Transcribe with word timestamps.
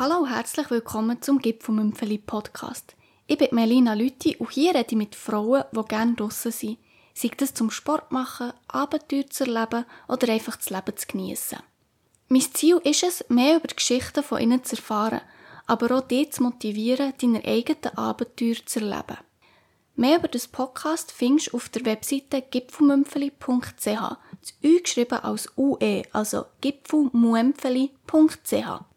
Hallo 0.00 0.18
und 0.18 0.32
herzlich 0.32 0.70
willkommen 0.70 1.20
zum 1.22 1.40
Gipfelmümpfeli 1.40 2.18
Podcast. 2.18 2.94
Ich 3.26 3.36
bin 3.36 3.48
Melina 3.50 3.94
Lütti 3.94 4.36
und 4.36 4.52
hier 4.52 4.72
rede 4.72 4.90
ich 4.90 4.96
mit 4.96 5.16
Frauen, 5.16 5.64
die 5.72 5.84
gerne 5.88 6.14
draussen 6.14 6.52
sind. 6.52 6.78
Sei 7.14 7.32
das 7.36 7.52
zum 7.52 7.72
Sport 7.72 8.12
machen, 8.12 8.52
Abenteuer 8.68 9.28
zu 9.28 9.42
erleben 9.42 9.84
oder 10.06 10.32
einfach 10.32 10.54
das 10.54 10.70
Leben 10.70 10.96
zu 10.96 11.08
genießen. 11.08 11.58
Mein 12.28 12.42
Ziel 12.42 12.76
ist 12.84 13.02
es, 13.02 13.24
mehr 13.28 13.56
über 13.56 13.66
die 13.66 13.74
Geschichten 13.74 14.22
von 14.22 14.40
ihnen 14.40 14.62
zu 14.62 14.76
erfahren, 14.76 15.22
aber 15.66 15.96
auch 15.96 16.06
dich 16.06 16.30
zu 16.30 16.44
motivieren, 16.44 17.14
deine 17.20 17.44
eigenen 17.44 17.98
Abenteuer 17.98 18.64
zu 18.66 18.78
erleben. 18.78 19.18
Mehr 19.96 20.18
über 20.18 20.28
das 20.28 20.46
Podcast 20.46 21.10
findest 21.10 21.48
du 21.48 21.56
auf 21.56 21.70
der 21.70 21.84
Webseite 21.84 22.42
gipfelmümpfeli.ch. 22.42 23.84
Das 23.84 24.54
Ü 24.62 24.80
geschrieben 24.80 25.18
als 25.24 25.48
UE, 25.56 26.04
also 26.12 26.44
gipfelmuempfeli.ch. 26.60 28.87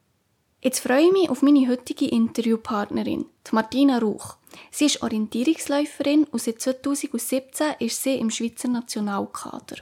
Jetzt 0.63 0.81
freue 0.81 1.07
ich 1.07 1.11
mich 1.11 1.29
auf 1.31 1.41
meine 1.41 1.67
heutige 1.67 2.05
Interviewpartnerin, 2.05 3.25
Martina 3.51 3.97
Rauch. 3.97 4.37
Sie 4.69 4.85
ist 4.85 5.01
Orientierungsläuferin 5.01 6.25
und 6.25 6.39
seit 6.39 6.61
2017 6.61 7.73
ist 7.79 8.03
sie 8.03 8.13
im 8.17 8.29
Schweizer 8.29 8.67
Nationalkader. 8.67 9.77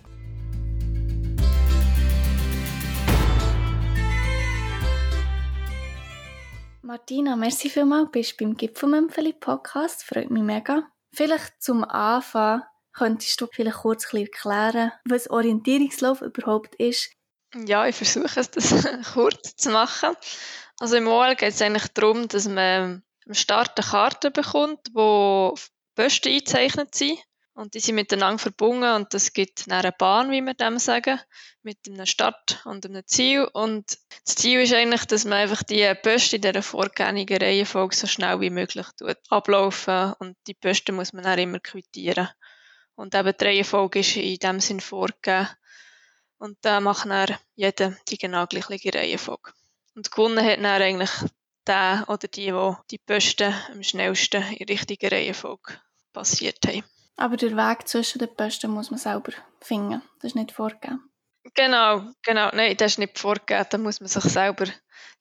Martina, 6.81 7.35
merci 7.35 7.69
vielmals, 7.69 8.11
bist 8.11 8.37
beim 8.37 8.55
Gipfelmümpfeli 8.55 9.33
Podcast. 9.33 10.05
Freut 10.05 10.31
mich 10.31 10.43
mega. 10.43 10.87
Vielleicht 11.11 11.61
zum 11.61 11.83
Anfang 11.83 12.63
könntest 12.93 13.41
du 13.41 13.47
vielleicht 13.51 13.79
kurz 13.79 14.13
erklären, 14.13 14.93
was 15.03 15.29
Orientierungslauf 15.29 16.21
überhaupt 16.21 16.75
ist. 16.75 17.11
Ja, 17.65 17.87
ich 17.87 17.95
versuche 17.95 18.39
es, 18.39 18.51
das 18.51 18.87
kurz 19.13 19.55
zu 19.55 19.71
machen. 19.71 20.15
Also 20.79 20.95
im 20.95 21.07
OL 21.07 21.35
geht 21.35 21.49
es 21.49 21.61
eigentlich 21.61 21.87
darum, 21.89 22.27
dass 22.29 22.47
man 22.47 23.03
am 23.27 23.33
Start 23.33 23.77
eine 23.77 23.87
Karte 23.87 24.31
bekommt, 24.31 24.79
wo 24.93 25.53
Posten 25.95 26.29
eingezeichnet 26.29 26.95
sind. 26.95 27.19
Und 27.53 27.73
die 27.73 27.81
sind 27.81 27.95
miteinander 27.95 28.39
verbunden 28.39 28.95
und 28.95 29.13
das 29.13 29.33
gibt 29.33 29.69
eine 29.69 29.91
Bahn, 29.91 30.31
wie 30.31 30.39
wir 30.39 30.53
dem 30.53 30.79
sagen, 30.79 31.19
mit 31.61 31.77
einem 31.85 32.05
Start 32.05 32.61
und 32.63 32.85
einem 32.85 33.05
Ziel. 33.05 33.43
Und 33.51 33.97
das 34.23 34.35
Ziel 34.35 34.61
ist 34.61 34.73
eigentlich, 34.73 35.03
dass 35.03 35.25
man 35.25 35.39
einfach 35.39 35.63
die 35.63 35.93
Posten 36.01 36.37
in 36.37 36.41
dieser 36.43 36.63
vorgängigen 36.63 37.37
Reihenfolge 37.37 37.93
so 37.93 38.07
schnell 38.07 38.39
wie 38.39 38.49
möglich 38.49 38.87
tut, 38.97 39.17
ablaufen 39.27 40.13
und 40.19 40.37
die 40.47 40.53
Posten 40.53 40.95
muss 40.95 41.11
man 41.11 41.25
dann 41.25 41.37
immer 41.37 41.59
quittieren. 41.59 42.29
Und 42.95 43.13
eben 43.13 43.33
die 43.37 43.43
Reihenfolge 43.43 43.99
ist 43.99 44.15
in 44.15 44.37
dem 44.37 44.61
Sinn 44.61 44.79
vorgegeben. 44.79 45.49
Und 46.37 46.57
da 46.61 46.79
macht 46.79 47.09
dann 47.09 47.37
jeder 47.55 47.93
die 48.07 48.17
genau 48.17 48.45
gleiche 48.45 48.93
Reihenfolge. 48.93 49.51
Und 49.99 50.11
gewonnen 50.11 50.45
hat 50.45 50.59
dann 50.59 50.81
eigentlich 50.81 51.11
der 51.67 52.05
oder 52.07 52.29
die, 52.29 52.51
die 52.51 52.73
die 52.89 52.97
Posten 52.99 53.53
am 53.69 53.83
schnellsten 53.83 54.41
in 54.53 54.65
richtiger 54.65 55.11
Reihenfolge 55.11 55.77
passiert 56.13 56.65
haben. 56.65 56.85
Aber 57.17 57.35
der 57.35 57.57
Weg 57.57 57.85
zwischen 57.85 58.19
den 58.19 58.33
Posten 58.33 58.71
muss 58.71 58.91
man 58.91 58.97
selber 58.97 59.33
finden. 59.59 60.01
Das 60.21 60.31
ist 60.31 60.35
nicht 60.35 60.53
vorgegeben. 60.53 61.11
Genau, 61.53 62.13
genau. 62.23 62.49
Nein, 62.53 62.77
das 62.77 62.93
ist 62.93 62.99
nicht 62.99 63.19
vorgegeben. 63.19 63.65
Da 63.69 63.77
muss 63.77 63.99
man 63.99 64.07
sich 64.07 64.23
selber 64.23 64.67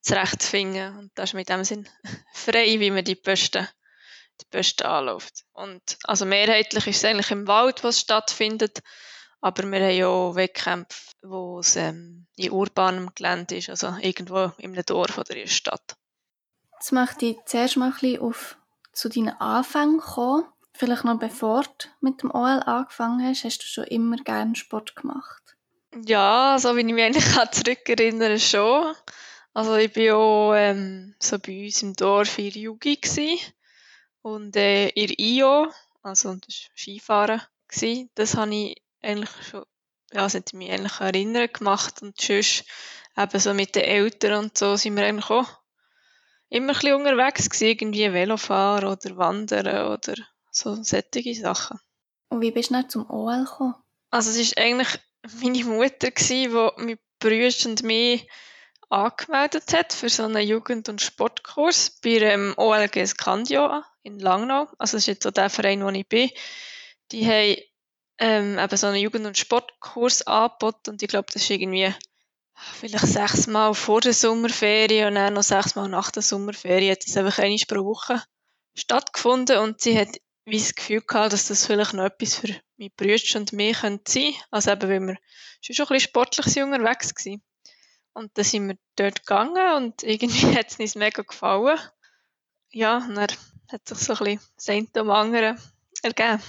zurechtfinden. 0.01 0.97
Und 0.97 1.11
das 1.17 1.31
ist 1.31 1.35
mit 1.35 1.49
dem 1.49 1.65
Sinn 1.65 1.89
frei, 2.33 2.79
wie 2.79 2.93
man 2.93 3.03
die 3.03 3.17
Posten, 3.17 3.67
die 4.41 4.47
Posten 4.49 4.87
anläuft. 4.87 5.43
Und 5.55 5.99
also 6.05 6.25
mehrheitlich 6.25 6.87
ist 6.87 6.99
es 6.99 7.05
eigentlich 7.05 7.33
im 7.33 7.49
Wald, 7.49 7.83
was 7.83 7.99
stattfindet. 7.99 8.79
Aber 9.41 9.63
wir 9.71 9.81
haben 9.81 9.97
ja 9.97 10.09
auch 10.09 10.35
Wettkämpfe, 10.35 11.13
wo 11.23 11.61
es 11.61 11.77
ähm, 11.77 12.27
in 12.37 12.51
urbanem 12.51 13.11
Gelände 13.15 13.57
ist, 13.57 13.71
also 13.71 13.95
irgendwo 14.01 14.53
in 14.59 14.73
einem 14.73 14.85
Dorf 14.85 15.17
oder 15.17 15.31
in 15.31 15.43
einer 15.43 15.49
Stadt. 15.49 15.97
Jetzt 16.75 16.93
möchte 16.93 17.27
ich 17.27 17.37
zuerst 17.47 17.77
mal 17.77 17.87
ein 17.87 17.93
bisschen 17.93 18.21
auf, 18.21 18.57
zu 18.93 19.09
deinen 19.09 19.41
Anfängen 19.41 20.01
kommen. 20.01 20.45
Vielleicht 20.73 21.05
noch 21.05 21.19
bevor 21.19 21.63
du 21.63 21.89
mit 22.01 22.23
dem 22.23 22.31
OL 22.33 22.63
angefangen 22.65 23.25
hast, 23.27 23.45
hast 23.45 23.59
du 23.59 23.67
schon 23.67 23.85
immer 23.85 24.17
gerne 24.17 24.55
Sport 24.55 24.95
gemacht? 24.95 25.43
Ja, 26.07 26.57
so 26.59 26.77
wie 26.77 26.81
ich 26.81 26.93
mich 26.93 27.05
eigentlich 27.05 27.51
zurückerinnere, 27.51 28.39
schon. 28.39 28.95
Also 29.55 29.75
ich 29.77 29.97
war 29.97 30.17
auch 30.17 30.55
ähm, 30.55 31.15
so 31.21 31.39
bei 31.39 31.65
uns 31.65 31.83
im 31.83 31.95
Dorf 31.95 32.39
in 32.39 32.51
Jugi 32.51 32.97
gewesen. 32.97 33.39
und 34.23 34.55
äh, 34.57 34.89
in 34.91 35.13
IO, 35.17 35.69
also 36.03 36.35
das 36.35 36.69
war 36.69 36.77
Skifahren. 36.77 37.43
Gewesen. 37.67 38.11
Das 38.15 38.37
habe 38.37 38.55
ich 38.55 38.83
eigentlich 39.03 39.31
schon, 39.49 39.65
ja, 40.13 40.33
hat 40.33 40.53
mich 40.53 40.71
eigentlich 40.71 41.01
erinnern 41.01 41.49
gemacht 41.53 42.03
und 42.03 42.21
sonst 42.21 42.65
eben 43.17 43.41
so 43.41 43.55
mit 43.55 43.75
den 43.75 43.85
Eltern 43.85 44.45
und 44.45 44.59
so 44.59 44.77
sind 44.77 44.97
wir 44.97 45.05
eigentlich 45.05 45.31
auch 45.31 45.49
immer 46.49 46.73
ein 46.73 46.75
bisschen 46.75 46.95
unterwegs 46.95 47.51
gewesen, 47.51 47.69
irgendwie 47.69 48.13
Velofahren 48.13 48.89
oder 48.89 49.17
Wandern 49.17 49.93
oder 49.93 50.15
so 50.51 50.83
sättige 50.83 51.35
Sachen. 51.35 51.79
Und 52.31 52.41
wie 52.41 52.51
bist 52.51 52.71
du 52.71 52.75
dann 52.75 52.89
zum 52.89 53.09
OL 53.11 53.45
gekommen? 53.45 53.75
Also 54.11 54.31
es 54.31 54.57
war 54.57 54.65
eigentlich 54.65 55.01
meine 55.41 55.65
Mutter, 55.65 56.11
gewesen, 56.11 56.51
die 56.77 56.85
mit 56.85 57.01
Brüder 57.19 57.69
und 57.69 57.83
mich 57.83 58.29
angemeldet 58.91 59.73
hat 59.75 59.93
für 59.93 60.09
so 60.09 60.25
einen 60.25 60.47
Jugend- 60.47 60.89
und 60.89 61.03
Sportkurs 61.03 62.01
bei 62.01 62.19
dem 62.19 62.55
OLG 62.57 63.07
Scandio 63.07 63.83
in 64.03 64.19
Langnau. 64.19 64.69
Also 64.79 64.97
das 64.97 65.03
ist 65.03 65.07
jetzt 65.07 65.23
so 65.25 65.31
der 65.31 65.51
Verein, 65.51 65.85
wo 65.85 65.91
ich 65.91 66.09
bin. 66.09 66.31
Die 67.13 67.27
haben 67.27 67.57
ähm, 68.19 68.59
eben 68.59 68.77
so 68.77 68.87
einen 68.87 68.97
Jugend- 68.97 69.27
und 69.27 69.39
Sportkurs 69.39 70.27
angeboten 70.27 70.91
und 70.91 71.03
ich 71.03 71.09
glaube, 71.09 71.29
das 71.33 71.43
ist 71.43 71.51
irgendwie 71.51 71.95
vielleicht 72.75 73.07
sechsmal 73.07 73.75
vor 73.75 74.01
der 74.01 74.13
Sommerferien 74.13 75.09
und 75.09 75.15
dann 75.15 75.35
noch 75.35 75.43
sechsmal 75.43 75.89
nach 75.89 76.11
der 76.11 76.23
Sommerferien 76.23 76.93
hat 76.93 77.07
das 77.07 77.17
einfach 77.17 77.39
einmal 77.39 77.59
pro 77.67 77.85
Woche 77.85 78.23
stattgefunden 78.75 79.59
und 79.59 79.81
sie 79.81 79.99
hat 79.99 80.09
wie 80.45 80.59
das 80.59 80.75
Gefühl 80.75 81.03
gehabt, 81.03 81.33
dass 81.33 81.49
das 81.49 81.67
vielleicht 81.67 81.95
noch 81.95 82.05
etwas 82.05 82.37
für 82.37 82.49
meine 82.79 82.91
Brüder 82.97 83.39
und 83.39 83.53
mich 83.53 83.77
sein 83.77 84.01
könnte. 84.05 84.33
Also 84.51 84.71
eben, 84.71 84.89
weil 84.89 85.01
wir 85.01 85.17
schon, 85.61 85.75
schon 85.75 85.87
ein 85.87 85.89
bisschen 85.95 86.09
sportlich 86.09 86.63
unterwegs 86.63 87.15
waren. 87.27 87.43
Und 88.15 88.37
dann 88.37 88.45
sind 88.45 88.69
wir 88.69 88.79
dort 88.97 89.27
gegangen 89.27 89.75
und 89.77 90.03
irgendwie 90.03 90.47
hat 90.57 90.71
es 90.71 90.79
uns 90.79 90.95
mega 90.95 91.23
gefallen. 91.23 91.79
Ja, 92.71 92.99
und 92.99 93.15
dann 93.15 93.29
hat 93.71 93.89
sich 93.89 93.99
so 93.99 94.15
ein 94.15 94.39
bisschen 94.39 94.41
das 94.57 94.69
eine 94.69 95.59
ergeben. 96.03 96.43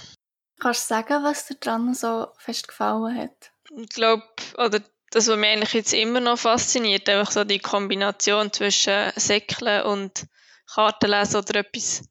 Kannst 0.60 0.90
du 0.90 0.94
sagen, 0.94 1.24
was 1.24 1.46
dir 1.46 1.56
dran 1.56 1.94
so 1.94 2.28
fest 2.38 2.68
gefallen 2.68 3.16
hat? 3.16 3.52
Ich 3.76 3.88
glaube, 3.88 4.22
oder 4.58 4.80
das, 5.10 5.28
was 5.28 5.36
mich 5.36 5.50
eigentlich 5.50 5.72
jetzt 5.72 5.92
immer 5.92 6.20
noch 6.20 6.38
fasziniert, 6.38 7.08
einfach 7.08 7.32
so 7.32 7.44
die 7.44 7.58
Kombination 7.58 8.52
zwischen 8.52 9.10
Säckeln 9.16 9.82
und 9.82 10.26
Kartenlesen 10.72 11.36
oder 11.36 11.60
etwas 11.60 12.02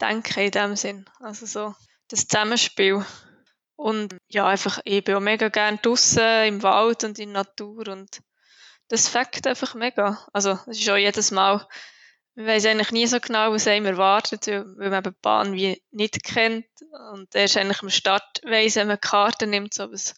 denken 0.00 0.40
in 0.40 0.50
dem 0.50 0.76
Sinn. 0.76 1.04
Also 1.20 1.46
so 1.46 1.74
das 2.08 2.26
Zusammenspiel. 2.26 3.04
Und 3.76 4.16
ja, 4.28 4.46
einfach, 4.46 4.80
ich 4.84 5.02
bin 5.02 5.14
auch 5.14 5.20
mega 5.20 5.48
gerne 5.48 5.78
draußen 5.78 6.44
im 6.46 6.62
Wald 6.62 7.04
und 7.04 7.18
in 7.18 7.32
der 7.32 7.44
Natur 7.44 7.88
und 7.88 8.20
das 8.88 9.08
fängt 9.08 9.46
einfach 9.46 9.74
mega. 9.74 10.26
Also, 10.34 10.58
es 10.66 10.78
ist 10.78 10.90
auch 10.90 10.96
jedes 10.96 11.30
Mal, 11.30 11.66
man 12.34 12.46
weiß 12.46 12.66
eigentlich 12.66 12.92
nie 12.92 13.06
so 13.06 13.20
genau, 13.20 13.52
was 13.52 13.66
einem 13.66 13.86
erwartet, 13.86 14.46
weil 14.46 14.90
man 14.90 15.04
eben 15.04 15.12
die 15.12 15.20
Bahn 15.20 15.52
wie 15.52 15.82
nicht 15.90 16.22
kennt 16.22 16.66
und 17.10 17.34
erst 17.34 17.56
eigentlich 17.56 17.82
am 17.82 17.90
Start 17.90 18.40
weiss, 18.44 18.76
wenn 18.76 18.88
man 18.88 19.00
Karten 19.00 19.50
nimmt, 19.50 19.74
so 19.74 19.90
was 19.90 20.14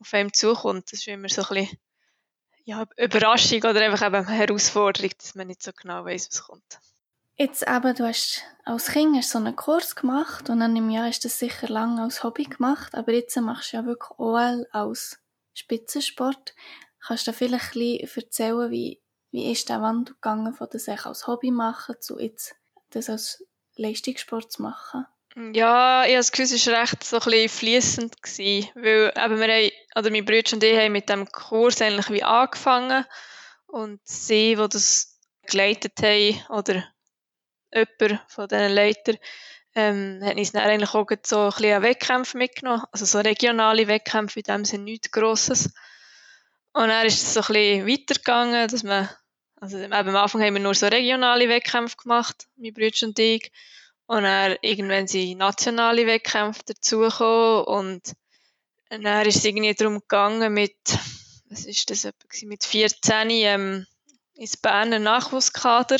auf 0.00 0.14
einem 0.14 0.32
zukommt. 0.32 0.92
Das 0.92 1.00
ist 1.00 1.08
immer 1.08 1.28
so 1.28 1.42
ein 1.42 1.48
bisschen 1.48 1.78
ja, 2.64 2.86
Überraschung 2.96 3.58
oder 3.58 3.80
einfach 3.80 4.06
eben 4.06 4.26
eine 4.26 4.36
Herausforderung, 4.36 5.10
dass 5.18 5.34
man 5.34 5.46
nicht 5.46 5.62
so 5.62 5.72
genau 5.72 6.04
weiß, 6.04 6.28
was 6.30 6.42
kommt. 6.42 6.78
Jetzt 7.36 7.62
eben, 7.62 7.94
du 7.94 8.04
hast 8.04 8.42
als 8.64 8.88
Kind 8.88 9.16
hast 9.16 9.30
so 9.30 9.38
einen 9.38 9.54
Kurs 9.54 9.94
gemacht 9.94 10.50
und 10.50 10.60
dann 10.60 10.74
im 10.74 10.90
Jahr 10.90 11.06
hast 11.06 11.20
du 11.24 11.28
das 11.28 11.38
sicher 11.38 11.68
lange 11.68 12.02
als 12.02 12.24
Hobby 12.24 12.44
gemacht, 12.44 12.94
aber 12.94 13.12
jetzt 13.12 13.36
machst 13.36 13.72
du 13.72 13.76
ja 13.76 13.86
wirklich 13.86 14.18
OL 14.18 14.66
als 14.72 15.18
Spitzensport. 15.54 16.54
Kannst 17.00 17.26
du 17.26 17.32
vielleicht 17.32 17.76
ein 17.76 17.80
bisschen 17.80 18.22
erzählen, 18.24 18.70
wie, 18.70 19.00
wie 19.30 19.50
ist 19.50 19.68
der 19.68 19.82
Wandel 19.82 20.14
gegangen 20.14 20.54
von 20.54 20.68
das 20.70 20.88
als 20.88 21.26
Hobby 21.26 21.50
machen 21.50 21.96
zu 22.00 22.18
jetzt 22.18 22.54
das 22.90 23.10
als 23.10 23.44
Leistungssport 23.76 24.52
zu 24.52 24.62
machen? 24.62 25.06
Ja, 25.36 26.02
ich 26.04 26.10
habe 26.10 26.16
das 26.16 26.32
Gefühl, 26.32 26.46
es 26.46 26.66
war 26.66 26.80
recht 26.80 27.04
so 27.04 27.20
fließend 27.20 28.16
weil 28.74 29.12
eben 29.16 29.40
wir 29.40 29.48
haben, 29.48 29.70
oder 29.96 30.10
mein 30.10 30.24
Bruder 30.24 30.52
und 30.54 30.64
ich 30.64 30.76
haben 30.76 30.92
mit 30.92 31.08
dem 31.08 31.26
Kurs 31.26 31.80
eigentlich 31.80 32.10
wie 32.10 32.24
angefangen 32.24 33.04
und 33.66 34.00
sie, 34.04 34.56
die 34.56 34.68
das 34.68 35.18
geleitet 35.46 35.92
haben, 36.02 36.42
oder 36.48 36.84
jemand 37.72 38.20
von 38.28 38.48
diesen 38.48 38.72
Leitern, 38.72 39.18
ähm, 39.74 40.20
hat 40.24 40.36
uns 40.36 40.52
dann 40.52 40.62
eigentlich 40.62 40.94
auch 40.94 41.06
so 41.22 41.40
ein 41.42 41.50
bisschen 41.50 41.82
Wettkämpfe 41.82 42.36
mitgenommen, 42.36 42.82
also 42.90 43.04
so 43.04 43.20
regionale 43.20 43.86
Wettkämpfe, 43.86 44.40
in 44.40 44.44
dem 44.44 44.64
Sinne 44.64 44.84
nichts 44.84 45.10
Grosses. 45.12 45.72
Und 46.72 46.88
dann 46.88 47.06
ist 47.06 47.22
es 47.22 47.34
so 47.34 47.40
ein 47.40 47.46
bisschen 47.46 47.86
weitergegangen, 47.86 48.68
dass 48.68 48.82
man, 48.82 49.08
also 49.56 49.78
eben 49.78 49.92
am 49.92 50.16
Anfang 50.16 50.42
haben 50.42 50.54
wir 50.54 50.60
nur 50.60 50.74
so 50.74 50.86
regionale 50.86 51.48
Wettkämpfe 51.48 51.96
gemacht, 51.96 52.46
mein 52.56 52.72
Bruder 52.72 53.06
und 53.06 53.18
ich. 53.18 53.50
Und 54.06 54.22
dann 54.22 54.56
irgendwann 54.62 55.06
sind 55.06 55.38
nationale 55.38 56.06
Wettkämpfe 56.06 56.62
dazugekommen 56.66 57.64
und 57.64 58.14
dann 58.90 59.26
ist 59.26 59.36
es 59.36 59.44
irgendwie 59.44 59.74
darum 59.74 60.00
gegangen 60.00 60.52
mit, 60.52 60.76
was 61.50 61.66
ist 61.66 61.90
das, 61.90 62.08
mit 62.42 62.64
14 62.64 63.30
ähm, 63.30 63.86
ins 64.34 64.56
Berner 64.56 64.98
Nachwuchskader 64.98 65.98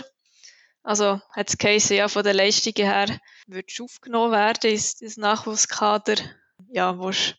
Also 0.82 1.20
hat 1.32 1.50
es 1.50 1.58
geheißen, 1.58 1.96
ja, 1.96 2.08
von 2.08 2.22
der 2.24 2.34
Leistungen 2.34 2.90
her 2.90 3.20
würdest 3.46 3.78
du 3.78 3.84
aufgenommen 3.84 4.32
werden 4.32 4.70
ins, 4.70 5.00
ins 5.02 5.16
Nachwuchskader. 5.16 6.16
Ja, 6.70 6.98
willst, 6.98 7.36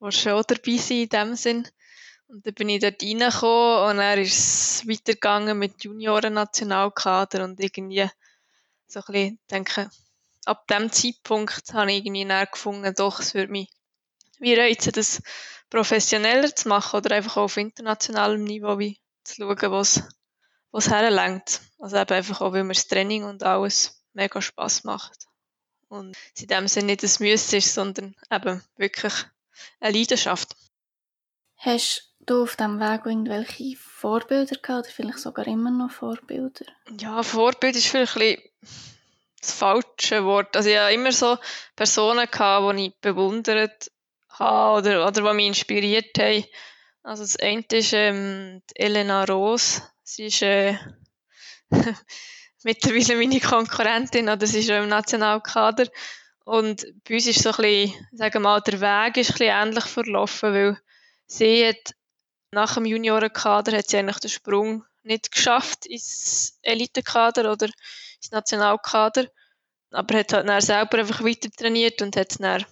willst 0.00 0.20
schon 0.20 0.42
dabei 0.46 0.76
sein 0.76 0.98
in 0.98 1.08
dem 1.08 1.34
Sinn. 1.36 1.68
Und 2.30 2.46
dann 2.46 2.54
bin 2.54 2.68
ich 2.68 2.80
dort 2.80 3.02
reingekommen 3.02 3.90
und 3.90 3.96
dann 3.96 4.18
ist 4.20 4.38
es 4.38 4.88
weitergegangen 4.88 5.58
mit 5.58 5.82
Junioren-Nationalkader 5.82 7.44
und 7.44 7.58
irgendwie 7.58 8.08
so 8.86 9.00
ein 9.00 9.04
bisschen, 9.06 9.38
denke, 9.50 9.90
ab 10.44 10.66
dem 10.68 10.92
Zeitpunkt 10.92 11.72
habe 11.72 11.90
ich 11.90 11.98
irgendwie 11.98 12.24
dann 12.24 12.46
gefunden, 12.50 12.94
doch, 12.94 13.20
es 13.20 13.34
würde 13.34 13.50
mich 13.50 13.68
wie 14.38 14.54
reizen, 14.54 14.92
das 14.92 15.22
professioneller 15.68 16.54
zu 16.54 16.68
machen 16.68 16.96
oder 16.96 17.14
einfach 17.16 17.36
auch 17.36 17.44
auf 17.44 17.56
internationalem 17.56 18.44
Niveau 18.44 18.78
wie 18.78 18.98
zu 19.24 19.34
schauen, 19.34 19.72
was 19.72 20.02
was 20.70 20.88
herlenkt. 20.88 21.60
Also 21.78 21.96
eben 21.96 22.12
einfach 22.12 22.40
auch, 22.40 22.52
weil 22.52 22.64
mir 22.64 22.74
das 22.74 22.86
Training 22.86 23.24
und 23.24 23.42
alles 23.42 24.02
mega 24.12 24.40
Spass 24.40 24.84
macht. 24.84 25.26
Und 25.88 26.16
in 26.38 26.46
dem 26.46 26.68
Sinne 26.68 26.86
nicht 26.86 27.02
ein 27.02 27.10
Müsse 27.18 27.56
ist, 27.56 27.74
sondern 27.74 28.14
eben 28.30 28.62
wirklich 28.76 29.12
eine 29.80 29.98
Leidenschaft. 29.98 30.54
Hast 31.56 32.09
du 32.26 32.42
auf 32.42 32.56
diesem 32.56 32.78
Weg 32.80 33.06
irgendwelche 33.06 33.76
Vorbilder 33.76 34.56
gehabt 34.56 34.86
oder 34.86 34.94
vielleicht 34.94 35.18
sogar 35.18 35.46
immer 35.46 35.70
noch 35.70 35.90
Vorbilder? 35.90 36.66
Ja, 36.98 37.22
Vorbild 37.22 37.76
ist 37.76 37.88
vielleicht 37.88 38.16
ein 38.16 38.38
das 39.40 39.52
falsche 39.52 40.24
Wort. 40.24 40.56
Also 40.56 40.68
ich 40.68 40.78
hatte 40.78 40.94
immer 40.94 41.12
so 41.12 41.38
Personen, 41.74 42.30
gehabt, 42.30 42.78
die 42.78 42.86
ich 42.86 43.00
bewundert 43.00 43.90
habe 44.28 44.78
oder, 44.78 45.06
oder 45.06 45.22
die 45.22 45.34
mich 45.34 45.46
inspiriert 45.46 46.18
haben. 46.18 46.44
Also 47.02 47.22
das 47.22 47.36
eine 47.36 47.64
ist 47.72 47.92
ähm, 47.94 48.62
Elena 48.74 49.24
Rose. 49.24 49.82
Sie 50.02 50.26
ist 50.26 50.42
äh, 50.42 50.76
mittlerweile 52.62 53.16
meine 53.16 53.40
Konkurrentin 53.40 54.28
oder 54.28 54.46
sie 54.46 54.60
ist 54.60 54.68
im 54.68 54.88
Nationalkader. 54.88 55.86
Und 56.44 56.84
bei 57.08 57.14
uns 57.14 57.26
ist 57.26 57.42
so 57.42 57.50
ein 57.50 57.56
bisschen, 57.56 58.08
sagen 58.12 58.34
wir 58.34 58.40
mal, 58.40 58.60
der 58.60 58.80
Weg 58.80 59.16
ist 59.16 59.30
ein 59.30 59.32
bisschen 59.34 59.54
ähnlich 59.54 59.84
verlaufen, 59.84 60.52
weil 60.52 60.78
sie 61.26 61.66
hat 61.66 61.94
nach 62.52 62.74
dem 62.74 62.84
Juniorenkader 62.84 63.76
hat 63.76 63.88
sie 63.88 63.98
eigentlich 63.98 64.18
den 64.18 64.30
Sprung 64.30 64.84
nicht 65.02 65.32
geschafft 65.32 65.86
ins 65.86 66.58
Elitekader 66.62 67.50
oder 67.50 67.66
ins 67.66 68.30
Nationalkader. 68.30 69.28
Aber 69.92 70.18
hat 70.18 70.32
halt 70.32 70.48
dann 70.48 70.60
selber 70.60 70.98
einfach 70.98 71.24
weiter 71.24 71.50
trainiert 71.50 72.02
und 72.02 72.16
hat 72.16 72.30
es 72.30 72.38
dann, 72.38 72.64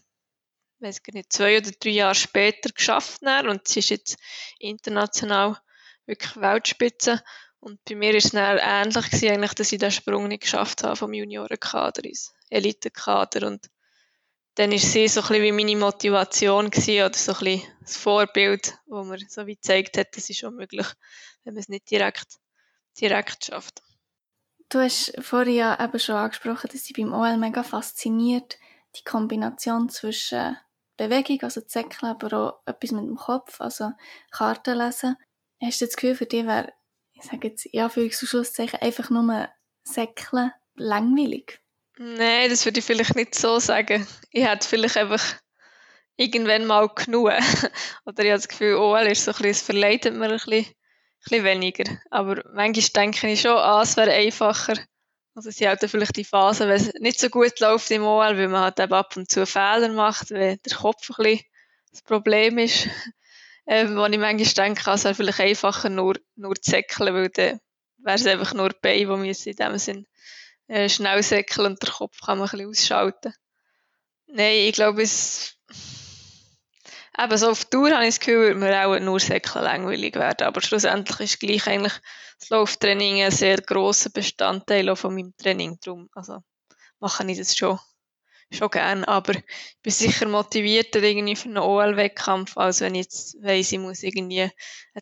weiß 0.80 1.02
gar 1.02 1.14
nicht, 1.14 1.32
zwei 1.32 1.58
oder 1.58 1.70
drei 1.70 1.90
Jahre 1.90 2.14
später 2.14 2.70
geschafft. 2.70 3.22
Dann. 3.22 3.48
Und 3.48 3.66
sie 3.66 3.80
ist 3.80 3.90
jetzt 3.90 4.18
international 4.58 5.56
wirklich 6.06 6.36
Weltspitze. 6.36 7.22
Und 7.60 7.84
bei 7.84 7.96
mir 7.96 8.10
war 8.10 8.18
es 8.18 8.30
dann 8.30 8.58
ähnlich 8.58 9.06
gewesen, 9.06 9.30
eigentlich, 9.30 9.54
dass 9.54 9.72
ich 9.72 9.78
den 9.78 9.90
Sprung 9.90 10.28
nicht 10.28 10.42
geschafft 10.42 10.84
habe 10.84 10.96
vom 10.96 11.12
Juniorenkader 11.12 12.04
ins 12.04 12.32
Elitekader. 12.50 13.48
Und 13.48 13.68
dann 14.58 14.72
war 14.72 14.78
sie 14.78 15.06
so 15.06 15.20
ein 15.20 15.28
bisschen 15.28 15.42
wie 15.44 15.52
meine 15.52 15.76
Motivation 15.76 16.68
gewesen, 16.68 17.04
oder 17.04 17.14
so 17.14 17.32
ein 17.32 17.38
bisschen 17.38 17.72
das 17.80 17.96
Vorbild, 17.96 18.74
wo 18.86 19.04
mir 19.04 19.18
so 19.28 19.46
wie 19.46 19.54
gezeigt 19.54 19.96
hat, 19.96 20.16
das 20.16 20.28
ist 20.28 20.38
schon 20.38 20.56
möglich, 20.56 20.86
wenn 21.44 21.54
man 21.54 21.60
es 21.60 21.68
nicht 21.68 21.88
direkt, 21.88 22.26
direkt 23.00 23.44
schafft. 23.44 23.82
Du 24.68 24.80
hast 24.80 25.12
vorhin 25.20 25.54
ja 25.54 25.82
eben 25.82 25.98
schon 26.00 26.16
angesprochen, 26.16 26.68
dass 26.72 26.84
sie 26.84 26.92
beim 26.92 27.12
OL 27.12 27.36
mega 27.36 27.62
fasziniert, 27.62 28.58
die 28.96 29.04
Kombination 29.04 29.88
zwischen 29.90 30.56
Bewegung, 30.96 31.40
also 31.42 31.60
Zäckeln, 31.60 32.10
aber 32.10 32.36
auch 32.36 32.60
etwas 32.66 32.90
mit 32.90 33.04
dem 33.04 33.16
Kopf, 33.16 33.60
also 33.60 33.92
Karten 34.32 34.76
lesen. 34.76 35.16
Hast 35.62 35.80
du 35.80 35.86
das 35.86 35.94
Gefühl, 35.94 36.16
für 36.16 36.26
dich 36.26 36.44
wäre, 36.44 36.72
ich 37.12 37.22
sage 37.22 37.48
jetzt 37.48 37.68
ja, 37.72 37.88
für 37.88 38.10
Schlusszeichen, 38.10 38.80
einfach 38.80 39.08
nur 39.08 39.48
Säckeln 39.84 40.50
langweilig? 40.74 41.60
Nein, 42.00 42.48
das 42.48 42.64
würde 42.64 42.78
ich 42.78 42.84
vielleicht 42.84 43.16
nicht 43.16 43.34
so 43.34 43.58
sagen. 43.58 44.06
Ich 44.30 44.44
hätte 44.44 44.68
vielleicht 44.68 44.96
einfach 44.96 45.34
irgendwann 46.16 46.64
mal 46.64 46.88
genug. 46.88 47.30
Oder 48.06 48.24
ich 48.24 48.30
habe 48.30 48.38
das 48.38 48.46
Gefühl, 48.46 48.76
OL 48.76 49.06
ist 49.08 49.24
so 49.24 49.32
ein 49.32 49.34
bisschen, 49.34 49.50
es 49.50 49.62
verleitet 49.62 50.14
mir 50.14 50.26
ein 50.26 50.32
bisschen, 50.32 50.64
ein 50.64 50.74
bisschen 51.24 51.44
weniger. 51.44 51.98
Aber 52.10 52.44
manchmal 52.54 52.84
denke 52.94 53.28
ich 53.28 53.40
schon, 53.40 53.56
ah, 53.56 53.82
es 53.82 53.96
wäre 53.96 54.12
einfacher. 54.12 54.74
Also 55.34 55.48
es 55.48 55.56
sind 55.56 55.66
halt 55.66 55.80
vielleicht 55.90 56.16
die 56.16 56.24
Phasen, 56.24 56.68
wenn 56.68 56.76
es 56.76 56.92
nicht 57.00 57.18
so 57.18 57.30
gut 57.30 57.58
läuft 57.58 57.90
im 57.90 58.04
OL, 58.04 58.38
weil 58.38 58.48
man 58.48 58.62
halt 58.62 58.78
eben 58.78 58.92
ab 58.92 59.16
und 59.16 59.28
zu 59.28 59.44
Fehler 59.44 59.88
macht, 59.88 60.30
weil 60.30 60.56
der 60.58 60.76
Kopf 60.76 61.10
ein 61.10 61.24
bisschen 61.24 61.46
das 61.90 62.02
Problem 62.02 62.58
ist. 62.58 62.88
Ähm, 63.70 63.96
wo 63.96 64.06
ich 64.06 64.18
manchmal 64.18 64.66
denke, 64.66 64.90
es 64.90 65.04
wäre 65.04 65.14
vielleicht 65.14 65.40
einfacher 65.40 65.90
nur, 65.90 66.14
nur 66.36 66.54
zu 66.54 66.70
säckeln, 66.70 67.12
weil 67.12 67.28
dann 67.28 67.60
wäre 67.98 68.16
es 68.16 68.26
einfach 68.26 68.54
nur 68.54 68.70
Beine, 68.80 69.00
die 69.00 69.04
müssen 69.04 69.50
in 69.50 69.56
dem 69.56 69.76
Sinn 69.76 70.06
äh, 70.68 70.88
schnell 70.88 71.22
säckeln 71.22 71.66
und 71.66 71.82
der 71.82 71.90
Kopf 71.90 72.20
kann 72.20 72.38
man 72.38 72.48
ein 72.48 72.50
bisschen 72.50 72.68
ausschalten. 72.70 73.34
Nein, 74.26 74.68
ich 74.68 74.74
glaube, 74.74 75.02
es 75.02 75.56
eben 77.18 77.36
so 77.36 77.50
auf 77.50 77.64
Tour 77.64 77.90
habe 77.90 78.04
ich 78.04 78.14
das 78.14 78.20
Gefühl, 78.20 78.54
würde 78.54 78.60
mir 78.60 78.86
auch 78.86 78.98
nur 79.00 79.18
säckeln 79.18 79.64
langweilig 79.64 80.14
werden. 80.14 80.46
Aber 80.46 80.60
schlussendlich 80.60 81.20
ist 81.20 81.40
gleich 81.40 81.66
eigentlich 81.66 81.94
das 82.38 82.50
Lauftraining 82.50 83.22
ein 83.22 83.32
sehr 83.32 83.58
grosser 83.58 84.10
Bestandteil 84.10 84.94
von 84.94 85.14
meinem 85.14 85.36
Training. 85.36 85.78
Darum, 85.82 86.08
also 86.14 86.38
mache 87.00 87.28
ich 87.30 87.38
das 87.38 87.56
schon 87.56 87.78
schon 88.50 88.70
gern, 88.70 89.04
aber 89.04 89.34
ich 89.34 89.44
bin 89.82 89.92
sicher 89.92 90.26
motivierter 90.26 91.02
irgendwie 91.02 91.36
für 91.36 91.48
einen 91.48 91.58
OL-Wettkampf, 91.58 92.56
als 92.56 92.80
wenn 92.80 92.94
ich 92.94 93.04
jetzt 93.04 93.42
weiss, 93.42 93.72
ich 93.72 93.78
muss 93.78 94.02
irgendwie 94.02 94.50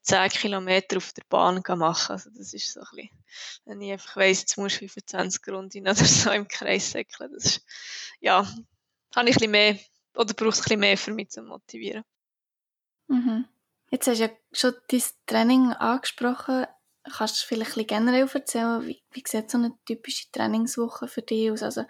10 0.02 0.30
Kilometer 0.30 0.96
auf 0.96 1.12
der 1.12 1.22
Bahn 1.28 1.62
machen. 1.78 2.12
Also 2.12 2.30
das 2.30 2.52
ist 2.52 2.72
so 2.72 2.80
ein 2.80 2.86
bisschen, 2.92 3.10
wenn 3.64 3.80
ich 3.80 3.92
einfach 3.92 4.16
weiss, 4.16 4.40
jetzt 4.40 4.56
muss 4.58 4.72
ich 4.72 4.78
25 4.78 5.46
Runden 5.48 5.82
oder 5.82 5.94
so 5.94 6.30
im 6.30 6.48
Kreis 6.48 6.90
säckeln. 6.90 7.32
Das 7.32 7.44
ist, 7.44 7.64
ja, 8.20 8.46
habe 9.14 9.30
ich 9.30 9.36
ein 9.36 9.38
bisschen 9.38 9.50
mehr, 9.50 9.78
oder 10.14 10.34
brauchst 10.34 10.60
ein 10.60 10.64
bisschen 10.64 10.80
mehr 10.80 10.98
für 10.98 11.12
mich 11.12 11.30
zu 11.30 11.42
motivieren. 11.42 12.04
Mhm. 13.08 13.46
Jetzt 13.90 14.08
hast 14.08 14.18
du 14.18 14.24
ja 14.24 14.30
schon 14.52 14.74
dein 14.88 15.02
Training 15.26 15.72
angesprochen. 15.72 16.66
Kannst 17.08 17.40
du 17.40 17.46
vielleicht 17.46 17.70
ein 17.70 17.84
bisschen 17.84 17.86
generell 17.86 18.28
erzählen, 18.28 18.84
wie, 18.84 19.00
wie 19.12 19.22
sieht 19.24 19.50
so 19.50 19.58
eine 19.58 19.72
typische 19.86 20.30
Trainingswoche 20.32 21.06
für 21.06 21.22
dich 21.22 21.52
aus? 21.52 21.62
Also, 21.62 21.84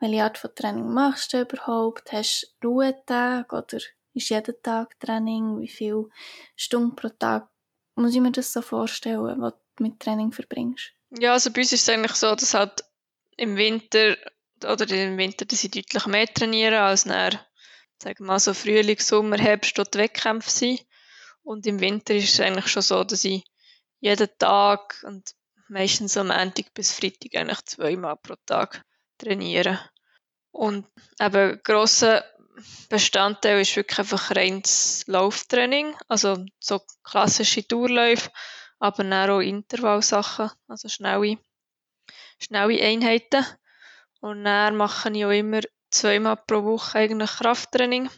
welche 0.00 0.22
Art 0.22 0.38
von 0.38 0.54
Training 0.54 0.92
machst 0.92 1.32
du 1.32 1.40
überhaupt? 1.40 2.12
Hast 2.12 2.54
du 2.60 2.68
Ruhetag 2.68 3.52
oder 3.52 3.78
ist 4.14 4.28
jeden 4.28 4.62
Tag 4.62 4.98
Training? 5.00 5.60
Wie 5.60 5.68
viele 5.68 6.08
Stunden 6.56 6.94
pro 6.94 7.08
Tag 7.08 7.48
muss 7.94 8.14
ich 8.14 8.20
mir 8.20 8.32
das 8.32 8.52
so 8.52 8.62
vorstellen, 8.62 9.40
was 9.40 9.54
du 9.76 9.84
mit 9.84 10.00
Training 10.00 10.32
verbringst? 10.32 10.92
Ja, 11.10 11.32
also 11.32 11.52
bei 11.52 11.60
uns 11.60 11.72
ist 11.72 11.82
es 11.82 11.88
eigentlich 11.88 12.14
so, 12.14 12.34
dass 12.34 12.54
halt 12.54 12.84
im 13.36 13.56
Winter 13.56 14.16
oder 14.64 14.88
im 14.90 15.16
Winter, 15.18 15.44
dass 15.44 15.64
ich 15.64 15.70
deutlich 15.70 16.06
mehr 16.06 16.26
trainiere 16.26 16.80
als 16.80 17.06
nach, 17.06 17.32
sagen 18.02 18.18
wir 18.20 18.26
mal 18.26 18.38
so 18.38 18.54
Frühling, 18.54 18.98
Sommer, 18.98 19.38
Herbst 19.38 19.78
dort 19.78 19.96
Wettkämpfe 19.96 20.50
sind. 20.50 20.84
Und 21.42 21.66
im 21.66 21.80
Winter 21.80 22.14
ist 22.14 22.34
es 22.34 22.40
eigentlich 22.40 22.68
schon 22.68 22.82
so, 22.82 23.04
dass 23.04 23.24
ich 23.24 23.44
jeden 24.00 24.28
Tag 24.38 25.04
und 25.06 25.34
meistens 25.68 26.16
am 26.16 26.28
Montag 26.28 26.72
bis 26.74 26.92
Freitag 26.92 27.34
eigentlich 27.34 27.64
zweimal 27.66 28.16
pro 28.16 28.34
Tag 28.46 28.84
trainiere. 29.18 29.80
Und 30.50 30.86
eben 31.20 31.60
grosser 31.62 32.24
Bestandteil 32.88 33.60
ist 33.60 33.74
wirklich 33.74 33.98
einfach 33.98 34.34
reines 34.36 35.04
Lauftraining, 35.06 35.96
also 36.08 36.44
so 36.60 36.80
klassische 37.02 37.66
Tourläufe, 37.66 38.30
aber 38.78 39.02
dann 39.02 39.30
auch 39.30 39.40
Intervallsachen, 39.40 40.50
also 40.68 40.88
schnelle, 40.88 41.38
schnelle 42.38 42.80
Einheiten. 42.80 43.44
Und 44.20 44.44
dann 44.44 44.76
mache 44.76 45.10
ich 45.10 45.24
auch 45.24 45.30
immer 45.30 45.60
zweimal 45.90 46.36
pro 46.36 46.62
Woche 46.64 46.98
eigentlich 46.98 47.30
Krafttraining. 47.30 48.08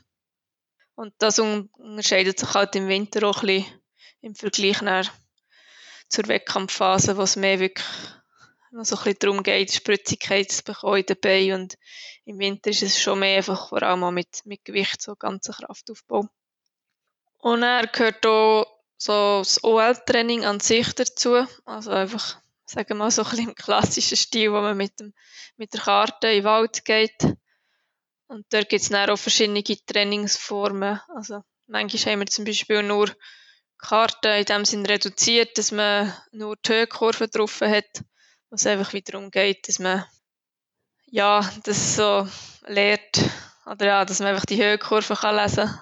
Und 0.94 1.14
das 1.18 1.38
unterscheidet 1.38 2.38
sich 2.38 2.54
halt 2.54 2.76
im 2.76 2.88
Winter 2.88 3.26
auch 3.26 3.42
ein 3.42 3.46
bisschen 3.46 3.82
im 4.20 4.34
Vergleich 4.34 5.10
zur 6.08 6.28
Wettkampfphase, 6.28 7.16
wo 7.16 7.22
es 7.22 7.36
mehr 7.36 7.60
wirklich 7.60 7.86
noch 8.70 8.84
so 8.84 8.96
ein 8.96 9.04
bisschen 9.04 9.18
darum 9.20 9.42
geht, 9.42 9.72
Spritzigkeit 9.72 10.50
zu 10.50 10.64
bekommen 10.64 10.98
in 10.98 11.06
den 11.06 11.20
Beinen. 11.20 11.62
Und 11.62 11.78
im 12.24 12.38
Winter 12.38 12.70
ist 12.70 12.82
es 12.82 13.00
schon 13.00 13.20
mehr 13.20 13.38
einfach 13.38 13.68
vor 13.68 13.82
allem 13.82 14.04
auch 14.04 14.10
mit, 14.10 14.44
mit 14.44 14.64
Gewicht, 14.64 15.00
so 15.00 15.14
ganzen 15.16 15.54
Kraftaufbau. 15.54 16.28
Und 17.38 17.62
er 17.62 17.86
gehört 17.86 18.26
auch 18.26 18.66
so 18.96 19.38
das 19.38 19.62
OL-Training 19.62 20.44
an 20.44 20.60
sich 20.60 20.92
dazu. 20.94 21.46
Also 21.64 21.90
einfach, 21.90 22.38
sagen 22.64 22.88
wir 22.90 22.96
mal, 22.96 23.10
so 23.10 23.22
ein 23.22 23.30
bisschen 23.30 23.48
im 23.48 23.54
klassischen 23.54 24.16
Stil, 24.16 24.52
wo 24.52 24.60
man 24.60 24.76
mit, 24.76 24.98
dem, 24.98 25.14
mit 25.56 25.72
der 25.74 25.80
Karte 25.80 26.28
in 26.28 26.38
den 26.38 26.44
Wald 26.44 26.84
geht. 26.84 27.22
Und 28.28 28.46
dort 28.50 28.68
gibt 28.68 28.82
es 28.82 28.88
dann 28.88 29.08
auch 29.08 29.16
verschiedene 29.16 29.62
Trainingsformen. 29.62 31.00
Also 31.14 31.42
manchmal 31.68 32.12
haben 32.14 32.20
wir 32.20 32.26
zum 32.26 32.44
Beispiel 32.44 32.82
nur 32.82 33.14
Karten 33.78 34.32
in 34.32 34.44
dem 34.44 34.64
Sinn 34.64 34.84
reduziert, 34.84 35.56
dass 35.58 35.70
man 35.70 36.12
nur 36.32 36.56
die 36.56 36.72
Höhenkurve 36.72 37.28
drauf 37.28 37.60
hat 37.60 38.02
wo 38.50 38.56
es 38.56 38.66
einfach 38.66 38.92
wieder 38.92 39.12
darum 39.12 39.30
geht, 39.30 39.68
dass 39.68 39.78
man 39.78 40.04
ja, 41.06 41.48
das 41.64 41.96
so 41.96 42.28
lernt, 42.66 43.30
oder 43.64 43.86
ja, 43.86 44.04
dass 44.04 44.20
man 44.20 44.28
einfach 44.28 44.44
die 44.44 44.62
Höhenkurve 44.62 45.14
kann 45.14 45.36
lesen 45.36 45.66
kann, 45.66 45.80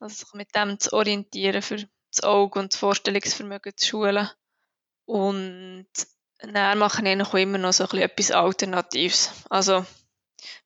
also 0.00 0.16
sich 0.16 0.32
mit 0.34 0.54
dem 0.54 0.78
zu 0.78 0.92
orientieren 0.92 1.62
für 1.62 1.76
das 1.76 2.22
Auge 2.22 2.58
und 2.58 2.72
das 2.72 2.80
Vorstellungsvermögen 2.80 3.76
zu 3.76 3.86
schulen. 3.86 4.28
Und 5.06 5.86
dann 6.38 6.78
mache 6.78 7.06
ich 7.06 7.22
auch 7.22 7.34
immer 7.34 7.58
noch 7.58 7.72
so 7.72 7.84
ein 7.84 7.88
bisschen 7.90 8.04
etwas 8.04 8.30
Alternatives. 8.30 9.32
Also, 9.50 9.84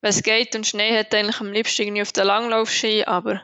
wenn 0.01 0.11
es 0.11 0.23
geht 0.23 0.55
und 0.55 0.67
Schnee 0.67 0.99
hat, 0.99 1.15
eigentlich 1.15 1.41
am 1.41 1.53
liebsten 1.53 1.83
irgendwie 1.83 2.03
auf 2.03 2.13
der 2.13 2.25
Langlaufski, 2.25 3.05
aber 3.05 3.43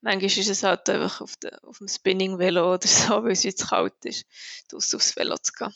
manchmal 0.00 0.26
ist 0.26 0.48
es 0.48 0.62
halt 0.62 0.88
einfach 0.88 1.20
auf, 1.20 1.36
de, 1.36 1.52
auf 1.62 1.78
dem 1.78 1.88
Spinning-Velo 1.88 2.74
oder 2.74 2.86
so, 2.86 3.08
weil 3.24 3.32
es 3.32 3.42
jetzt 3.42 3.68
kalt 3.68 4.04
ist, 4.04 4.24
draussen 4.68 4.96
aufs 4.96 5.16
Velo 5.16 5.36
zu 5.38 5.52
gehen. 5.52 5.74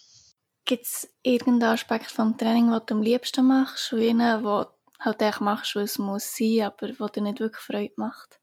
Gibt 0.70 0.86
es 0.86 1.12
irgendeinen 1.24 1.74
Aspekt 1.74 2.12
vom 2.12 2.38
Training, 2.38 2.70
den 2.70 2.80
du 2.86 2.94
am 2.94 3.02
liebsten 3.02 3.44
machst, 3.44 3.92
und 3.92 4.02
einen, 4.02 4.40
du 4.44 4.66
halt 5.00 5.20
echt 5.20 5.40
machst, 5.40 5.74
weil 5.74 5.82
es 5.82 5.98
muss 5.98 6.36
sein, 6.36 6.62
aber 6.62 6.96
wo 7.00 7.08
dir 7.08 7.22
nicht 7.22 7.40
wirklich 7.40 7.60
Freude 7.60 7.92
macht? 7.96 8.38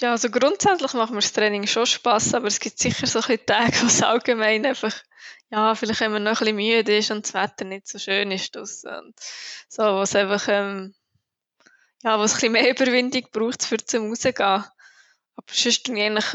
Ja, 0.00 0.10
also 0.10 0.30
grundsätzlich 0.30 0.94
macht 0.94 1.12
mir 1.12 1.20
das 1.20 1.32
Training 1.32 1.68
schon 1.68 1.86
Spass, 1.86 2.34
aber 2.34 2.48
es 2.48 2.58
gibt 2.58 2.80
sicher 2.80 3.06
so 3.06 3.20
Tage, 3.20 3.82
wo 3.82 3.86
es 3.86 4.02
allgemein 4.02 4.66
einfach, 4.66 4.92
ja, 5.50 5.76
vielleicht 5.76 6.00
man 6.00 6.24
noch 6.24 6.40
ein 6.40 6.56
bisschen 6.56 6.56
müde 6.56 6.98
ist 6.98 7.12
und 7.12 7.24
das 7.24 7.34
Wetter 7.34 7.64
nicht 7.64 7.86
so 7.86 8.00
schön 8.00 8.32
ist 8.32 8.56
und 8.56 8.66
so, 8.66 9.82
wo 9.84 10.02
es 10.02 10.16
einfach, 10.16 10.48
ähm, 10.48 10.92
ja, 12.02 12.18
wo 12.18 12.24
es 12.24 12.32
ein 12.32 12.34
bisschen 12.34 12.52
mehr 12.52 12.70
Überwindung 12.72 13.28
braucht, 13.30 13.62
für 13.62 13.76
zum 13.76 14.08
rausgehen. 14.08 14.34
Aber 14.42 14.66
sonst 15.52 15.86
tue 15.86 15.96
ich 15.98 16.02
eigentlich 16.02 16.34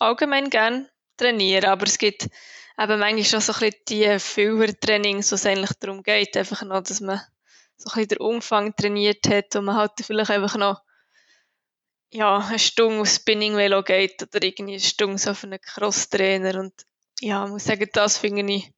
allgemein 0.00 0.50
gerne 0.50 0.90
trainieren, 1.16 1.66
aber 1.66 1.86
es 1.86 1.96
gibt 1.96 2.26
eben 2.78 2.98
manchmal 2.98 3.24
schon 3.24 3.40
so 3.40 3.52
ein 3.52 3.58
bisschen 3.58 3.84
die 3.88 4.18
Füller-Trainings, 4.18 5.30
wo 5.30 5.34
es 5.34 5.46
eigentlich 5.46 5.72
darum 5.78 6.02
geht, 6.02 6.36
einfach 6.36 6.62
noch, 6.62 6.82
dass 6.82 7.00
man 7.00 7.20
so 7.76 7.90
ein 7.90 7.94
bisschen 7.94 8.08
den 8.08 8.18
Umfang 8.18 8.74
trainiert 8.76 9.28
hat 9.28 9.56
und 9.56 9.66
man 9.66 9.76
halt 9.76 9.92
vielleicht 10.02 10.30
einfach 10.30 10.56
noch 10.56 10.82
ja, 12.10 12.38
eine 12.38 12.58
Stunde 12.58 13.00
auf 13.00 13.08
Spinning-Velo 13.08 13.82
geht 13.82 14.22
oder 14.22 14.42
irgendwie 14.42 14.74
eine 14.74 14.80
Stunde 14.80 15.30
auf 15.30 15.44
einen 15.44 15.60
Cross-Trainer 15.60 16.60
und 16.60 16.74
ja, 17.20 17.44
ich 17.44 17.50
muss 17.50 17.64
sagen, 17.64 17.88
das 17.92 18.18
finde 18.18 18.52
ich 18.52 18.72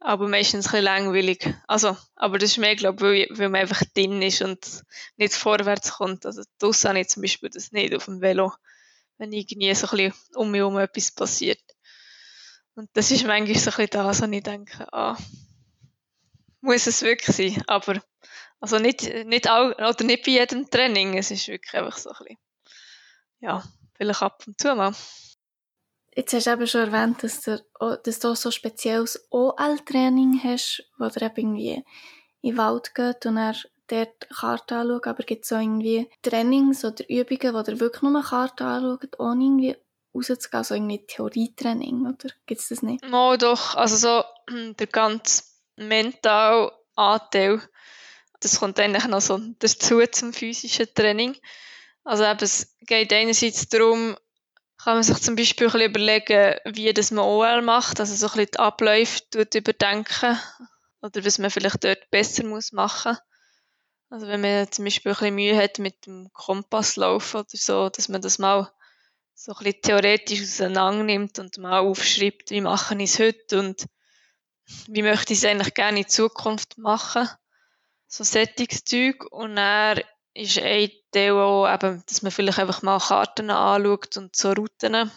aber 0.00 0.28
meistens 0.28 0.66
ein 0.66 0.70
bisschen 0.70 0.84
langweilig. 0.84 1.54
Also, 1.66 1.96
aber 2.16 2.38
das 2.38 2.50
ist 2.50 2.58
mehr, 2.58 2.76
glaube 2.76 3.16
ich, 3.16 3.30
weil, 3.30 3.38
weil 3.38 3.48
man 3.48 3.60
einfach 3.62 3.82
drin 3.94 4.20
ist 4.22 4.42
und 4.42 4.82
nicht 5.16 5.34
vorwärts 5.34 5.92
kommt. 5.92 6.26
Also, 6.26 6.42
das 6.58 6.84
habe 6.84 7.00
ich 7.00 7.08
zum 7.08 7.22
Beispiel 7.22 7.50
das 7.50 7.72
nicht 7.72 7.94
auf 7.94 8.04
dem 8.04 8.20
Velo, 8.20 8.52
wenn 9.18 9.32
irgendwie 9.32 9.74
so 9.74 9.86
ein 9.88 9.96
bisschen 9.96 10.14
um 10.34 10.50
mich 10.50 10.58
herum 10.58 10.78
etwas 10.78 11.12
passiert. 11.12 11.62
Und 12.76 12.90
das 12.92 13.10
ist 13.10 13.26
manchmal 13.26 13.58
so 13.58 13.70
ein 13.70 13.76
bisschen 13.76 13.90
das, 13.90 14.22
was 14.22 14.30
ich 14.30 14.42
denke, 14.42 14.92
ah, 14.92 15.16
muss 16.60 16.86
es 16.86 17.02
wirklich 17.02 17.34
sein? 17.34 17.64
Aber, 17.66 18.00
also 18.60 18.78
nicht, 18.78 19.02
nicht 19.26 19.48
all, 19.48 19.72
oder 19.72 20.04
nicht 20.04 20.24
bei 20.24 20.32
jedem 20.32 20.70
Training, 20.70 21.18
es 21.18 21.30
ist 21.30 21.48
wirklich 21.48 21.74
einfach 21.74 21.98
so 21.98 22.10
ein 22.10 22.16
bisschen 22.18 22.38
ja, 23.40 23.62
vielleicht 23.94 24.22
ab 24.22 24.42
und 24.46 24.60
zu 24.60 24.74
mal. 24.74 24.92
Jetzt 26.14 26.32
hast 26.32 26.46
du 26.46 26.52
eben 26.52 26.66
schon 26.66 26.92
erwähnt, 26.92 27.22
dass 27.22 27.42
du, 27.42 27.62
dass 27.78 28.18
du 28.18 28.34
so 28.34 28.50
spezielles 28.50 29.26
OL-Training 29.30 30.40
hast, 30.42 30.82
wo 30.98 31.08
du 31.08 31.24
eben 31.24 31.36
irgendwie 31.36 31.84
in 32.40 32.50
den 32.52 32.56
Wald 32.56 32.94
geht 32.94 33.26
und 33.26 33.36
er 33.36 33.54
dort 33.86 34.22
die 34.22 34.34
Karte 34.34 34.76
anschaut, 34.76 35.06
aber 35.06 35.22
gibt 35.24 35.44
es 35.44 35.52
auch 35.52 35.60
irgendwie 35.60 36.08
Trainings 36.22 36.84
oder 36.84 37.08
Übungen, 37.08 37.54
wo 37.54 37.62
du 37.62 37.78
wirklich 37.78 38.02
nur 38.02 38.16
eine 38.16 38.24
Karte 38.24 38.64
anschaut, 38.64 39.20
ohne 39.20 39.44
irgendwie 39.44 39.76
rauszugehen, 40.16 40.64
so 40.64 40.74
irgendwie 40.74 41.06
Theorietraining, 41.06 42.06
oder 42.06 42.32
gibt 42.46 42.60
es 42.60 42.68
das 42.68 42.82
nicht? 42.82 43.04
No, 43.04 43.36
doch, 43.36 43.74
also 43.74 43.96
so 43.96 44.24
der 44.78 44.86
ganze 44.86 45.44
mentale 45.76 46.72
Anteil, 46.94 47.60
das 48.40 48.60
kommt 48.60 48.78
eigentlich 48.80 49.06
noch 49.06 49.20
so 49.20 49.38
dazu 49.58 50.00
zum 50.06 50.32
physischen 50.32 50.92
Training. 50.94 51.36
Also 52.04 52.24
eben, 52.24 52.42
es 52.42 52.76
geht 52.82 53.12
einerseits 53.12 53.68
darum, 53.68 54.16
kann 54.78 54.94
man 54.94 55.02
sich 55.02 55.20
zum 55.20 55.36
Beispiel 55.36 55.66
ein 55.66 55.72
bisschen 55.72 55.90
überlegen, 55.90 56.54
wie 56.66 56.92
das 56.92 57.10
man 57.10 57.24
OL 57.24 57.62
macht, 57.62 57.98
also 57.98 58.14
so 58.14 58.26
ein 58.26 58.32
bisschen 58.32 58.50
die 58.54 58.58
Abläufe 58.58 59.22
überdenken 59.54 60.38
oder 61.02 61.24
was 61.24 61.38
man 61.38 61.50
vielleicht 61.50 61.82
dort 61.82 62.10
besser 62.10 62.44
muss 62.44 62.72
machen. 62.72 63.16
Also 64.10 64.28
wenn 64.28 64.40
man 64.40 64.70
zum 64.70 64.84
Beispiel 64.84 65.12
ein 65.12 65.16
bisschen 65.16 65.34
Mühe 65.34 65.56
hat 65.56 65.78
mit 65.78 66.06
dem 66.06 66.30
Kompasslaufen 66.32 67.40
oder 67.40 67.48
so, 67.50 67.88
dass 67.88 68.08
man 68.08 68.22
das 68.22 68.38
mal 68.38 68.70
so 69.38 69.52
ein 69.52 69.64
bisschen 69.64 69.82
theoretisch 69.82 70.42
auseinander 70.42 71.04
nimmt 71.04 71.38
und 71.38 71.58
mal 71.58 71.80
aufschreibt, 71.80 72.50
wie 72.50 72.62
mache 72.62 72.94
ich 72.96 73.12
es 73.12 73.18
heute 73.18 73.58
und 73.58 73.86
wie 74.88 75.02
möchte 75.02 75.34
ich 75.34 75.40
es 75.40 75.44
eigentlich 75.44 75.74
gerne 75.74 76.00
in 76.00 76.08
Zukunft 76.08 76.78
machen. 76.78 77.28
So 78.08 78.24
Sättigungszeug 78.24 79.24
und 79.30 79.56
dann 79.56 80.00
ist 80.32 80.58
ein 80.58 80.90
Teil 81.12 81.32
auch 81.32 81.72
eben, 81.72 82.02
dass 82.06 82.22
man 82.22 82.32
vielleicht 82.32 82.58
einfach 82.58 82.82
mal 82.82 82.98
Karten 82.98 83.50
anschaut 83.50 84.16
und 84.16 84.34
so 84.34 84.52
Routen 84.52 85.10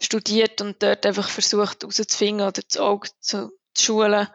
studiert 0.00 0.60
und 0.62 0.82
dort 0.82 1.04
einfach 1.04 1.28
versucht 1.28 1.82
herauszufinden 1.82 2.46
oder 2.46 2.62
das 2.62 2.78
Auge 2.78 3.08
zu, 3.20 3.52
zu 3.74 3.84
schulen, 3.84 4.26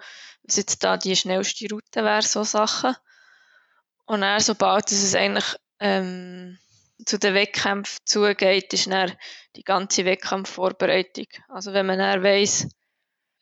was 0.43 0.55
jetzt 0.55 0.83
da 0.83 0.97
die 0.97 1.15
schnellste 1.15 1.67
Route 1.69 2.03
wäre, 2.03 2.21
so 2.21 2.43
Sachen. 2.43 2.95
Und 4.05 4.21
dann, 4.21 4.39
sobald 4.39 4.91
es 4.91 5.15
eigentlich 5.15 5.55
ähm, 5.79 6.57
zu 7.05 7.19
den 7.19 7.33
Wettkämpfen 7.33 7.99
zugeht, 8.05 8.73
ist 8.73 8.87
dann 8.87 9.13
die 9.55 9.63
ganze 9.63 10.05
Wettkampfvorbereitung. 10.05 11.27
Also 11.47 11.73
wenn 11.73 11.85
man 11.85 11.99
dann 11.99 12.23
weiss, 12.23 12.67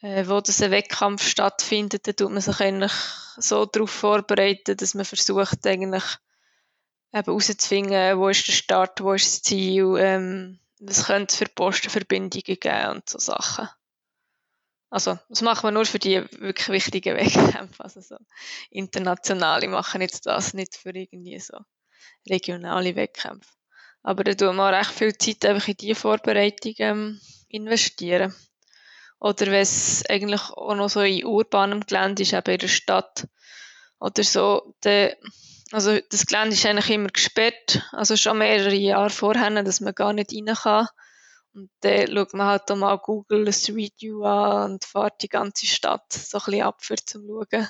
äh, 0.02 0.28
wo 0.28 0.42
das 0.42 0.62
ein 0.62 0.72
Wettkampf 0.72 1.28
stattfindet, 1.28 2.08
dann 2.08 2.16
tut 2.16 2.32
man 2.32 2.42
sich 2.42 2.60
eigentlich 2.60 2.94
so 3.38 3.66
darauf 3.66 3.90
vorbereiten, 3.90 4.78
dass 4.78 4.94
man 4.94 5.06
versucht, 5.06 5.66
eigentlich 5.66 6.04
eben 7.14 7.26
herauszufinden, 7.26 8.18
wo 8.18 8.30
ist 8.30 8.48
der 8.48 8.54
Start, 8.54 9.02
wo 9.02 9.14
ist 9.14 9.26
das 9.26 9.42
Ziel, 9.44 9.96
ähm, 9.98 10.60
was 10.80 11.06
könnte 11.06 11.32
es 11.32 11.38
für 11.38 11.46
Postenverbindungen 11.46 12.60
geben 12.60 12.90
und 12.92 13.10
so 13.10 13.20
Sachen. 13.20 13.70
Also, 14.90 15.18
das 15.30 15.42
machen 15.42 15.68
wir 15.68 15.72
nur 15.72 15.86
für 15.86 16.00
die 16.00 16.24
wirklich 16.40 16.70
wichtigen 16.70 17.16
Wettkämpfe. 17.18 17.84
Also 17.84 18.02
so 18.02 18.18
internationale 18.70 19.68
machen 19.68 20.02
jetzt 20.02 20.26
das 20.26 20.54
nicht 20.54 20.76
für 20.76 20.96
irgendwie 20.96 21.40
so 21.40 21.58
regionale 22.30 22.96
Wettkämpfe. 22.96 23.50
Aber 24.04 24.24
da 24.24 24.34
wir 24.56 24.64
auch 24.64 24.72
recht 24.72 24.92
viel 24.92 25.18
Zeit 25.18 25.46
einfach 25.46 25.68
in 25.68 25.78
diese 25.78 25.96
Vorbereitung 25.96 26.74
ähm, 26.78 27.22
investieren. 27.50 28.36
Oder 29.20 29.48
wenn 29.48 29.62
es 29.62 30.04
eigentlich 30.08 30.42
auch 30.52 30.76
noch 30.76 30.90
so 30.90 31.02
in 31.02 31.26
urbanem 31.26 31.82
Gelände 31.82 32.24
ist, 32.24 32.34
eben 32.34 32.52
in 32.52 32.60
der 32.60 32.68
Stadt 32.68 33.28
oder 34.00 34.24
so, 34.24 34.76
dann 34.82 35.12
also 35.72 36.00
das 36.10 36.26
Gelände 36.26 36.54
ist 36.54 36.66
eigentlich 36.66 36.92
immer 36.92 37.10
gesperrt, 37.10 37.82
also 37.92 38.16
schon 38.16 38.38
mehrere 38.38 38.76
Jahre 38.76 39.10
vorher, 39.10 39.64
dass 39.64 39.82
man 39.82 39.96
gar 39.96 40.14
nicht 40.14 40.32
rein 40.32 40.54
kann. 40.56 40.88
Und 41.54 41.72
dann 41.82 42.08
schaut 42.14 42.34
man 42.34 42.48
halt 42.48 42.70
auch 42.70 42.76
mal 42.76 42.98
Google 42.98 43.52
Street 43.52 43.94
View 44.00 44.24
an 44.24 44.74
und 44.74 44.86
fährt 44.86 45.22
die 45.24 45.30
ganze 45.30 45.66
Stadt 45.66 46.12
so 46.12 46.38
ein 46.38 46.44
bisschen 46.46 46.62
ab, 46.62 46.84
für 46.84 46.96
zu 46.98 47.20
schauen, 47.20 47.68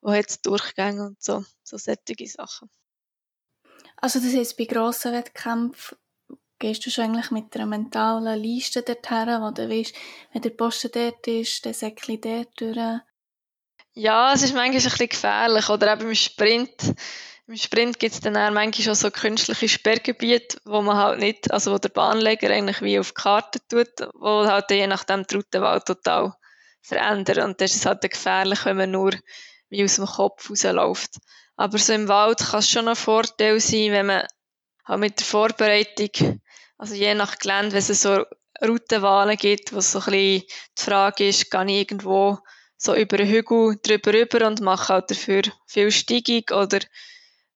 wo 0.00 0.12
es 0.12 0.40
Durchgänge 0.40 1.04
und 1.04 1.22
so, 1.22 1.44
so 1.62 1.76
solche 1.76 2.26
Sachen. 2.28 2.70
Also 3.96 4.20
das 4.20 4.34
heißt, 4.34 4.56
bei 4.56 4.64
grossen 4.64 5.12
Wettkämpfen 5.12 5.98
gehst 6.58 6.84
du 6.86 6.90
schon 6.90 7.04
eigentlich 7.04 7.30
mit 7.30 7.54
einer 7.54 7.66
mentalen 7.66 8.40
Liste 8.40 8.82
dorthin, 8.82 9.40
wo 9.40 9.50
du 9.50 9.68
weißt, 9.68 9.94
wenn 10.32 10.42
der 10.42 10.50
Posten 10.50 10.90
dort 10.92 11.26
ist, 11.26 11.64
dann 11.64 11.74
Säckchen 11.74 12.20
dort 12.20 12.60
durch. 12.60 13.00
Ja, 13.94 14.32
es 14.32 14.42
ist 14.42 14.54
manchmal 14.54 14.78
ein 14.78 14.84
bisschen 14.84 15.08
gefährlich. 15.08 15.68
Oder 15.68 15.92
eben 15.92 16.08
im 16.08 16.14
Sprint 16.14 16.94
im 17.46 17.56
Sprint 17.56 17.98
gibt 17.98 18.14
es 18.14 18.20
dann 18.20 18.38
auch 18.38 18.50
manchmal 18.50 18.84
schon 18.84 18.94
so 18.94 19.10
künstliche 19.10 19.68
Sperrgebiete, 19.68 20.58
wo 20.64 20.80
man 20.80 20.96
halt 20.96 21.20
nicht, 21.20 21.52
also 21.52 21.72
wo 21.72 21.78
der 21.78 21.90
Bahnleger 21.90 22.48
eigentlich 22.48 22.80
wie 22.80 22.98
auf 22.98 23.08
die 23.08 23.14
Karte 23.14 23.58
tut, 23.68 24.08
wo 24.14 24.46
halt 24.46 24.70
je 24.70 24.86
nachdem 24.86 25.26
die 25.26 25.34
Routenwahl 25.34 25.82
total 25.82 26.32
verändert. 26.80 27.38
Und 27.38 27.60
das 27.60 27.74
ist 27.74 27.84
halt 27.84 28.00
gefährlich, 28.00 28.64
wenn 28.64 28.78
man 28.78 28.92
nur 28.92 29.12
wie 29.68 29.84
aus 29.84 29.96
dem 29.96 30.06
Kopf 30.06 30.48
rausläuft. 30.48 31.18
Aber 31.56 31.78
so 31.78 31.92
im 31.92 32.08
Wald 32.08 32.38
kann 32.38 32.58
es 32.58 32.70
schon 32.70 32.88
ein 32.88 32.96
Vorteil 32.96 33.60
sein, 33.60 33.92
wenn 33.92 34.06
man 34.06 34.26
halt 34.84 35.00
mit 35.00 35.20
der 35.20 35.26
Vorbereitung, 35.26 36.40
also 36.78 36.94
je 36.94 37.14
nach 37.14 37.38
Gelände, 37.38 37.72
wenn 37.72 37.78
es 37.78 38.02
so 38.02 38.24
Routenwahlen 38.62 39.36
gibt, 39.36 39.72
wo 39.72 39.80
so 39.80 39.98
ein 39.98 40.04
bisschen 40.04 40.42
die 40.76 40.82
Frage 40.82 41.28
ist, 41.28 41.50
gehe 41.50 41.64
ich 41.64 41.90
irgendwo 41.90 42.38
so 42.76 42.94
über 42.94 43.18
einen 43.18 43.28
Hügel 43.28 43.78
drüber 43.82 44.12
rüber 44.12 44.46
und 44.46 44.60
mache 44.60 44.92
halt 44.92 45.10
dafür 45.10 45.42
viel 45.66 45.90
Steigung 45.90 46.44
oder 46.50 46.80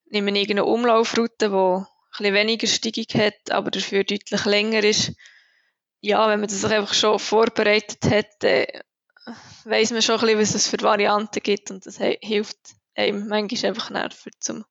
nehme 0.07 0.31
irgendeine 0.31 0.65
Umlaufroute, 0.65 1.49
die 1.49 2.27
ein 2.27 2.35
weniger 2.35 2.67
Steigung 2.67 3.07
hat, 3.15 3.51
aber 3.51 3.71
dafür 3.71 4.05
deutlich 4.05 4.45
länger 4.45 4.85
ist. 4.85 5.13
Ja, 6.01 6.29
wenn 6.29 6.41
man 6.41 6.49
das 6.49 6.65
einfach 6.65 6.95
schon 6.95 7.19
vorbereitet 7.19 8.05
hat, 8.05 8.29
dann 8.41 8.67
weiss 9.65 9.91
man 9.91 10.03
schon 10.03 10.21
ein 10.21 10.21
bisschen, 10.21 10.41
was 10.41 10.55
es 10.55 10.69
für 10.69 10.81
Varianten 10.81 11.43
gibt 11.43 11.71
und 11.71 11.85
das 11.85 11.99
hilft 11.99 12.78
einem 12.99 13.29
manchmal 13.29 13.71
einfach 13.71 14.13
für 14.13 14.31
zum, 14.41 14.65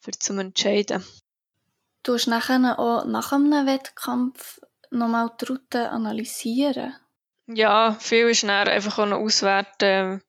für 0.00 0.12
zum 0.12 0.38
Entscheiden. 0.38 1.04
Du 2.02 2.14
hast 2.14 2.26
nachher 2.26 2.78
auch 2.78 3.04
nach 3.04 3.32
einem 3.32 3.66
Wettkampf 3.66 4.60
nochmal 4.90 5.30
die 5.40 5.46
Route 5.46 5.90
analysieren? 5.90 6.94
Ja, 7.46 7.96
viel 8.00 8.28
ist 8.28 8.42
dann 8.42 8.68
einfach 8.68 8.98
auch 8.98 9.06
noch 9.06 9.18
auswerten. 9.18 10.22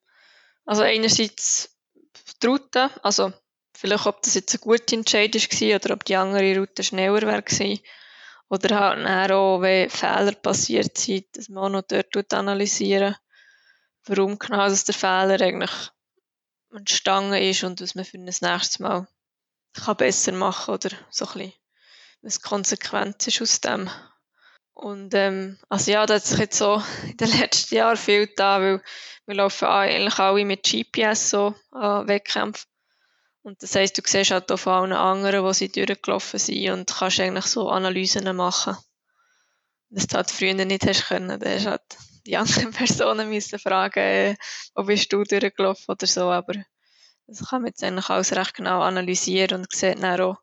Also 0.65 0.83
einerseits 0.83 1.77
die 2.41 2.47
Route, 2.47 2.89
also 3.03 3.33
Vielleicht, 3.75 4.05
ob 4.05 4.21
das 4.21 4.35
jetzt 4.35 4.53
eine 4.53 4.61
gute 4.61 4.95
Entscheidung 4.95 5.41
war 5.41 5.75
oder 5.75 5.93
ob 5.93 6.05
die 6.05 6.15
andere 6.15 6.57
Route 6.57 6.83
schneller 6.83 7.21
wäre 7.23 7.43
Oder 8.47 8.79
halt 8.79 9.31
auch, 9.33 9.61
wenn 9.61 9.89
Fehler 9.89 10.31
passiert 10.33 10.97
sind, 10.97 11.25
dass 11.35 11.49
man 11.49 11.65
auch 11.65 11.69
noch 11.69 11.81
dort 11.81 12.33
analysieren. 12.33 13.15
warum 14.05 14.39
genau 14.39 14.69
dass 14.69 14.85
der 14.85 14.95
Fehler 14.95 15.41
eigentlich 15.41 15.71
entstanden 16.73 17.33
ist 17.33 17.63
und 17.63 17.81
was 17.81 17.95
man 17.95 18.05
für 18.05 18.19
das 18.19 18.41
nächste 18.41 18.83
Mal 18.83 19.07
kann 19.73 19.97
besser 19.97 20.31
machen 20.31 20.73
oder 20.73 20.89
so 21.09 21.25
ein 21.25 21.33
bisschen, 21.33 21.53
was 22.21 22.41
Konsequenz 22.41 23.27
ist 23.27 23.41
aus 23.41 23.61
dem. 23.61 23.89
Und 24.73 25.13
ähm, 25.13 25.59
also 25.69 25.91
ja, 25.91 26.05
da 26.05 26.15
hat 26.15 26.25
sich 26.25 26.39
jetzt 26.39 26.57
so 26.57 26.81
in 27.03 27.17
den 27.17 27.39
letzten 27.39 27.75
Jahren 27.75 27.97
viel 27.97 28.27
da, 28.35 28.59
weil 28.59 28.81
wir 29.25 29.35
laufen 29.35 29.65
eigentlich 29.65 30.19
alle 30.19 30.45
mit 30.45 30.63
GPS 30.63 31.29
so 31.29 31.55
an 31.71 32.07
Wettkämpfen. 32.07 32.67
Und 33.43 33.61
das 33.61 33.75
heisst, 33.75 33.97
du 33.97 34.01
siehst 34.05 34.31
halt 34.31 34.51
auch 34.51 34.57
von 34.57 34.73
allen 34.73 34.93
anderen, 34.93 35.43
wo 35.43 35.51
sie 35.51 35.69
durchgelaufen 35.69 36.39
sind 36.39 36.69
und 36.71 36.93
kannst 36.93 37.19
eigentlich 37.19 37.45
so 37.45 37.69
Analysen 37.69 38.35
machen. 38.35 38.77
Das 39.89 40.07
du 40.07 40.15
halt 40.15 40.31
früher 40.31 40.53
nicht 40.53 40.87
hast 40.87 41.07
können. 41.07 41.39
Da 41.39 41.49
hast 41.49 41.65
halt 41.67 41.97
die 42.25 42.37
anderen 42.37 42.71
Personen 42.71 43.29
müssen 43.29 43.59
fragen, 43.59 43.99
äh, 43.99 44.35
wo 44.75 44.83
bist 44.83 45.11
du 45.11 45.23
durchgelaufen 45.23 45.85
oder 45.87 46.07
so. 46.07 46.29
Aber 46.29 46.53
das 47.27 47.49
kann 47.49 47.61
man 47.61 47.69
jetzt 47.69 47.83
eigentlich 47.83 48.09
alles 48.09 48.35
recht 48.35 48.55
genau 48.55 48.81
analysieren 48.81 49.61
und 49.61 49.71
sieht 49.71 50.01
dann 50.01 50.21
auch 50.21 50.37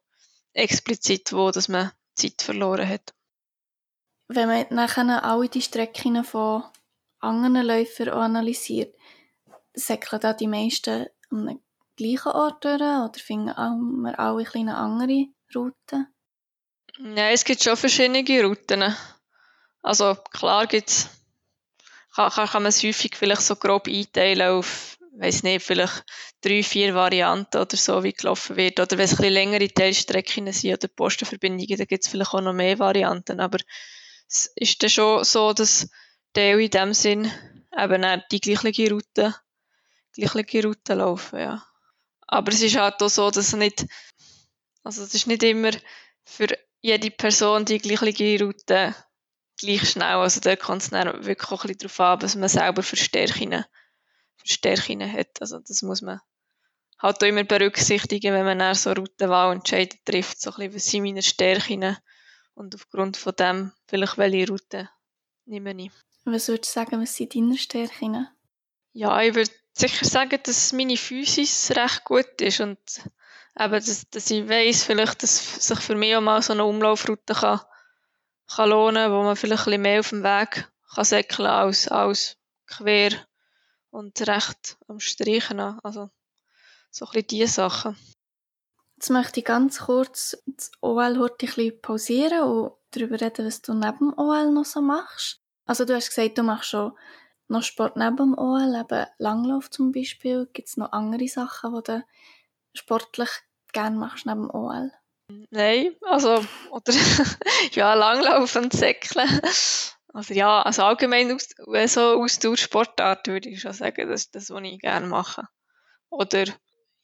explizit, 0.52 1.32
wo 1.32 1.50
dass 1.50 1.68
man 1.68 1.92
Zeit 2.14 2.42
verloren 2.42 2.88
hat. 2.88 3.14
Wenn 4.28 4.48
man 4.48 4.66
nachher 4.70 5.24
alle 5.24 5.48
die 5.48 5.62
Strecken 5.62 6.22
von 6.24 6.64
anderen 7.18 7.66
Läufern 7.66 8.10
analysiert, 8.10 8.94
säckeln 9.74 10.20
da 10.20 10.32
die 10.32 10.46
meisten 10.46 11.06
am 11.30 11.60
gleichen 11.96 12.32
Ort 12.32 12.64
durch 12.64 12.76
oder 12.76 13.12
finden 13.14 13.54
wir 14.02 14.18
alle 14.18 14.44
kleine 14.44 14.76
andere 14.76 15.26
Routen? 15.54 16.06
Ja, 16.98 17.30
es 17.30 17.44
gibt 17.44 17.62
schon 17.62 17.76
verschiedene 17.76 18.22
Routen. 18.44 18.94
Also 19.82 20.16
klar 20.30 20.66
gibt's, 20.66 21.08
kann, 22.14 22.30
kann, 22.30 22.48
kann 22.48 22.62
man 22.62 22.70
es 22.70 22.82
häufig 22.82 23.16
vielleicht 23.16 23.42
so 23.42 23.56
grob 23.56 23.88
einteilen 23.88 24.48
auf, 24.48 24.98
weiß 25.18 25.42
nicht, 25.42 25.64
vielleicht 25.64 26.04
drei, 26.40 26.62
vier 26.62 26.94
Varianten 26.94 27.58
oder 27.58 27.76
so, 27.76 28.02
wie 28.02 28.12
gelaufen 28.12 28.56
wird. 28.56 28.80
Oder 28.80 28.98
wenn 28.98 29.04
es 29.04 29.12
ein 29.12 29.16
bisschen 29.18 29.32
längere 29.32 29.68
Teilstrecken 29.68 30.52
sind 30.52 30.74
oder 30.74 30.88
Postenverbindungen, 30.88 31.76
dann 31.76 31.86
gibt 31.86 32.04
es 32.04 32.10
vielleicht 32.10 32.34
auch 32.34 32.40
noch 32.40 32.52
mehr 32.52 32.78
Varianten. 32.78 33.40
Aber 33.40 33.58
es 34.28 34.50
ist 34.54 34.82
dann 34.82 34.90
schon 34.90 35.24
so, 35.24 35.52
dass 35.52 35.88
Teil 36.32 36.60
in 36.60 36.70
dem 36.70 36.94
Sinn 36.94 37.30
eben 37.76 38.22
die 38.30 38.40
gleiche 38.40 38.90
Route, 38.90 39.34
gleiche 40.14 40.62
Route 40.64 40.94
laufen, 40.94 41.38
ja. 41.40 41.64
Aber 42.26 42.52
es 42.52 42.62
ist 42.62 42.76
halt 42.76 43.02
auch 43.02 43.08
so, 43.08 43.30
dass 43.30 43.52
nicht, 43.54 43.86
also 44.84 45.02
es 45.02 45.14
ist 45.14 45.26
nicht 45.26 45.42
immer 45.42 45.72
für 46.24 46.46
jede 46.80 47.10
Person 47.10 47.64
die 47.64 47.78
gleiche 47.78 48.44
Route 48.44 48.94
gleich 49.60 49.90
schnell. 49.90 50.16
Also 50.16 50.40
da 50.40 50.56
kommt 50.56 50.82
es 50.82 50.90
dann 50.90 51.24
wirklich 51.24 51.50
auch 51.50 51.64
ein 51.64 51.68
bisschen 51.68 51.78
darauf 51.78 52.00
an, 52.00 52.22
was 52.22 52.36
man 52.36 52.48
selber 52.48 52.82
für 52.82 52.96
Stärken, 52.96 53.64
für 54.36 54.48
Stärken 54.48 55.12
hat. 55.12 55.40
Also 55.40 55.58
das 55.60 55.82
muss 55.82 56.02
man 56.02 56.20
halt 56.98 57.22
auch 57.22 57.26
immer 57.26 57.44
berücksichtigen, 57.44 58.34
wenn 58.34 58.44
man 58.44 58.58
dann 58.58 58.74
so 58.74 58.92
Routenwahlentscheide 58.92 59.96
trifft, 60.04 60.40
so 60.40 60.50
ein 60.50 60.56
bisschen, 60.56 60.74
was 60.74 60.86
sind 60.86 61.02
meine 61.02 61.22
Stärken 61.22 61.96
und 62.54 62.74
aufgrund 62.74 63.16
von 63.16 63.34
dem 63.38 63.72
vielleicht 63.86 64.18
welche 64.18 64.48
Route 64.48 64.90
nehme 65.46 65.74
ich. 65.76 65.92
Was 66.24 66.48
würdest 66.48 66.70
du 66.70 66.80
sagen, 66.80 67.00
was 67.00 67.16
sind 67.16 67.34
deine 67.34 67.56
Stärken? 67.56 68.28
Ja, 68.92 69.20
ich 69.22 69.34
würde 69.34 69.50
sicher 69.72 70.04
sagen, 70.04 70.38
dass 70.42 70.72
meine 70.72 70.96
Physis 70.96 71.70
recht 71.74 72.04
gut 72.04 72.40
ist 72.40 72.60
und 72.60 72.78
eben, 73.58 73.72
dass, 73.72 74.10
dass 74.10 74.30
ich 74.30 74.48
weiss, 74.48 74.84
vielleicht, 74.84 75.22
dass 75.22 75.66
sich 75.66 75.80
für 75.80 75.94
mich 75.94 76.14
auch 76.16 76.20
mal 76.20 76.42
so 76.42 76.52
eine 76.52 76.64
Umlaufroute 76.64 77.34
kann, 77.34 77.60
kann 78.54 78.70
lohnen, 78.70 79.12
wo 79.12 79.22
man 79.22 79.36
vielleicht 79.36 79.62
ein 79.62 79.64
bisschen 79.64 79.82
mehr 79.82 80.00
auf 80.00 80.10
dem 80.10 80.22
Weg 80.22 80.70
kann 80.94 81.04
säckeln 81.04 81.48
als, 81.48 81.88
als 81.88 82.36
quer 82.66 83.12
und 83.90 84.20
recht 84.26 84.76
am 84.88 85.00
Streichen. 85.00 85.60
Also, 85.60 86.10
so 86.90 87.04
ein 87.06 87.12
bisschen 87.12 87.26
diese 87.28 87.54
Sachen. 87.54 87.96
Jetzt 88.96 89.10
möchte 89.10 89.40
ich 89.40 89.46
ganz 89.46 89.80
kurz 89.80 90.36
das 90.46 90.72
OL 90.80 91.18
heute 91.18 91.46
ein 91.46 91.54
bisschen 91.54 91.80
pausieren 91.80 92.42
und 92.42 92.72
darüber 92.90 93.20
reden, 93.20 93.46
was 93.46 93.62
du 93.62 93.72
neben 93.72 93.98
dem 93.98 94.18
OL 94.18 94.52
noch 94.52 94.64
so 94.64 94.82
machst. 94.82 95.40
Also 95.64 95.84
du 95.84 95.94
hast 95.94 96.08
gesagt, 96.08 96.36
du 96.36 96.42
machst 96.42 96.70
schon 96.70 96.92
noch 97.48 97.62
Sport 97.62 97.96
neben 97.96 98.16
dem 98.16 98.36
OL, 98.36 98.74
eben 98.78 99.06
Langlauf 99.18 99.70
zum 99.70 99.92
Beispiel. 99.92 100.48
Gibt 100.52 100.68
es 100.68 100.76
noch 100.76 100.92
andere 100.92 101.28
Sachen, 101.28 101.74
die 101.74 101.82
du 101.82 102.04
sportlich 102.74 103.30
gerne 103.72 103.96
machst 103.96 104.26
neben 104.26 104.48
dem 104.48 104.50
OL? 104.50 104.92
Nein, 105.50 105.94
also, 106.02 106.44
oder, 106.70 106.92
ja, 107.72 107.94
Langlaufen 107.94 108.64
und 108.64 108.72
Säckeln. 108.72 109.40
Also 110.12 110.34
ja, 110.34 110.62
also 110.62 110.82
allgemein 110.82 111.32
aus, 111.32 111.50
so 111.86 112.00
Ausdauersportart 112.22 113.28
würde 113.28 113.48
ich 113.48 113.60
schon 113.60 113.72
sagen, 113.72 114.08
das 114.08 114.22
ist 114.22 114.34
das, 114.34 114.50
was 114.50 114.62
ich 114.64 114.80
gerne 114.80 115.06
mache. 115.06 115.46
Oder, 116.08 116.44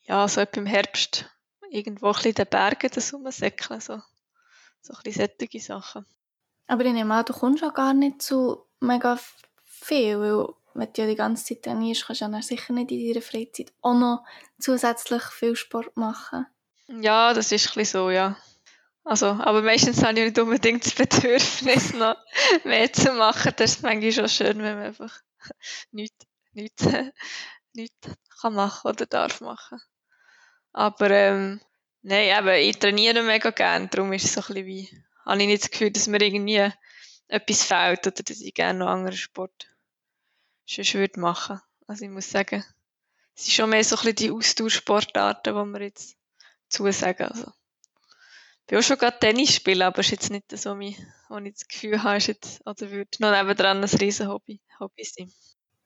ja, 0.03 0.27
so 0.27 0.41
etwa 0.41 0.61
im 0.61 0.67
Herbst 0.67 1.27
irgendwo 1.71 2.09
ein 2.09 2.13
bisschen 2.13 2.31
in 2.31 2.35
den 2.35 2.47
Bergen 2.49 2.91
das 2.93 3.15
rumsäckeln, 3.15 3.81
so, 3.81 4.01
so 4.81 4.95
ein 4.95 5.03
bisschen 5.05 5.31
solche 5.39 5.61
Sachen. 5.61 6.07
Aber 6.67 6.85
ich 6.85 6.93
nehme 6.93 7.15
an, 7.15 7.25
du 7.25 7.33
kommst 7.33 7.63
auch 7.63 7.75
gar 7.75 7.95
nicht 7.95 8.23
zu 8.23 8.67
mega 8.81 9.19
viel, 9.65 10.19
weil 10.19 10.49
wenn 10.75 10.93
du 10.93 11.03
ja 11.03 11.09
die 11.09 11.15
ganze 11.15 11.45
Zeit 11.45 11.63
trainierst, 11.63 12.07
kannst 12.07 12.23
du 12.23 12.27
ja 12.27 12.43
sicher 12.43 12.73
nicht 12.73 12.91
in 12.91 13.09
deiner 13.09 13.23
Freizeit 13.23 13.73
auch 13.83 13.95
noch 13.95 14.25
zusätzlich 14.59 15.23
viel 15.23 15.57
Sport 15.57 15.97
machen. 15.97 16.47
Ja, 16.89 17.35
das 17.35 17.53
ist 17.53 17.69
ein 17.69 17.75
bisschen 17.75 18.01
so, 18.01 18.11
ja. 18.11 18.37
Also, 19.05 19.27
aber 19.27 19.63
meistens 19.63 20.03
habe 20.03 20.19
ich 20.19 20.27
nicht 20.27 20.39
unbedingt 20.39 20.85
das 20.85 20.95
Bedürfnis, 20.95 21.95
noch 21.95 22.17
mehr 22.65 22.93
zu 22.93 23.13
machen. 23.13 23.53
Das 23.57 23.77
ist 23.77 23.83
manchmal 23.83 24.13
schon 24.13 24.29
schön, 24.29 24.59
wenn 24.63 24.77
man 24.77 24.87
einfach 24.87 25.21
nichts, 25.93 26.27
nichts, 26.53 26.85
nichts 27.73 28.09
kann 28.41 28.55
machen 28.55 28.89
oder 28.89 29.07
darf 29.07 29.41
machen. 29.41 29.81
Aber 30.73 31.11
ähm, 31.11 31.61
nein, 32.03 32.37
eben, 32.37 32.69
ich 32.69 32.79
trainiere 32.79 33.23
mega 33.23 33.51
gerne, 33.51 33.89
darum 33.89 34.13
ist 34.13 34.25
es 34.25 34.35
so 34.35 34.41
ein 34.41 34.47
bisschen 34.47 34.67
wie, 34.67 35.05
habe 35.25 35.41
ich 35.41 35.47
nicht 35.47 35.63
das 35.63 35.71
Gefühl, 35.71 35.91
dass 35.91 36.07
mir 36.07 36.21
irgendwie 36.21 36.71
etwas 37.29 37.63
fehlt 37.63 38.07
oder 38.07 38.23
dass 38.23 38.41
ich 38.41 38.55
gerne 38.55 38.81
noch 38.81 38.89
anderen 38.89 39.17
Sport 39.17 39.69
schon 40.67 41.01
würde 41.01 41.21
machen. 41.21 41.61
Also 41.87 42.05
ich 42.05 42.11
muss 42.11 42.31
sagen, 42.31 42.65
es 43.35 43.45
sind 43.45 43.55
schon 43.55 43.71
mehr 43.71 43.85
so 43.85 43.97
ein 43.97 44.01
bisschen 44.03 44.17
die 44.17 44.31
Austauschsportarten, 44.33 45.55
die 45.55 45.79
wir 45.79 45.87
jetzt 45.87 46.17
zusagen. 46.69 47.27
Also, 47.27 47.53
ich 48.61 48.67
bin 48.67 48.79
auch 48.79 48.83
schon 48.83 48.99
gerade 48.99 49.19
Tennis 49.19 49.55
spielen, 49.55 49.83
aber 49.83 50.01
es 50.01 50.07
ist 50.07 50.13
jetzt 50.13 50.31
nicht 50.31 50.57
so, 50.57 50.75
mein, 50.75 50.97
wo 51.29 51.39
ich 51.39 51.55
das 51.55 51.69
Gefühl 51.69 52.03
habe, 52.03 52.17
ist 52.17 52.27
jetzt, 52.27 52.67
oder 52.67 52.91
würde 52.91 53.11
noch 53.21 53.31
nebendran 53.31 53.83
ein 53.83 53.85
riesen 53.85 54.29
Hobby, 54.29 54.61
Hobby 54.81 55.05
sein. 55.05 55.33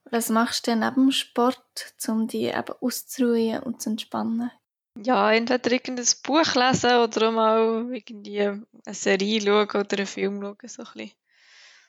Was 0.05 0.29
machst 0.29 0.67
du 0.67 0.73
denn 0.73 0.81
neben 0.81 0.95
dem 0.95 1.13
Sport, 1.13 1.95
um 2.09 2.27
dich 2.27 2.55
eben 2.55 2.75
auszuruhen 2.81 3.63
und 3.63 3.81
zu 3.81 3.91
entspannen? 3.91 4.51
Ja, 4.97 5.33
entweder 5.33 5.71
irgendein 5.71 6.07
Buch 6.25 6.55
lesen 6.55 6.97
oder 6.97 7.29
auch 7.29 7.33
mal 7.33 7.87
irgendwie 7.93 8.41
eine 8.41 8.65
Serie 8.95 9.41
schauen 9.41 9.69
oder 9.69 9.99
einen 9.99 10.07
Film 10.07 10.43
schauen, 10.43 10.57
so 10.69 10.83
ein 10.83 10.89
bisschen, 10.95 11.13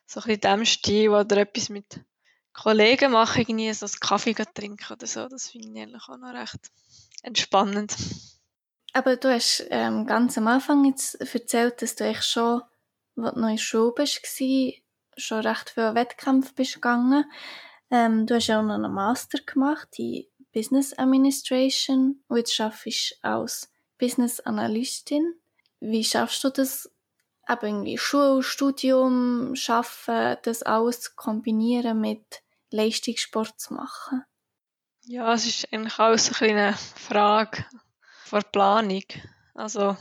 so 0.05 0.19
ein 0.19 0.27
bisschen 0.27 0.29
in 0.33 0.39
diesem 0.41 0.65
Stil 0.65 1.09
oder 1.09 1.37
etwas 1.37 1.69
mit 1.69 1.99
Kollegen 2.53 3.11
machen, 3.11 3.41
irgendwie 3.41 3.73
so 3.73 3.85
einen 3.85 3.99
Kaffee 3.99 4.33
trinken 4.33 4.93
oder 4.93 5.07
so, 5.07 5.27
das 5.27 5.49
finde 5.49 5.69
ich 5.69 5.81
eigentlich 5.81 6.03
auch 6.03 6.17
noch 6.17 6.33
recht 6.33 6.71
entspannend. 7.23 7.95
Aber 8.93 9.15
du 9.15 9.33
hast 9.33 9.65
ähm, 9.69 10.05
ganz 10.05 10.37
am 10.37 10.47
Anfang 10.47 10.83
jetzt 10.85 11.15
erzählt, 11.15 11.81
dass 11.81 11.95
du 11.95 12.03
echt 12.03 12.25
schon, 12.25 12.61
als 12.61 12.65
du 13.15 13.21
noch 13.21 13.35
in 13.35 13.55
der 13.55 13.57
Schule 13.57 13.93
warst, 13.97 14.21
schon 15.17 15.39
recht 15.39 15.69
viele 15.69 15.95
Wettkämpfe 15.95 16.53
bist 16.53 16.75
gegangen. 16.75 17.25
Ähm, 17.89 18.25
du 18.25 18.35
hast 18.35 18.47
ja 18.47 18.59
auch 18.59 18.63
noch 18.63 18.75
einen 18.75 18.93
Master 18.93 19.39
gemacht 19.39 19.87
in 19.97 20.25
Business 20.53 20.97
Administration 20.97 22.21
und 22.27 22.37
jetzt 22.37 22.59
arbeitest 22.59 23.11
du 23.11 23.27
als 23.27 23.71
Business 23.97 24.39
Analystin. 24.41 25.35
Wie 25.79 26.03
schaffst 26.03 26.43
du 26.43 26.49
das, 26.49 26.91
eben 27.49 27.65
irgendwie 27.65 27.97
Schule, 27.97 28.43
Studium, 28.43 29.55
Schaffen, 29.55 30.37
das 30.43 30.63
alles 30.63 31.01
zu 31.01 31.11
kombinieren 31.15 31.99
mit 31.99 32.41
Leistungssport 32.71 33.59
zu 33.59 33.73
machen? 33.73 34.23
Ja, 35.03 35.33
es 35.33 35.45
ist 35.45 35.73
eigentlich 35.73 35.97
alles 35.97 36.41
eine 36.41 36.73
Frage 36.73 37.65
vor 38.31 38.43
Planung. 38.43 39.03
Also, 39.53 39.97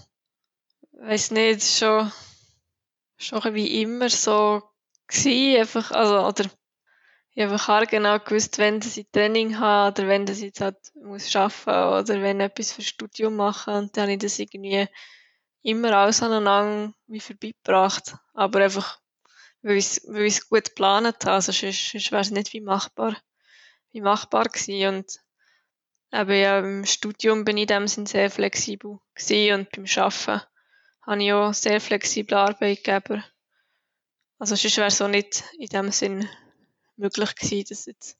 weiß 0.92 1.32
nicht, 1.32 1.64
schon, 1.64 2.12
schon 3.16 3.54
wie 3.54 3.82
immer 3.82 4.08
so 4.08 4.62
gewesen, 5.08 5.58
einfach, 5.58 5.90
also, 5.90 6.20
oder, 6.20 6.48
ich 7.32 7.42
habe 7.42 7.54
einfach 7.54 7.88
genau 7.88 8.20
gewusst, 8.20 8.58
wenn 8.58 8.78
ich 8.78 9.08
Training 9.10 9.58
habe, 9.58 9.90
oder 9.90 10.08
wenn 10.08 10.28
ich 10.28 10.40
jetzt 10.42 10.60
halt 10.60 10.76
muss 10.94 11.34
arbeiten, 11.34 12.10
oder 12.10 12.22
wenn 12.22 12.38
ich 12.38 12.46
etwas 12.46 12.72
für 12.72 12.82
Studium 12.82 13.34
machen, 13.34 13.74
und 13.74 13.96
dann 13.96 14.02
habe 14.02 14.12
ich 14.12 14.18
das 14.20 14.38
irgendwie 14.38 14.86
immer 15.62 15.92
alles 15.96 16.22
aneinander 16.22 16.94
wie 17.08 17.18
vorbeigebracht. 17.18 18.14
Aber 18.34 18.60
einfach, 18.60 19.00
weil 19.62 19.78
ich 19.78 20.04
es 20.06 20.48
gut 20.48 20.66
geplant 20.66 21.24
habe, 21.24 21.32
also 21.32 21.50
sonst, 21.50 21.90
sonst 21.90 22.12
wäre 22.12 22.22
es 22.22 22.30
nicht 22.30 22.52
wie 22.52 22.60
machbar, 22.60 23.16
wie 23.90 24.00
machbar 24.00 24.44
gewesen, 24.44 24.94
und 24.94 25.20
aber 26.10 26.34
ja, 26.34 26.58
im 26.58 26.84
Studium 26.84 27.44
bin 27.44 27.56
ich 27.56 27.62
in 27.62 27.68
dem 27.68 27.88
Sinn 27.88 28.06
sehr 28.06 28.30
flexibel 28.30 28.90
und 28.90 29.70
beim 29.70 29.84
Arbeiten 29.96 30.42
habe 31.02 31.22
ich 31.22 31.32
auch 31.32 31.54
sehr 31.54 31.80
flexible 31.80 32.36
Arbeitgeber. 32.36 33.24
Also 34.38 34.56
sonst 34.56 34.76
wäre 34.76 34.88
es 34.88 35.00
auch 35.00 35.08
nicht 35.08 35.44
in 35.58 35.66
dem 35.66 35.92
Sinn 35.92 36.28
möglich 36.96 37.34
gewesen, 37.34 37.66
das 37.68 37.86
jetzt 37.86 38.18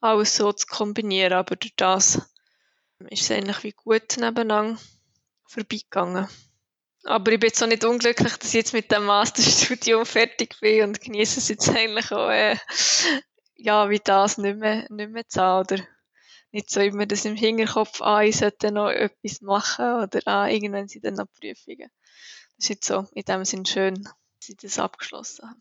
alles 0.00 0.36
so 0.36 0.52
zu 0.52 0.66
kombinieren. 0.66 1.34
Aber 1.34 1.56
durch 1.56 1.74
das 1.76 2.16
ist 3.10 3.22
es 3.22 3.30
eigentlich 3.30 3.62
wie 3.64 3.72
gut 3.72 4.16
nebeneinander 4.16 4.80
vorbeigegangen. 5.46 6.28
Aber 7.04 7.32
ich 7.32 7.40
bin 7.40 7.48
jetzt 7.48 7.62
auch 7.62 7.68
nicht 7.68 7.84
unglücklich, 7.84 8.36
dass 8.36 8.48
ich 8.48 8.54
jetzt 8.54 8.72
mit 8.72 8.90
dem 8.90 9.04
Masterstudium 9.04 10.04
fertig 10.04 10.56
bin 10.60 10.84
und 10.84 11.00
genieße 11.00 11.38
es 11.38 11.48
jetzt 11.48 11.68
eigentlich 11.68 12.10
auch, 12.12 12.28
äh, 12.28 12.56
ja, 13.54 13.88
wie 13.88 14.00
das 14.00 14.38
nicht 14.38 14.58
mehr, 14.58 14.86
nicht 14.90 15.10
mehr 15.10 15.26
zu 15.28 15.40
haben, 15.40 15.66
oder 15.66 15.84
nicht 16.50 16.70
so 16.70 16.80
immer 16.80 17.06
das 17.06 17.24
im 17.24 17.36
Hinterkopf, 17.36 18.00
ah, 18.00 18.22
ich 18.22 18.38
sollte 18.38 18.72
noch 18.72 18.90
etwas 18.90 19.40
machen, 19.40 20.02
oder 20.02 20.20
ah, 20.26 20.48
irgendwann 20.48 20.88
sind 20.88 21.04
dann 21.04 21.14
noch 21.14 21.26
Prüfungen. 21.32 21.90
Das 22.56 22.64
ist 22.64 22.68
jetzt 22.68 22.86
so 22.86 23.06
in 23.12 23.24
dem 23.24 23.44
Sinn 23.44 23.66
schön, 23.66 24.02
dass 24.02 24.48
ich 24.48 24.56
das 24.56 24.78
abgeschlossen 24.78 25.48
habe. 25.48 25.60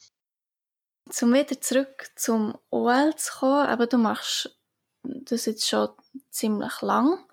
Um 1.22 1.34
wieder 1.34 1.62
zurück 1.62 2.10
zum 2.16 2.58
OL 2.70 3.16
zu 3.16 3.32
kommen, 3.40 3.68
aber 3.68 3.88
du 3.88 3.98
machst 3.98 4.58
das 5.04 5.46
jetzt 5.46 5.68
schon 5.68 5.90
ziemlich 6.30 6.82
lang. 6.82 7.26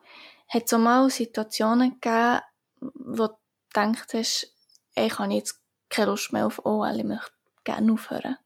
Hat 0.48 0.64
es 0.66 0.72
auch 0.72 0.78
mal 0.78 1.10
Situationen 1.10 2.00
gegeben, 2.00 2.40
wo 2.80 3.28
du 3.28 3.36
gedacht 3.72 4.14
hast, 4.14 4.54
ich 4.94 5.18
habe 5.18 5.32
jetzt 5.34 5.60
keine 5.88 6.10
Lust 6.10 6.32
mehr 6.32 6.46
auf 6.46 6.64
OL, 6.64 6.96
ich 6.96 7.04
möchte 7.04 7.32
gerne 7.64 7.92
aufhören? 7.92 8.36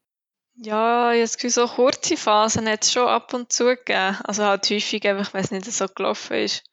Ja, 0.61 1.13
ich 1.13 1.35
habe 1.35 1.51
so 1.51 1.69
kurze 1.69 2.17
Phasen 2.17 2.69
hat 2.69 2.83
es 2.83 2.93
schon 2.93 3.07
ab 3.07 3.33
und 3.33 3.53
zu 3.53 3.65
gegeben. 3.67 4.17
Also 4.25 4.45
halt 4.45 4.69
häufig 4.69 5.07
einfach, 5.07 5.33
wenn 5.33 5.45
es 5.45 5.53
nicht 5.53 5.67
so 5.67 5.87
gelaufen 5.87 6.37
ist. 6.39 6.65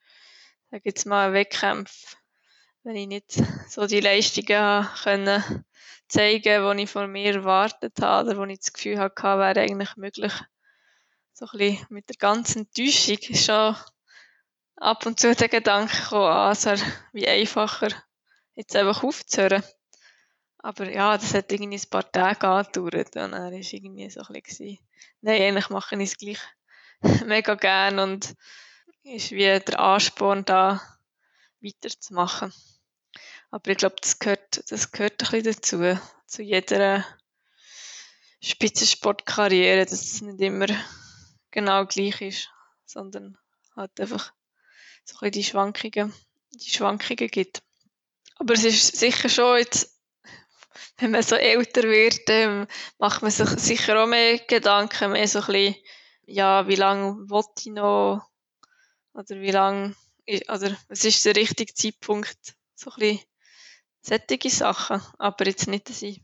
Da 0.71 0.79
gibt 0.79 0.97
es 0.97 1.05
mal 1.05 1.25
einen 1.25 1.35
Wettkampf, 1.35 2.17
wenn 2.81 2.95
ich 2.95 3.05
nicht 3.05 3.33
so 3.69 3.85
die 3.85 3.99
Leistungen 3.99 4.87
können 5.03 5.65
zeigen, 6.07 6.77
die 6.77 6.83
ich 6.83 6.89
von 6.89 7.11
mir 7.11 7.35
erwartet 7.35 8.01
habe 8.01 8.31
oder 8.31 8.39
wo 8.39 8.45
ich 8.45 8.57
das 8.57 8.73
Gefühl 8.73 8.97
hatte, 8.97 9.21
wäre 9.21 9.61
eigentlich 9.61 9.95
möglich. 9.97 10.33
So 11.33 11.45
ein 11.45 11.59
bisschen 11.59 11.85
mit 11.89 12.09
der 12.09 12.17
ganzen 12.17 12.71
Täuschung 12.71 13.19
ist 13.19 13.45
schon 13.45 13.75
ab 14.77 15.05
und 15.05 15.19
zu 15.19 15.35
der 15.35 15.47
Gedanke 15.47 15.95
gekommen, 15.95 16.25
ah, 16.25 16.55
wie 17.13 17.27
einfacher, 17.27 17.89
jetzt 18.55 18.75
einfach 18.75 19.03
aufzuhören. 19.03 19.63
Aber 20.65 20.91
ja, 20.91 21.15
das 21.15 21.35
hat 21.35 21.51
irgendwie 21.51 21.77
ein 21.77 21.89
paar 21.91 22.11
Tage 22.11 22.47
angedauert 22.47 23.15
und 23.17 23.33
war 23.33 23.51
es 23.51 23.71
irgendwie 23.71 24.09
so 24.09 24.21
ein 24.21 24.41
bisschen, 24.41 24.79
nein, 25.21 25.39
eigentlich 25.39 25.69
mache 25.69 25.95
ich 25.95 26.09
es 26.09 26.17
gleich 26.17 26.39
mega 27.27 27.53
gern 27.53 27.99
und 27.99 28.33
ist 29.03 29.29
wie 29.29 29.43
der 29.59 29.79
Ansporn 29.79 30.43
da, 30.43 30.81
weiterzumachen. 31.61 32.51
Aber 33.51 33.69
ich 33.69 33.77
glaube, 33.77 33.97
das 34.01 34.17
gehört, 34.17 34.63
das 34.71 34.91
gehört 34.91 35.21
ein 35.21 35.43
bisschen 35.43 35.53
dazu, 35.93 36.01
zu 36.25 36.41
jeder 36.41 37.05
Spitzensportkarriere, 38.41 39.85
dass 39.85 40.01
es 40.01 40.21
nicht 40.23 40.41
immer 40.41 40.65
genau 41.51 41.85
gleich 41.85 42.21
ist, 42.21 42.49
sondern 42.87 43.37
halt 43.75 44.01
einfach 44.01 44.33
so 45.03 45.17
ein 45.17 45.29
bisschen 45.29 45.31
die 45.31 45.43
Schwankungen, 45.43 46.13
die 46.55 46.71
Schwankungen 46.71 47.27
gibt. 47.27 47.61
Aber 48.37 48.55
es 48.55 48.63
ist 48.63 48.97
sicher 48.97 49.29
schon 49.29 49.59
jetzt, 49.59 49.94
wenn 50.97 51.11
man 51.11 51.23
so 51.23 51.35
älter 51.35 51.83
wird, 51.83 52.21
ähm, 52.27 52.67
macht 52.97 53.21
man 53.21 53.31
sich 53.31 53.49
sicher 53.49 54.01
auch 54.01 54.07
mehr 54.07 54.39
Gedanken, 54.39 55.11
mehr 55.11 55.27
so 55.27 55.39
ein 55.39 55.45
bisschen, 55.45 55.75
ja, 56.27 56.67
wie 56.67 56.75
lange 56.75 57.29
will 57.29 57.43
ich 57.57 57.65
noch, 57.67 58.27
oder 59.13 59.41
wie 59.41 59.51
lange, 59.51 59.95
oder 60.27 60.75
was 60.89 61.05
ist 61.05 61.25
der 61.25 61.35
richtige 61.35 61.73
Zeitpunkt, 61.73 62.55
so 62.75 62.91
ein 62.91 62.99
bisschen 62.99 63.25
solche 64.01 64.49
Sachen. 64.49 65.01
Aber 65.17 65.45
jetzt 65.45 65.67
nicht, 65.67 65.89
dass 65.89 66.01
ich 66.01 66.21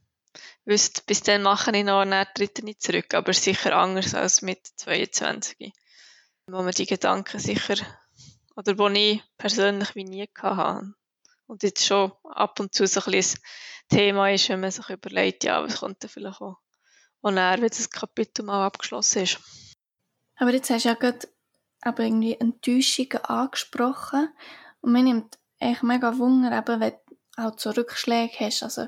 wüsste, 0.65 1.01
bis 1.05 1.21
dann 1.23 1.43
mache 1.43 1.75
ich 1.75 1.83
noch, 1.83 2.05
dann 2.05 2.27
tritt 2.35 2.59
ich 2.59 2.65
nicht 2.65 2.81
zurück. 2.81 3.13
Aber 3.13 3.33
sicher 3.33 3.75
anders 3.75 4.13
als 4.13 4.41
mit 4.41 4.65
22. 4.75 5.73
Wo 6.47 6.61
man 6.63 6.71
die 6.71 6.85
Gedanken 6.85 7.39
sicher, 7.39 7.75
oder 8.55 8.77
wo 8.77 8.87
ich 8.89 9.21
persönlich 9.37 9.95
wie 9.95 10.03
nie 10.03 10.29
hatte. 10.37 10.93
Und 11.51 11.63
jetzt 11.63 11.85
schon 11.85 12.13
ab 12.23 12.61
und 12.61 12.73
zu 12.73 12.87
so 12.87 13.01
ein 13.01 13.11
bisschen 13.11 13.41
Thema 13.89 14.31
ist, 14.31 14.47
wenn 14.47 14.61
man 14.61 14.71
sich 14.71 14.89
überlegt, 14.89 15.43
ja, 15.43 15.61
was 15.61 15.81
kommt 15.81 16.01
da 16.01 16.07
vielleicht 16.07 16.39
auch, 16.39 16.55
und 17.19 17.35
dann, 17.35 17.61
wenn 17.61 17.67
das 17.67 17.89
Kapitel 17.89 18.45
mal 18.45 18.65
abgeschlossen 18.65 19.23
ist. 19.23 19.37
Aber 20.37 20.53
jetzt 20.53 20.69
hast 20.69 20.85
du 20.85 20.89
ja 20.89 20.95
gerade 20.95 21.27
aber 21.81 22.03
irgendwie 22.03 22.39
Enttäuschungen 22.39 23.25
angesprochen. 23.25 24.29
Und 24.79 24.93
mir 24.93 25.03
nimmt 25.03 25.39
echt 25.59 25.83
mega 25.83 26.17
Wunder, 26.17 26.57
eben, 26.57 26.79
wenn 26.79 26.93
auch 27.35 27.57
zu 27.57 27.75
Rückschlägen 27.75 28.39
hast. 28.39 28.63
Also 28.63 28.85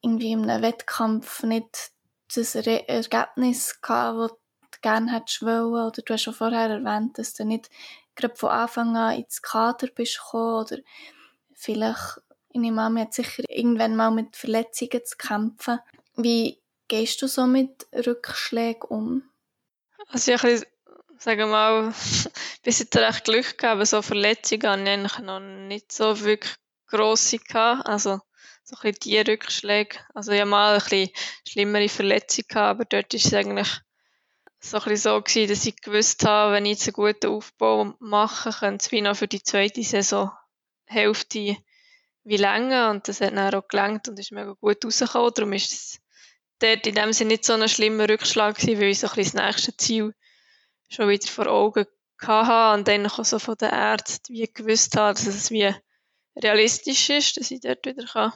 irgendwie 0.00 0.30
in 0.30 0.48
einem 0.48 0.62
Wettkampf 0.62 1.42
nicht 1.42 1.90
das 2.32 2.54
Re 2.54 2.88
Ergebnis 2.88 3.80
gehabt, 3.80 4.20
das 4.20 4.30
du 4.70 4.78
gerne 4.82 5.12
hättest 5.12 5.42
wollen. 5.42 5.88
Oder 5.88 6.00
du 6.00 6.12
hast 6.12 6.22
schon 6.22 6.34
vorher 6.34 6.70
erwähnt, 6.70 7.18
dass 7.18 7.34
du 7.34 7.44
nicht 7.44 7.70
gerade 8.14 8.36
von 8.36 8.50
Anfang 8.50 8.96
an 8.96 9.18
ins 9.18 9.42
Kader 9.42 9.88
bist 9.88 10.20
gekommen. 10.20 10.64
Oder 10.64 10.76
vielleicht, 11.54 12.20
ich 12.50 12.60
an, 12.60 12.98
hat 12.98 13.14
sicher 13.14 13.42
irgendwann 13.48 13.96
mal 13.96 14.10
mit 14.10 14.36
Verletzungen 14.36 15.04
zu 15.04 15.16
kämpfen. 15.16 15.80
Wie 16.16 16.60
gehst 16.88 17.22
du 17.22 17.26
so 17.26 17.46
mit 17.46 17.86
Rückschlägen 17.92 18.82
um? 18.88 19.22
Also 20.08 20.32
ich 20.32 20.42
wir 21.38 21.46
mal, 21.46 21.94
bis 22.62 22.78
jetzt 22.78 22.96
recht 22.96 23.24
Glück 23.24 23.58
gehabt, 23.58 23.86
so 23.86 24.02
Verletzungen 24.02 24.66
habe 24.66 24.82
ich 24.82 24.88
eigentlich 24.88 25.18
noch 25.20 25.40
nicht 25.40 25.90
so 25.92 26.20
wirklich 26.20 26.54
grosse. 26.86 27.38
Also, 27.52 28.20
so 28.62 28.76
ein 28.76 28.92
bisschen 28.92 28.94
die 29.04 29.30
Rückschläge. 29.30 29.98
Also, 30.14 30.32
ich 30.32 30.40
hatte 30.40 30.50
mal 30.50 30.74
ein 30.74 30.80
bisschen 30.80 31.10
schlimmere 31.48 31.88
Verletzungen 31.88 32.48
gehabt, 32.48 32.70
aber 32.70 32.84
dort 32.84 33.14
ist 33.14 33.26
es 33.26 33.34
eigentlich 33.34 33.68
so 34.60 34.78
ein 34.78 34.84
bisschen 34.84 35.12
so 35.12 35.22
gewesen, 35.22 35.48
dass 35.48 35.66
ich 35.66 35.80
gewusst 35.80 36.24
habe, 36.24 36.52
wenn 36.52 36.66
ich 36.66 36.72
jetzt 36.72 36.88
einen 36.88 36.94
guten 36.94 37.26
Aufbau 37.26 37.94
mache, 37.98 38.50
könnte 38.50 38.84
es 38.84 38.92
wie 38.92 39.02
noch 39.02 39.16
für 39.16 39.28
die 39.28 39.42
zweite 39.42 39.82
Saison 39.82 40.30
Hälfte 40.94 41.56
wie 42.24 42.36
länger 42.36 42.90
und 42.90 43.06
das 43.06 43.20
hat 43.20 43.36
dann 43.36 43.54
auch 43.54 43.68
gelangt 43.68 44.08
und 44.08 44.18
ist 44.18 44.32
mega 44.32 44.52
gut 44.52 44.84
rausgekommen. 44.84 45.32
Darum 45.34 45.52
ist 45.52 45.72
es 45.72 46.00
dort 46.58 46.86
in 46.86 46.94
dem 46.94 47.12
Sinne 47.12 47.32
nicht 47.32 47.44
so 47.44 47.52
ein 47.52 47.68
schlimmer 47.68 48.08
Rückschlag 48.08 48.56
gewesen, 48.56 48.80
weil 48.80 48.88
ich 48.88 49.00
so 49.00 49.08
ein 49.08 49.16
das 49.16 49.34
nächste 49.34 49.76
Ziel 49.76 50.14
schon 50.88 51.08
wieder 51.08 51.26
vor 51.26 51.46
Augen 51.48 51.86
hatte 52.22 52.78
und 52.78 52.88
dann 52.88 53.06
auch 53.06 53.24
so 53.24 53.38
von 53.38 53.56
den 53.56 53.70
Ärzten 53.70 54.32
wie 54.32 54.50
gewusst 54.50 54.96
habe, 54.96 55.14
dass 55.14 55.26
es 55.26 55.50
wie 55.50 55.74
realistisch 56.36 57.10
ist, 57.10 57.36
dass 57.36 57.50
ich 57.50 57.60
dort 57.60 57.84
wieder 57.84 58.06
kann 58.06 58.32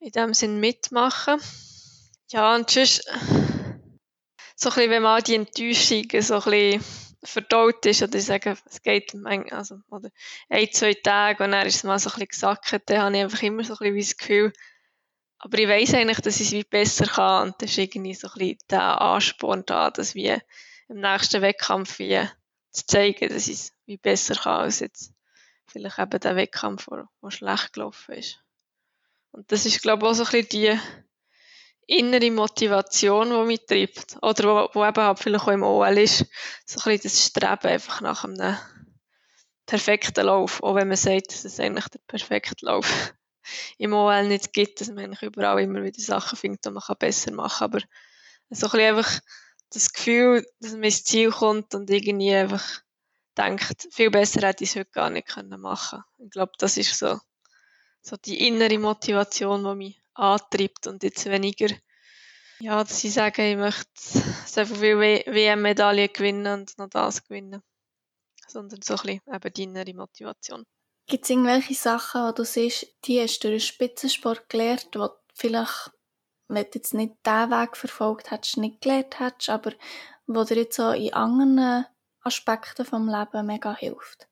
in 0.00 0.10
dem 0.10 0.34
Sinn 0.34 0.60
mitmachen 0.60 1.40
Ja, 2.30 2.54
und 2.54 2.70
sonst, 2.70 3.04
so 4.56 4.70
ein 4.70 4.74
bisschen, 4.74 4.90
wenn 4.90 5.02
mal 5.02 5.22
die 5.22 5.36
Enttäuschung 5.36 6.04
so 6.20 6.34
ein 6.34 6.42
bisschen 6.42 7.05
verdaut 7.26 7.84
ist, 7.86 8.02
oder 8.02 8.16
ich 8.16 8.24
sage, 8.24 8.56
es 8.68 8.82
geht 8.82 9.14
also, 9.50 9.78
oder 9.90 10.10
ein, 10.48 10.68
zwei 10.72 10.94
Tage 10.94 11.44
und 11.44 11.52
dann 11.52 11.66
ist 11.66 11.76
es 11.76 11.84
mal 11.84 11.98
so 11.98 12.10
ein 12.10 12.14
bisschen 12.14 12.28
gesackt, 12.28 12.90
dann 12.90 13.02
habe 13.02 13.16
ich 13.16 13.22
einfach 13.22 13.42
immer 13.42 13.64
so 13.64 13.74
ein 13.74 13.94
bisschen 13.94 13.98
das 13.98 14.16
Gefühl, 14.16 14.52
aber 15.38 15.58
ich 15.58 15.68
weiss 15.68 15.94
eigentlich, 15.94 16.20
dass 16.20 16.40
ich 16.40 16.48
es 16.48 16.52
wie 16.52 16.64
besser 16.64 17.06
kann 17.06 17.48
und 17.48 17.62
das 17.62 17.70
ist 17.70 17.78
irgendwie 17.78 18.14
so 18.14 18.28
ein 18.28 18.34
bisschen 18.38 18.58
der 18.70 19.00
Ansporn 19.00 19.64
da, 19.66 19.90
dass 19.90 20.14
wie 20.14 20.36
im 20.88 21.00
nächsten 21.00 21.42
Wettkampf 21.42 21.98
wie 21.98 22.20
zu 22.70 22.86
zeigen, 22.86 23.28
dass 23.28 23.48
ich 23.48 23.54
es 23.54 23.72
wie 23.86 23.96
besser 23.96 24.34
kann 24.34 24.62
als 24.62 24.80
jetzt 24.80 25.12
vielleicht 25.66 25.98
eben 25.98 26.20
der 26.20 26.36
Wettkampf, 26.36 26.86
der 26.86 27.30
schlecht 27.30 27.72
gelaufen 27.72 28.14
ist. 28.14 28.42
Und 29.32 29.50
das 29.52 29.66
ist, 29.66 29.82
glaube 29.82 30.06
ich, 30.06 30.10
auch 30.10 30.14
so 30.14 30.24
ein 30.24 30.30
bisschen 30.30 30.48
die 30.48 30.80
innere 31.86 32.30
Motivation, 32.30 33.30
die 33.30 33.46
mich 33.46 33.66
treibt. 33.66 34.16
Oder 34.22 34.44
wo, 34.44 34.80
wo 34.80 34.84
eben 34.84 35.02
halt 35.02 35.18
vielleicht 35.18 35.44
auch 35.44 35.52
im 35.52 35.62
OL 35.62 35.98
ist, 35.98 36.26
so 36.64 36.80
ein 36.80 36.96
bisschen 36.96 37.02
das 37.02 37.26
Streben 37.26 37.66
einfach 37.66 38.00
nach 38.00 38.24
einem 38.24 38.56
perfekten 39.66 40.26
Lauf. 40.26 40.62
Auch 40.62 40.74
wenn 40.74 40.88
man 40.88 40.96
sagt, 40.96 41.32
dass 41.32 41.44
es 41.44 41.60
eigentlich 41.60 41.88
der 41.88 42.00
perfekte 42.06 42.66
Lauf 42.66 43.14
im 43.78 43.92
OL 43.92 44.26
nicht 44.28 44.52
gibt, 44.52 44.80
dass 44.80 44.88
man 44.88 45.04
eigentlich 45.04 45.22
überall 45.22 45.60
immer 45.60 45.82
wieder 45.82 46.00
Sachen 46.00 46.36
findet, 46.36 46.64
die 46.64 46.70
man 46.70 46.82
besser 46.98 47.32
machen 47.32 47.58
kann. 47.58 47.70
Aber 47.70 47.80
so 48.50 48.66
ein 48.66 48.70
bisschen 48.70 48.80
einfach 48.80 49.20
das 49.70 49.92
Gefühl, 49.92 50.46
dass 50.60 50.72
man 50.72 50.84
ins 50.84 51.04
Ziel 51.04 51.30
kommt 51.30 51.74
und 51.74 51.90
irgendwie 51.90 52.34
einfach 52.34 52.82
denkt, 53.36 53.88
viel 53.90 54.10
besser 54.10 54.46
hätte 54.46 54.64
ich 54.64 54.70
es 54.70 54.76
heute 54.76 54.90
gar 54.90 55.10
nicht 55.10 55.28
können 55.28 55.60
machen 55.60 56.02
Ich 56.18 56.30
glaube, 56.30 56.52
das 56.58 56.76
ist 56.76 56.98
so, 56.98 57.18
so 58.00 58.16
die 58.16 58.46
innere 58.46 58.78
Motivation, 58.78 59.64
die 59.64 59.74
mich 59.74 60.02
antreibt 60.16 60.86
und 60.86 61.02
jetzt 61.02 61.26
weniger, 61.26 61.74
ja, 62.58 62.82
dass 62.82 63.04
ich 63.04 63.12
sage, 63.12 63.50
ich 63.50 63.56
möchte 63.56 63.84
so 64.46 64.64
viel 64.64 64.98
WM-Medaillen 64.98 66.10
gewinnen 66.12 66.60
und 66.60 66.78
noch 66.78 66.88
das 66.88 67.22
gewinnen. 67.22 67.62
Sondern 68.48 68.80
so 68.82 68.94
ein 68.94 69.00
bisschen 69.02 69.34
eben 69.34 69.52
die 69.52 69.62
innere 69.64 69.94
Motivation. 69.94 70.64
Gibt 71.06 71.24
es 71.24 71.30
irgendwelche 71.30 71.74
Sachen, 71.74 72.22
wo 72.22 72.32
du 72.32 72.44
siehst, 72.44 72.86
die 73.04 73.20
hast 73.20 73.40
du 73.40 73.48
durch 73.48 73.64
den 73.64 73.74
Spitzensport 73.74 74.48
gelernt, 74.48 74.88
wo 74.94 75.10
vielleicht, 75.34 75.90
wenn 76.48 76.64
du 76.64 76.70
jetzt 76.74 76.94
nicht 76.94 77.14
diesen 77.24 77.50
Weg 77.50 77.76
verfolgt 77.76 78.30
hättest, 78.30 78.56
nicht 78.56 78.80
gelernt 78.80 79.20
hättest, 79.20 79.50
aber 79.50 79.72
wo 80.26 80.42
dir 80.44 80.56
jetzt 80.56 80.76
so 80.76 80.90
in 80.90 81.12
anderen 81.12 81.86
Aspekten 82.22 82.84
vom 82.84 83.08
Leben 83.08 83.46
mega 83.46 83.76
hilft? 83.76 84.26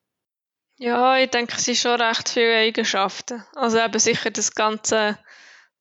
Ja, 0.76 1.16
ich 1.18 1.30
denke, 1.30 1.54
es 1.56 1.64
sind 1.64 1.78
schon 1.78 2.00
recht 2.00 2.28
viele 2.28 2.56
Eigenschaften. 2.56 3.44
Also 3.54 3.78
eben 3.78 3.98
sicher 4.00 4.30
das 4.30 4.54
ganze 4.54 5.18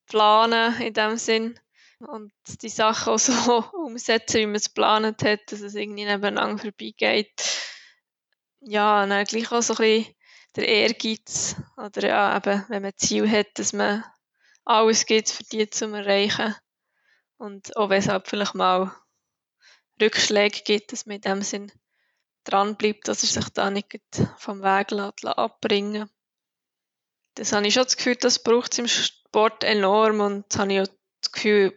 Planen 0.05 0.79
in 0.81 0.93
dem 0.93 1.17
Sinn, 1.17 1.59
und 2.07 2.33
die 2.61 2.69
Sachen 2.69 3.13
auch 3.13 3.19
so 3.19 3.33
umsetzen, 3.85 4.39
wie 4.39 4.45
man 4.45 4.55
es 4.55 4.73
geplant 4.73 5.23
hat, 5.23 5.51
dass 5.51 5.61
es 5.61 5.75
irgendwie 5.75 6.05
nebeneinander 6.05 6.61
vorbeigeht. 6.61 7.31
Ja, 8.61 9.03
und 9.03 9.09
dann 9.09 9.25
gleich 9.25 9.51
auch 9.51 9.61
so 9.61 9.73
ein 9.73 9.77
bisschen 9.77 10.15
der 10.55 10.67
Ehrgeiz 10.67 11.55
oder 11.77 12.07
ja, 12.07 12.37
eben, 12.37 12.65
wenn 12.69 12.81
man 12.81 12.91
ein 12.91 12.97
Ziel 12.97 13.29
hat, 13.29 13.47
dass 13.55 13.73
man 13.73 14.03
alles 14.65 15.05
gibt 15.05 15.29
für 15.29 15.43
die 15.43 15.69
zu 15.69 15.85
erreichen. 15.93 16.55
Und 17.37 17.75
auch 17.75 17.89
wenn 17.89 17.99
es 17.99 18.07
halt 18.07 18.27
vielleicht 18.27 18.55
mal 18.55 18.95
Rückschläge 20.01 20.61
gibt, 20.63 20.91
dass 20.91 21.05
man 21.05 21.17
in 21.17 21.21
dem 21.21 21.41
Sinn 21.41 21.71
dran 22.43 22.77
bleibt, 22.77 23.07
dass 23.07 23.23
er 23.23 23.41
sich 23.41 23.49
da 23.53 23.69
nicht 23.69 23.99
vom 24.37 24.61
Weg 24.61 24.91
lässt, 24.91 25.25
abbringen 25.25 26.09
Das 27.35 27.51
habe 27.51 27.67
ich 27.67 27.73
schon 27.73 27.83
das 27.83 27.97
Gefühl, 27.97 28.15
das 28.15 28.43
braucht 28.43 28.73
es 28.73 28.79
im 28.79 28.87
Sport 29.33 29.63
enorm 29.63 30.19
und 30.19 30.45
habe 30.57 30.73
ich 30.73 30.81
auch 30.81 30.93
das 31.19 31.31
Gefühl, 31.31 31.73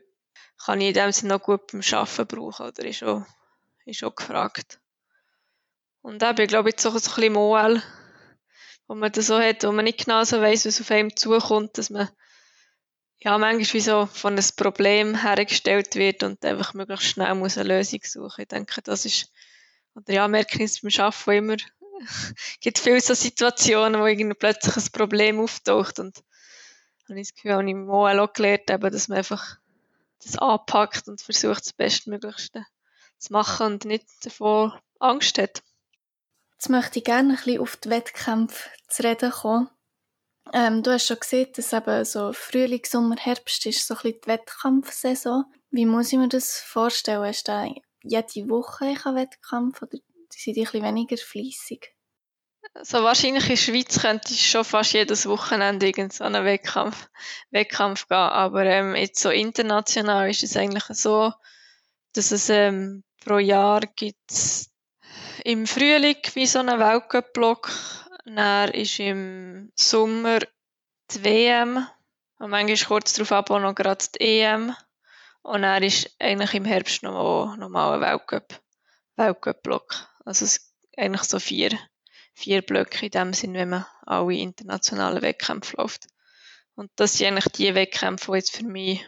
kann 0.62 0.78
ich 0.82 0.88
in 0.88 0.92
dem 0.92 1.10
Sinne 1.10 1.32
noch 1.32 1.42
gut 1.42 1.72
beim 1.72 1.80
Arbeiten 1.90 2.26
brauchen 2.26 2.66
oder 2.66 2.84
ist 2.84 3.02
auch, 3.02 3.24
ist 3.86 4.04
auch 4.04 4.14
gefragt. 4.14 4.78
Und 6.02 6.22
eben, 6.22 6.38
ich 6.38 6.48
glaube, 6.48 6.68
jetzt 6.68 6.82
so 6.82 6.90
ein 6.90 6.94
bisschen 6.96 7.34
OL, 7.34 7.82
wo 8.86 8.94
man 8.94 9.10
das 9.10 9.28
so 9.28 9.38
hat, 9.40 9.64
wo 9.64 9.72
man 9.72 9.86
nicht 9.86 10.04
genau 10.04 10.22
so 10.24 10.42
weiss, 10.42 10.66
was 10.66 10.82
auf 10.82 10.90
einem 10.90 11.16
zukommt, 11.16 11.78
dass 11.78 11.88
man 11.88 12.10
ja, 13.20 13.38
manchmal 13.38 13.72
wie 13.72 13.80
so 13.80 14.04
von 14.04 14.34
einem 14.34 14.44
Problem 14.54 15.14
hergestellt 15.14 15.94
wird 15.94 16.24
und 16.24 16.44
einfach 16.44 16.74
möglichst 16.74 17.06
schnell 17.06 17.34
muss 17.36 17.56
eine 17.56 17.78
Lösung 17.78 18.00
suchen. 18.04 18.42
Ich 18.42 18.48
denke, 18.48 18.82
das 18.82 19.06
ist, 19.06 19.32
oder 19.94 20.12
ja, 20.12 20.28
merke 20.28 20.62
ich 20.62 20.72
es 20.72 20.82
beim 20.82 21.06
Arbeiten 21.06 21.30
immer, 21.30 21.56
es 22.04 22.34
gibt 22.60 22.78
viele 22.78 23.00
so 23.00 23.14
Situationen, 23.14 24.02
wo 24.02 24.34
plötzlich 24.34 24.76
ein 24.76 24.92
Problem 24.92 25.40
auftaucht 25.40 26.00
und 26.00 26.22
habe 27.08 27.20
ich 27.20 27.28
das 27.28 27.34
Gefühl, 27.34 27.52
habe 27.52 27.64
ich 27.64 27.70
im 27.70 27.88
OL 27.88 28.18
auch 28.20 28.32
gelernt, 28.32 28.70
eben, 28.70 28.90
dass 28.90 29.08
man 29.08 29.18
einfach 29.18 29.58
das 30.22 30.38
anpackt 30.38 31.08
und 31.08 31.20
versucht, 31.20 31.64
das 31.64 31.72
Bestmöglichste 31.72 32.66
zu 33.18 33.32
machen 33.32 33.66
und 33.66 33.84
nicht 33.84 34.06
davor 34.22 34.80
Angst 34.98 35.38
hat. 35.38 35.62
Jetzt 36.52 36.70
möchte 36.70 36.98
ich 36.98 37.04
gerne 37.04 37.30
ein 37.30 37.36
bisschen 37.36 37.60
auf 37.60 37.76
die 37.76 37.90
Wettkämpfe 37.90 38.70
zu 38.88 39.04
reden 39.04 39.30
kommen. 39.30 39.70
Ähm, 40.52 40.82
du 40.82 40.92
hast 40.92 41.06
schon 41.06 41.18
gesehen, 41.18 41.48
dass 41.54 41.72
eben 41.72 42.04
so 42.04 42.32
Frühling, 42.32 42.84
Sommer, 42.84 43.16
Herbst 43.16 43.66
ist 43.66 43.86
so 43.86 43.94
ein 43.94 44.00
die 44.02 44.26
Wettkampfsaison. 44.26 45.44
Wie 45.70 45.86
muss 45.86 46.12
ich 46.12 46.18
mir 46.18 46.28
das 46.28 46.58
vorstellen? 46.60 47.24
Hast 47.24 47.48
du 47.48 47.74
jede 48.02 48.48
Woche 48.48 48.84
einen 48.84 49.16
Wettkampf 49.16 49.82
oder 49.82 49.98
sind 50.30 50.56
die 50.56 50.60
ein 50.60 50.64
bisschen 50.64 50.84
weniger 50.84 51.16
fleissig? 51.16 51.95
Also 52.78 53.02
wahrscheinlich 53.02 53.44
in 53.44 53.48
der 53.50 53.56
Schweiz 53.56 54.00
könnte 54.00 54.32
ich 54.32 54.50
schon 54.50 54.64
fast 54.64 54.92
jedes 54.92 55.26
Wochenende 55.26 55.86
irgend 55.86 56.12
so 56.12 56.24
einen 56.24 56.44
Wettkampf, 56.44 57.08
Wettkampf 57.50 58.06
gehen. 58.08 58.18
Aber 58.18 58.64
ähm, 58.64 58.94
jetzt 58.94 59.20
so 59.20 59.30
international 59.30 60.28
ist 60.28 60.42
es 60.42 60.56
eigentlich 60.56 60.84
so, 60.90 61.32
dass 62.12 62.32
es 62.32 62.50
ähm, 62.50 63.02
pro 63.24 63.38
Jahr 63.38 63.80
gibt 63.80 64.30
im 65.44 65.66
Frühling 65.66 66.16
wie 66.34 66.46
so 66.46 66.58
einen 66.58 66.78
Weltcup-Block 66.78 67.70
dann 68.26 68.70
ist 68.72 68.98
im 68.98 69.70
Sommer 69.76 70.40
die 71.10 71.24
WM 71.24 71.86
und 72.38 72.50
manchmal 72.50 72.88
kurz 72.88 73.12
darauf 73.14 73.32
ab 73.32 73.50
auch 73.50 73.60
noch 73.60 73.74
gerade 73.74 74.04
die 74.14 74.40
EM. 74.40 74.74
Und 75.42 75.62
dann 75.62 75.82
ist 75.82 76.10
eigentlich 76.18 76.54
im 76.54 76.64
Herbst 76.64 77.04
nochmal, 77.04 77.56
nochmal 77.56 77.94
ein 77.94 78.00
Weltcup, 78.00 78.60
Weltcup-Block. 79.14 80.08
Also 80.24 80.44
es 80.44 80.74
eigentlich 80.96 81.22
so 81.22 81.38
vier, 81.38 81.78
vier 82.36 82.62
Blöcke 82.62 83.06
in 83.06 83.10
dem 83.10 83.32
Sinn, 83.32 83.54
wenn 83.54 83.70
man 83.70 83.86
alle 84.02 84.34
internationalen 84.34 85.22
Wettkämpfe 85.22 85.76
läuft. 85.78 86.06
Und 86.74 86.90
das 86.96 87.14
sind 87.14 87.28
eigentlich 87.28 87.52
die 87.52 87.74
Wettkämpfe, 87.74 88.30
die 88.30 88.36
jetzt 88.36 88.54
für 88.54 88.64
mich 88.64 89.04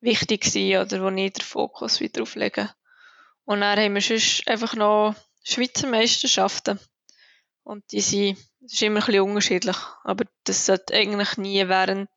wichtig 0.00 0.44
sind 0.44 0.76
oder 0.76 1.02
wo 1.02 1.08
ich 1.08 1.32
den 1.32 1.44
Fokus 1.44 2.00
wieder 2.00 2.20
drauf 2.20 2.36
lege. 2.36 2.72
Und 3.44 3.60
dann 3.60 3.78
haben 3.78 3.94
wir 3.94 4.00
sonst 4.00 4.46
einfach 4.46 4.74
noch 4.74 5.16
Schweizer 5.42 5.88
Meisterschaften. 5.88 6.78
Und 7.64 7.84
die 7.90 8.00
sind, 8.00 8.38
das 8.60 8.74
ist 8.74 8.82
immer 8.82 9.00
ein 9.00 9.06
bisschen 9.06 9.22
unterschiedlich. 9.22 9.76
Aber 10.04 10.24
das 10.44 10.66
sollte 10.66 10.94
eigentlich 10.94 11.36
nie 11.38 11.66
während 11.66 12.10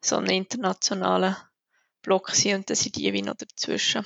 so 0.00 0.16
einem 0.16 0.30
internationalen 0.30 1.36
Block 2.02 2.30
sein 2.30 2.56
und 2.56 2.70
dann 2.70 2.76
sind 2.76 2.96
die 2.96 3.12
wie 3.12 3.22
noch 3.22 3.36
dazwischen. 3.36 4.04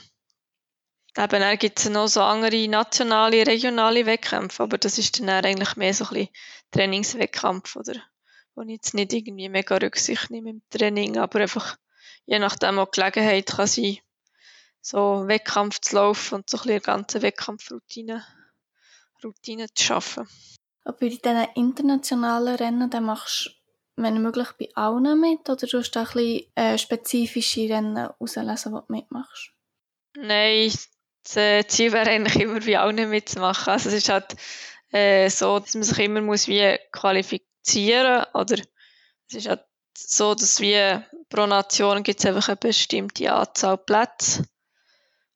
Eben, 1.16 1.40
dann 1.40 1.58
gibt 1.58 1.78
es 1.78 1.90
noch 1.90 2.06
so 2.06 2.22
andere 2.22 2.68
nationale, 2.68 3.46
regionale 3.46 4.06
Wettkämpfe, 4.06 4.62
aber 4.62 4.78
das 4.78 4.96
ist 4.98 5.20
dann 5.20 5.28
eigentlich 5.28 5.76
mehr 5.76 5.92
so 5.92 6.04
ein 6.04 6.10
bisschen 6.10 6.28
Trainingswettkampf, 6.70 7.76
oder? 7.76 8.00
Wo 8.54 8.62
ich 8.62 8.70
jetzt 8.70 8.94
nicht 8.94 9.12
irgendwie 9.12 9.48
mega 9.50 9.76
Rücksicht 9.76 10.30
nehme 10.30 10.50
im 10.50 10.62
Training, 10.70 11.18
aber 11.18 11.40
einfach 11.40 11.76
je 12.24 12.38
nachdem 12.38 12.78
auch 12.78 12.90
Gelegenheit 12.90 13.46
kann 13.46 13.66
sein, 13.66 13.98
so 14.80 15.26
Wettkampf 15.26 15.80
zu 15.80 15.96
laufen 15.96 16.36
und 16.36 16.50
so 16.50 16.56
ein 16.56 16.62
bisschen 16.62 16.70
eine 16.70 16.80
ganze 16.80 17.22
Wettkampfroutine 17.22 18.24
Routine 19.22 19.66
zu 19.74 19.84
schaffen. 19.84 20.28
Aber 20.84 20.98
bei 20.98 21.08
diesen 21.08 21.46
internationalen 21.54 22.56
Rennen, 22.56 22.90
dann 22.90 23.04
machst 23.04 23.46
du, 23.96 24.02
wenn 24.02 24.20
möglich, 24.20 24.48
bei 24.58 24.68
allen 24.74 25.20
mit 25.20 25.48
oder 25.48 25.66
du 25.66 25.78
hast 25.78 25.92
du 25.92 26.00
ein 26.00 26.06
bisschen 26.06 26.46
äh, 26.56 26.78
spezifische 26.78 27.68
Rennen 27.68 28.08
auslesen, 28.18 28.74
die 28.74 28.80
du 28.80 28.92
mitmachst? 28.92 29.52
Nein, 30.16 30.72
das 31.24 31.36
äh, 31.36 31.66
Ziel 31.66 31.92
wäre 31.92 32.10
eigentlich 32.10 32.42
immer 32.42 32.60
bei 32.60 32.78
allen 32.78 33.08
mitzumachen. 33.08 33.72
Also 33.72 33.88
es 33.88 33.94
ist 33.94 34.08
halt 34.08 34.36
äh, 34.90 35.28
so, 35.30 35.58
dass 35.58 35.74
man 35.74 35.84
sich 35.84 35.98
immer 35.98 36.20
muss 36.20 36.48
wie 36.48 36.78
qualifizieren 36.92 38.24
oder 38.34 38.56
es 39.28 39.34
ist 39.34 39.48
halt 39.48 39.64
so, 39.96 40.34
dass 40.34 40.60
wie 40.60 40.98
pro 41.28 41.46
Nation 41.46 42.02
gibt 42.02 42.20
es 42.20 42.26
einfach 42.26 42.48
eine 42.48 42.56
bestimmte 42.56 43.32
Anzahl 43.32 43.78
Plätze. 43.78 44.44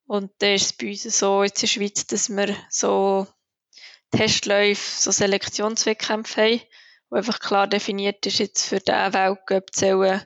Und 0.06 0.30
dann 0.38 0.54
ist 0.54 0.66
es 0.66 0.72
bei 0.72 0.88
uns 0.90 1.02
so 1.02 1.42
jetzt 1.42 1.62
in 1.62 1.66
der 1.66 1.72
Schweiz, 1.72 2.06
dass 2.06 2.28
wir 2.28 2.56
so 2.70 3.26
Testläufe, 4.12 5.00
so 5.00 5.10
Selektionswettkämpfe 5.10 6.42
haben, 6.42 6.60
wo 7.10 7.16
einfach 7.16 7.40
klar 7.40 7.66
definiert 7.66 8.24
ist, 8.26 8.38
jetzt 8.38 8.66
für 8.66 8.78
diesen 8.78 9.12
Weltcup 9.12 9.74
zählen 9.74 10.22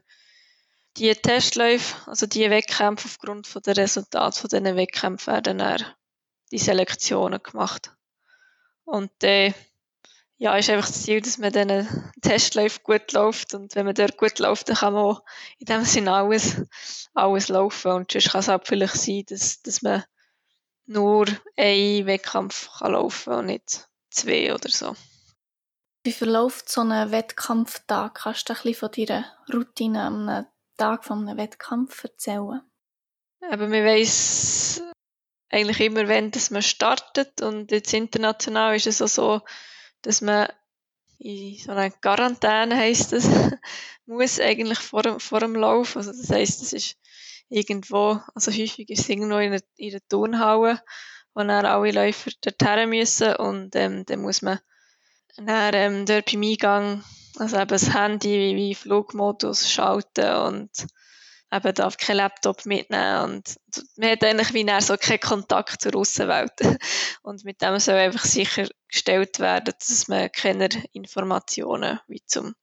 die 0.96 1.14
Testläufe, 1.14 1.96
also 2.08 2.26
die 2.26 2.50
Wettkämpfe 2.50 3.06
aufgrund 3.06 3.46
von 3.46 3.62
der 3.62 3.76
Resultate 3.76 4.40
von 4.40 4.48
diesen 4.48 4.76
Wettkämpfen 4.76 5.32
werden 5.32 5.58
dann 5.58 5.84
die 6.50 6.58
Selektionen 6.58 7.42
gemacht. 7.42 7.92
Und 8.84 9.22
äh, 9.22 9.52
ja, 10.36 10.56
ist 10.56 10.70
einfach 10.70 10.88
das 10.88 11.02
Ziel, 11.02 11.20
dass 11.20 11.38
man 11.38 11.52
diesen 11.52 12.12
Testläufen 12.22 12.82
gut 12.82 13.12
läuft 13.12 13.54
und 13.54 13.74
wenn 13.74 13.84
man 13.84 13.94
dort 13.94 14.16
gut 14.16 14.38
läuft, 14.38 14.68
dann 14.68 14.76
kann 14.76 14.94
man 14.94 15.04
auch 15.04 15.22
in 15.58 15.66
dem 15.66 15.84
Sinne 15.84 16.14
alles, 16.14 16.62
alles 17.14 17.48
laufen 17.48 17.92
und 17.92 18.10
sonst 18.10 18.30
kann 18.30 18.40
es 18.40 18.48
auch 18.48 18.60
vielleicht 18.64 18.96
sein, 18.96 19.24
dass, 19.28 19.60
dass 19.62 19.82
man 19.82 20.02
nur 20.86 21.26
ein 21.56 22.06
Wettkampf 22.06 22.70
kann 22.78 22.92
laufen 22.92 23.34
und 23.34 23.46
nicht 23.46 23.86
zwei 24.10 24.52
oder 24.54 24.70
so. 24.70 24.96
Wie 26.02 26.12
verläuft 26.12 26.70
so 26.70 26.80
ein 26.80 27.10
Wettkampftag? 27.10 28.14
Kannst 28.14 28.48
du 28.48 28.54
ein 28.54 28.62
bisschen 28.62 28.74
von 28.74 28.90
deiner 28.92 29.26
Routine 29.52 30.02
Tag 30.80 31.04
von 31.04 31.28
einem 31.28 31.36
Wettkampf 31.36 32.04
erzählen? 32.04 32.62
Aber 33.50 33.68
man 33.68 33.84
weiss 33.84 34.82
eigentlich 35.50 35.80
immer, 35.80 36.08
wenn 36.08 36.30
dass 36.30 36.50
man 36.50 36.62
startet 36.62 37.42
und 37.42 37.70
jetzt 37.70 37.92
international 37.92 38.74
ist 38.76 38.86
es 38.86 39.02
auch 39.02 39.08
so, 39.08 39.40
dass 40.00 40.22
man 40.22 40.48
in 41.18 41.58
so 41.58 41.72
einer 41.72 41.90
Quarantäne 41.90 42.78
heisst 42.78 43.12
es, 43.12 43.28
muss 44.06 44.40
eigentlich 44.40 44.78
vor, 44.78 45.02
dem, 45.02 45.20
vor 45.20 45.40
dem 45.40 45.54
Lauf. 45.54 45.96
Also 45.96 46.12
das 46.12 46.30
heisst, 46.30 46.62
es 46.62 46.72
ist 46.72 46.96
irgendwo, 47.50 48.18
also 48.34 48.50
häufig 48.50 48.88
ist 48.88 49.00
es 49.00 49.08
irgendwo 49.10 49.36
in 49.36 49.52
einer, 49.52 49.62
in 49.76 49.90
einer 49.90 50.08
Turnhalle, 50.08 50.82
wo 51.34 51.42
dann 51.42 51.66
alle 51.66 51.92
Läufer 51.92 52.30
dorthin 52.40 52.88
müssen 52.88 53.36
und 53.36 53.76
ähm, 53.76 54.06
dann 54.06 54.22
muss 54.22 54.40
man 54.40 54.60
dann, 55.36 55.74
ähm, 55.74 56.06
dort 56.06 56.32
beim 56.32 56.42
Eingang 56.42 57.04
also 57.36 57.56
eben 57.56 57.68
das 57.68 57.94
Handy 57.94 58.56
wie, 58.56 58.74
Flugmodus 58.74 59.70
schalten 59.70 60.32
und 60.34 60.70
eben 61.52 61.74
darf 61.74 61.96
kein 61.96 62.16
Laptop 62.16 62.64
mitnehmen 62.66 63.24
und 63.24 63.56
man 63.96 64.10
hat 64.10 64.24
eigentlich 64.24 64.54
wie 64.54 64.80
so 64.80 64.96
keinen 64.96 65.20
Kontakt 65.20 65.82
zur 65.82 65.96
Außenwelt 65.96 66.52
und 67.22 67.44
mit 67.44 67.60
dem 67.62 67.78
soll 67.78 67.96
einfach 67.96 68.24
sichergestellt 68.24 69.40
werden, 69.40 69.74
dass 69.78 70.08
man 70.08 70.30
keine 70.32 70.68
Informationen 70.92 72.00
wie 72.08 72.22
zum 72.26 72.54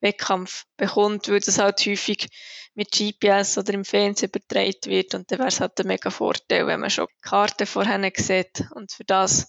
Wettkampf 0.00 0.64
bekommt, 0.76 1.28
weil 1.28 1.40
das 1.40 1.58
halt 1.58 1.80
häufig 1.86 2.28
mit 2.74 2.90
GPS 2.90 3.58
oder 3.58 3.74
im 3.74 3.84
Fernsehen 3.84 4.30
übertragen 4.30 4.86
wird 4.86 5.14
und 5.14 5.30
dann 5.30 5.38
wäre 5.38 5.48
es 5.48 5.60
halt 5.60 5.78
ein 5.78 5.86
mega 5.86 6.10
Vorteil, 6.10 6.66
wenn 6.66 6.80
man 6.80 6.90
schon 6.90 7.06
Karten 7.20 7.66
vorher 7.66 8.12
sieht 8.16 8.64
und 8.74 8.92
für 8.92 9.04
das 9.04 9.48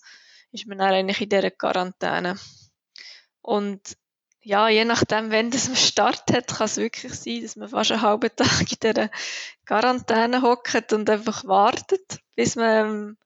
ist 0.52 0.68
man 0.68 0.78
dann 0.78 0.94
eigentlich 0.94 1.22
in 1.22 1.30
dieser 1.30 1.52
Quarantäne. 1.52 2.38
Und 3.42 3.98
ja, 4.44 4.68
je 4.68 4.86
nachdem, 4.86 5.32
wenn 5.32 5.52
das 5.52 5.68
man 5.68 5.78
startet, 5.78 6.48
kann 6.48 6.66
es 6.66 6.78
wirklich 6.78 7.14
sein, 7.14 7.42
dass 7.42 7.56
man 7.56 7.70
fast 7.70 7.92
einen 7.92 8.02
halben 8.02 8.36
Tag 8.36 8.72
in 8.72 8.78
dieser 8.82 9.10
Quarantäne 9.66 10.42
hockt 10.42 10.94
und 10.94 11.10
einfach 11.10 11.46
wartet, 11.46 12.20
bis 12.36 12.56
man 12.56 13.18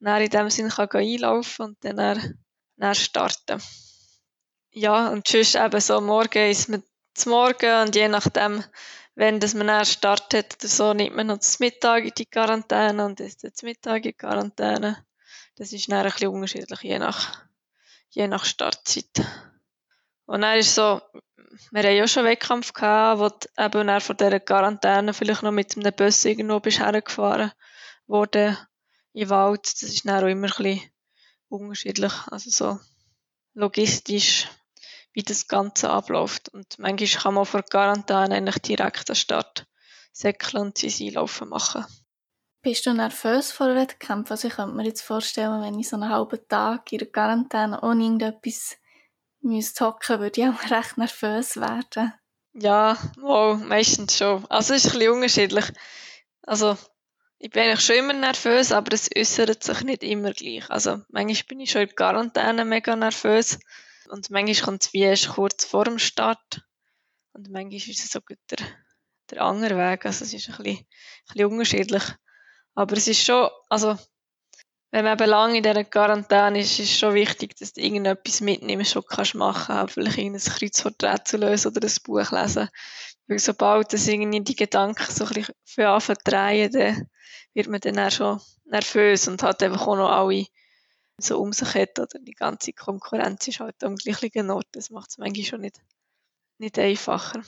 ähm, 0.00 0.18
in 0.22 0.30
dem 0.30 0.50
Sinne 0.50 0.70
kann 0.70 0.88
einlaufen 0.92 1.66
und 1.66 1.84
dann, 1.84 1.96
dann, 1.96 2.38
dann 2.76 2.94
starten 2.94 3.62
ja, 4.74 5.08
und 5.08 5.26
sonst 5.28 5.54
eben 5.54 5.80
so 5.80 6.00
morgen 6.00 6.50
ist 6.50 6.68
man 6.68 6.82
zum 7.14 7.32
Morgen 7.32 7.82
und 7.82 7.94
je 7.94 8.08
nachdem, 8.08 8.62
wenn 9.14 9.38
das 9.38 9.54
man 9.54 9.68
erst 9.68 9.92
startet 9.92 10.56
oder 10.58 10.68
so, 10.68 10.92
nimmt 10.92 11.14
man 11.14 11.28
noch 11.28 11.38
das 11.38 11.60
Mittag 11.60 12.04
in 12.04 12.12
die 12.18 12.26
Quarantäne 12.26 13.04
und 13.04 13.20
ist 13.20 13.44
jetzt 13.44 13.62
Mittag 13.62 13.98
in 13.98 14.02
die 14.02 14.12
Quarantäne. 14.14 15.04
Das 15.54 15.72
ist 15.72 15.90
dann 15.90 16.04
ein 16.04 16.10
bisschen 16.10 16.28
unterschiedlich, 16.28 16.80
je 16.80 16.98
nach, 16.98 17.44
je 18.10 18.26
nach 18.26 18.44
Startzeit. 18.44 19.22
Und 20.26 20.40
dann 20.40 20.58
ist 20.58 20.74
so, 20.74 21.00
wir 21.70 21.82
haben 21.82 21.96
ja 21.96 22.08
schon 22.08 22.24
Wettkampf 22.24 22.72
gehabt, 22.72 23.20
wo 23.20 23.28
du 23.28 23.64
eben 23.64 23.86
dann 23.86 24.00
von 24.00 24.16
dieser 24.16 24.40
Quarantäne 24.40 25.14
vielleicht 25.14 25.42
noch 25.42 25.52
mit 25.52 25.76
einem 25.76 25.92
Bus 25.94 26.24
irgendwo 26.24 26.60
bist 26.60 26.80
hergefahren 26.80 27.52
worden 28.06 28.56
im 29.12 29.30
Wald. 29.30 29.64
Das 29.64 29.82
ist 29.82 30.06
dann 30.06 30.24
auch 30.24 30.28
immer 30.28 30.48
ein 30.48 30.54
bisschen 30.54 30.80
unterschiedlich. 31.48 32.12
Also 32.30 32.50
so 32.50 32.80
logistisch 33.54 34.48
wie 35.12 35.22
das 35.22 35.46
Ganze 35.46 35.90
abläuft. 35.90 36.48
Und 36.48 36.78
manchmal 36.78 37.22
kann 37.22 37.34
man 37.34 37.46
vor 37.46 37.62
Quarantäne 37.62 38.34
eigentlich 38.34 38.58
direkt 38.58 39.08
den 39.08 39.14
Start 39.14 39.66
säckeln 40.12 40.64
und 40.64 40.78
sein 40.78 40.92
Einlaufen 41.00 41.48
machen. 41.48 41.84
Bist 42.62 42.86
du 42.86 42.94
nervös 42.94 43.52
vor 43.52 43.74
Wettkämpfen? 43.74 44.32
Also 44.32 44.48
ich 44.48 44.54
könnte 44.54 44.74
mir 44.74 44.86
jetzt 44.86 45.02
vorstellen, 45.02 45.62
wenn 45.62 45.78
ich 45.78 45.88
so 45.88 45.96
einen 45.96 46.08
halben 46.08 46.40
Tag 46.48 46.90
in 46.92 46.98
der 46.98 47.12
Quarantäne 47.12 47.80
ohne 47.82 48.04
irgendetwas 48.04 48.76
müsste 49.44 49.86
hocken, 49.86 50.20
würde 50.20 50.40
ich 50.40 50.48
auch 50.48 50.70
recht 50.70 50.98
nervös 50.98 51.56
werden. 51.56 52.12
Ja, 52.52 52.96
wow, 53.18 53.58
meistens 53.58 54.16
schon. 54.16 54.46
Also 54.46 54.74
es 54.74 54.84
ist 54.84 54.92
ein 54.92 54.98
bisschen 54.98 55.12
unterschiedlich. 55.14 55.64
Also 56.42 56.76
ich 57.38 57.50
bin 57.50 57.64
eigentlich 57.64 57.80
schon 57.80 57.96
immer 57.96 58.12
nervös, 58.12 58.72
aber 58.72 58.92
es 58.94 59.10
äußert 59.16 59.62
sich 59.62 59.82
nicht 59.82 60.02
immer 60.02 60.32
gleich. 60.32 60.70
Also 60.70 61.02
manchmal 61.08 61.44
bin 61.48 61.60
ich 61.60 61.70
schon 61.70 61.82
in 61.82 61.88
der 61.88 61.96
Quarantäne 61.96 62.64
mega 62.64 62.94
nervös 62.96 63.58
und 64.08 64.30
manchmal 64.30 64.64
kommt 64.64 64.84
es 64.84 64.92
wie 64.92 65.02
erst 65.02 65.30
kurz 65.30 65.64
vor 65.64 65.84
dem 65.84 65.98
Start. 65.98 66.62
Und 67.32 67.50
manchmal 67.50 67.74
ist 67.74 67.88
es 67.88 68.10
so 68.10 68.20
gut 68.20 68.38
der, 68.50 68.64
der 69.30 69.42
andere 69.42 69.76
Weg. 69.76 70.06
Also 70.06 70.24
es 70.24 70.32
ist 70.32 70.48
ein 70.48 70.56
bisschen, 70.56 70.78
ein 70.78 70.86
bisschen 71.26 71.50
unterschiedlich. 71.50 72.04
Aber 72.74 72.96
es 72.96 73.08
ist 73.08 73.24
schon, 73.24 73.50
also, 73.68 73.98
wenn 74.94 75.02
man 75.06 75.18
eben 75.18 75.28
lange 75.28 75.56
in 75.56 75.62
dieser 75.64 75.82
Quarantäne 75.82 76.60
ist, 76.60 76.78
ist 76.78 76.92
es 76.92 76.98
schon 77.00 77.14
wichtig, 77.14 77.56
dass 77.56 77.72
du 77.72 77.80
irgendetwas 77.80 78.40
was 78.40 78.92
du 78.92 79.02
kannst 79.02 79.34
machen 79.34 79.74
kannst. 79.74 79.94
Vielleicht 79.94 80.18
irgendein 80.18 80.40
zu 81.24 81.36
lösen 81.36 81.72
oder 81.72 81.84
ein 81.84 81.94
Buch 82.04 82.30
lesen. 82.30 82.68
Weil 83.26 83.38
sobald 83.40 83.92
das 83.92 84.06
irgendwie 84.06 84.44
die 84.44 84.54
Gedanken 84.54 85.10
so 85.10 85.24
ein 85.24 85.32
bisschen 85.32 85.56
für 85.64 85.88
anfangen 85.88 86.70
dann 86.70 87.08
wird 87.54 87.66
man 87.66 87.80
dann 87.80 87.98
auch 87.98 88.12
schon 88.12 88.40
nervös 88.66 89.26
und 89.26 89.42
hat 89.42 89.64
einfach 89.64 89.84
auch 89.84 89.96
noch 89.96 90.10
alle 90.10 90.46
so 91.18 91.40
um 91.40 91.52
sich 91.52 91.74
hat 91.74 91.98
oder 91.98 92.20
die 92.20 92.30
ganze 92.30 92.72
Konkurrenz 92.72 93.48
ist 93.48 93.58
halt 93.58 93.82
am 93.82 93.96
gleichen 93.96 94.48
Ort. 94.48 94.68
Das 94.70 94.90
macht 94.90 95.10
es 95.10 95.18
manchmal 95.18 95.44
schon 95.44 95.62
nicht, 95.62 95.80
nicht 96.58 96.78
einfacher. 96.78 97.42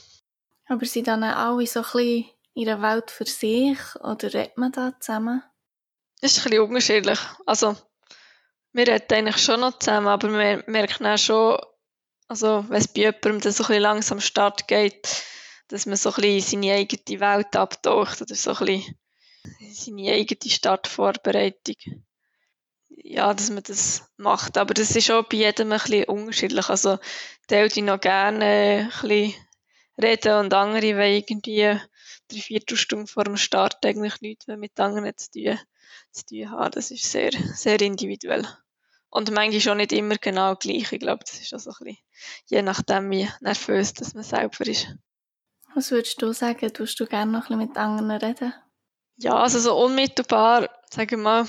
Aber 0.66 0.84
sind 0.84 1.06
dann 1.06 1.22
alle 1.22 1.64
so 1.68 1.78
ein 1.78 1.84
bisschen 1.84 2.24
in 2.54 2.64
der 2.64 2.82
Welt 2.82 3.12
für 3.12 3.26
sich 3.26 3.78
oder 4.00 4.34
redet 4.34 4.58
man 4.58 4.72
da 4.72 4.98
zusammen? 4.98 5.44
Ist 6.20 6.38
ein 6.38 6.44
bisschen 6.44 6.60
unterschiedlich. 6.60 7.18
Also, 7.44 7.76
wir 8.72 8.86
reden 8.86 9.12
eigentlich 9.12 9.38
schon 9.38 9.60
noch 9.60 9.78
zusammen, 9.78 10.08
aber 10.08 10.30
wir 10.30 10.64
merken 10.66 11.06
auch 11.06 11.18
schon, 11.18 11.58
also, 12.28 12.64
wenn 12.68 12.78
es 12.78 12.88
bei 12.88 13.02
jemandem 13.02 13.40
dann 13.40 13.52
so 13.52 13.64
ein 13.64 13.68
bisschen 13.68 13.82
langsam 13.82 14.20
Start 14.20 14.66
geht, 14.68 15.24
dass 15.68 15.86
man 15.86 15.96
so 15.96 16.10
ein 16.10 16.22
bisschen 16.22 16.62
seine 16.62 16.74
eigene 16.74 17.20
Welt 17.20 17.56
abtaucht 17.56 18.22
oder 18.22 18.34
so 18.34 18.50
ein 18.52 18.66
bisschen 18.66 18.98
seine 19.72 20.12
eigene 20.12 20.50
Startvorbereitung 20.50 21.76
ja, 22.88 23.32
dass 23.32 23.50
man 23.50 23.62
das 23.62 24.10
macht. 24.16 24.58
Aber 24.58 24.74
das 24.74 24.94
ist 24.96 25.10
auch 25.10 25.24
bei 25.24 25.38
jedem 25.38 25.72
ein 25.72 25.78
bisschen 25.78 26.04
unterschiedlich. 26.04 26.68
Also, 26.68 26.98
die 27.50 27.82
noch 27.82 28.00
gerne 28.00 28.90
ein 28.92 29.08
bisschen 29.08 29.34
reden 30.00 30.34
und 30.40 30.54
andere 30.54 30.96
wollen 30.96 31.14
irgendwie 31.14 31.78
drei, 32.28 32.40
vier 32.40 32.60
Stunden 32.74 33.06
vor 33.06 33.24
dem 33.24 33.36
Start 33.36 33.84
eigentlich 33.84 34.20
nichts 34.20 34.46
mehr 34.46 34.56
mit 34.56 34.78
anderen 34.80 35.16
zu 35.16 35.30
tun, 35.30 35.58
zu 36.10 36.26
tun 36.26 36.50
haben. 36.50 36.70
Das 36.72 36.90
ist 36.90 37.10
sehr, 37.10 37.30
sehr 37.54 37.80
individuell. 37.80 38.46
Und 39.08 39.30
manchmal 39.30 39.60
schon 39.60 39.76
nicht 39.78 39.92
immer 39.92 40.16
genau 40.16 40.56
gleich. 40.56 40.92
Ich 40.92 41.00
glaube, 41.00 41.24
das 41.24 41.40
ist 41.40 41.54
auch 41.54 41.58
so 41.58 41.70
ein 41.70 41.76
bisschen, 41.84 41.98
je 42.46 42.62
nachdem, 42.62 43.10
wie 43.10 43.28
nervös 43.40 43.94
dass 43.94 44.14
man 44.14 44.24
selber 44.24 44.66
ist. 44.66 44.88
Was 45.74 45.90
würdest 45.90 46.20
du 46.20 46.32
sagen? 46.32 46.72
Tust 46.72 46.98
du 47.00 47.06
gerne 47.06 47.32
noch 47.32 47.50
ein 47.50 47.58
bisschen 47.58 47.68
mit 47.68 47.76
anderen 47.76 48.10
reden? 48.10 48.52
Ja, 49.16 49.34
also 49.34 49.58
so 49.58 49.76
unmittelbar, 49.76 50.68
sagen 50.90 51.10
wir 51.10 51.18
mal, 51.18 51.46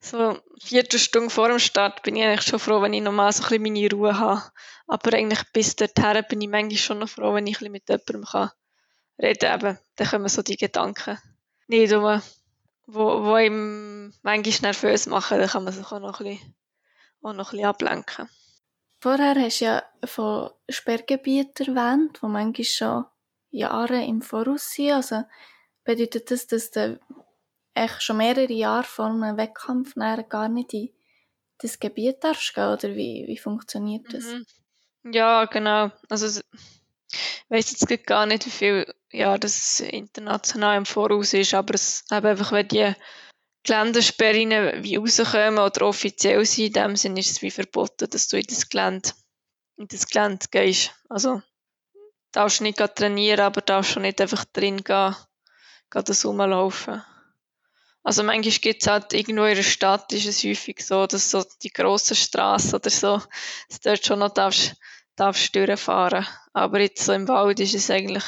so 0.00 0.38
vierte 0.62 0.98
Stunde 0.98 1.30
vor 1.30 1.48
dem 1.48 1.58
Start 1.58 2.02
bin 2.02 2.16
ich 2.16 2.24
eigentlich 2.24 2.46
schon 2.46 2.58
froh, 2.58 2.82
wenn 2.82 2.94
ich 2.94 3.02
nochmal 3.02 3.32
so 3.32 3.42
ein 3.42 3.48
bisschen 3.48 3.62
meine 3.62 3.90
Ruhe 3.90 4.18
habe. 4.18 4.42
Aber 4.86 5.12
eigentlich 5.12 5.42
bis 5.52 5.76
dorthin 5.76 6.24
bin 6.28 6.40
ich 6.40 6.48
manchmal 6.48 6.76
schon 6.78 6.98
noch 6.98 7.08
froh, 7.08 7.34
wenn 7.34 7.46
ich 7.46 7.56
ein 7.60 7.70
bisschen 7.70 7.72
mit 7.72 7.88
jemandem 7.88 8.24
kann 8.24 8.50
reden 9.20 9.60
kann. 9.60 9.78
Dann 9.96 10.08
kommen 10.08 10.28
so 10.28 10.42
die 10.42 10.56
Gedanken 10.56 11.18
nicht 11.68 11.92
um, 11.92 12.20
wo, 12.92 13.24
wo 13.24 13.36
ihm 13.36 14.12
manchmal 14.22 14.72
nervös 14.72 15.06
machen. 15.06 15.38
Dann 15.38 15.48
kann 15.48 15.64
man 15.64 15.72
sich 15.72 15.86
auch 15.86 16.00
noch 16.00 16.20
ein 16.20 16.26
bisschen, 16.26 16.54
auch 17.22 17.32
noch 17.32 17.52
ein 17.52 17.56
bisschen 17.56 17.66
ablenken. 17.66 18.28
Vorher 19.00 19.34
hast 19.34 19.60
du 19.60 19.64
ja 19.64 19.82
von 20.04 20.50
Sperrgebieten 20.68 21.76
erwähnt, 21.76 22.22
wo 22.22 22.28
manchmal 22.28 22.64
schon 22.64 23.04
Jahre 23.50 24.04
im 24.04 24.22
Voraus 24.22 24.72
sind. 24.72 24.92
Also 24.92 25.22
bedeutet 25.84 26.30
das, 26.30 26.46
dass 26.46 26.70
echt 27.74 28.02
schon 28.02 28.18
mehrere 28.18 28.52
Jahre 28.52 28.84
vor 28.84 29.06
einem 29.06 29.36
Wettkampf 29.36 29.94
gar 30.28 30.48
nicht 30.48 30.74
in 30.74 30.90
das 31.58 31.78
Gebiet 31.78 32.24
darfst 32.24 32.54
gehen, 32.54 32.72
oder 32.72 32.94
wie, 32.94 33.24
wie 33.26 33.38
funktioniert 33.38 34.12
das? 34.12 34.24
Mhm. 34.24 34.46
Ja, 35.12 35.44
genau. 35.46 35.90
Also 36.08 36.40
ich 37.12 37.44
weiss 37.50 37.70
jetzt 37.70 38.06
gar 38.06 38.26
nicht, 38.26 38.46
wie 38.46 38.50
viel 38.50 38.94
ja, 39.10 39.36
das 39.38 39.80
international 39.80 40.76
im 40.76 40.86
Voraus 40.86 41.32
ist, 41.34 41.54
aber 41.54 41.74
es 41.74 42.04
eben 42.10 42.26
einfach, 42.26 42.52
wenn 42.52 42.68
die 42.68 42.94
Geländesperren 43.62 44.82
wie 44.82 44.96
rauskommen 44.96 45.58
oder 45.58 45.82
offiziell 45.82 46.44
sind, 46.44 46.66
in 46.66 46.72
dem 46.72 46.96
Sinne 46.96 47.20
ist 47.20 47.30
es 47.30 47.42
wie 47.42 47.50
verboten, 47.50 48.08
dass 48.08 48.28
du 48.28 48.38
in 48.38 48.46
das 48.48 48.68
Gelände, 48.68 49.10
in 49.76 49.88
das 49.88 50.06
Gelände 50.06 50.46
gehst. 50.50 50.92
Also 51.08 51.42
darfst 52.32 52.60
nicht 52.60 52.78
trainieren, 52.78 53.40
aber 53.40 53.60
darfst 53.60 53.92
schon 53.92 54.02
nicht 54.02 54.20
einfach 54.20 54.44
drin 54.46 54.82
gehen, 54.82 55.14
gehen 55.90 56.04
das 56.04 56.24
rumlaufen. 56.24 57.02
Also 58.02 58.22
manchmal 58.22 58.54
gibt 58.54 58.82
es 58.82 58.88
halt 58.88 59.12
irgendwo 59.12 59.44
in 59.44 59.56
der 59.56 59.62
Stadt, 59.62 60.10
ist 60.12 60.26
es 60.26 60.42
häufig 60.42 60.84
so, 60.84 61.06
dass 61.06 61.30
so 61.30 61.44
die 61.62 61.70
grossen 61.70 62.16
Straßen 62.16 62.74
oder 62.74 62.88
so, 62.88 63.18
dass 63.68 63.80
du 63.80 63.90
dort 63.90 64.06
schon 64.06 64.20
noch 64.20 64.32
darfst, 64.32 64.74
darfst 65.16 65.54
durchfahren. 65.54 66.26
Aber 66.52 66.80
jetzt 66.80 67.04
so 67.04 67.12
im 67.12 67.28
Wald 67.28 67.60
ist 67.60 67.74
es 67.74 67.90
eigentlich 67.90 68.24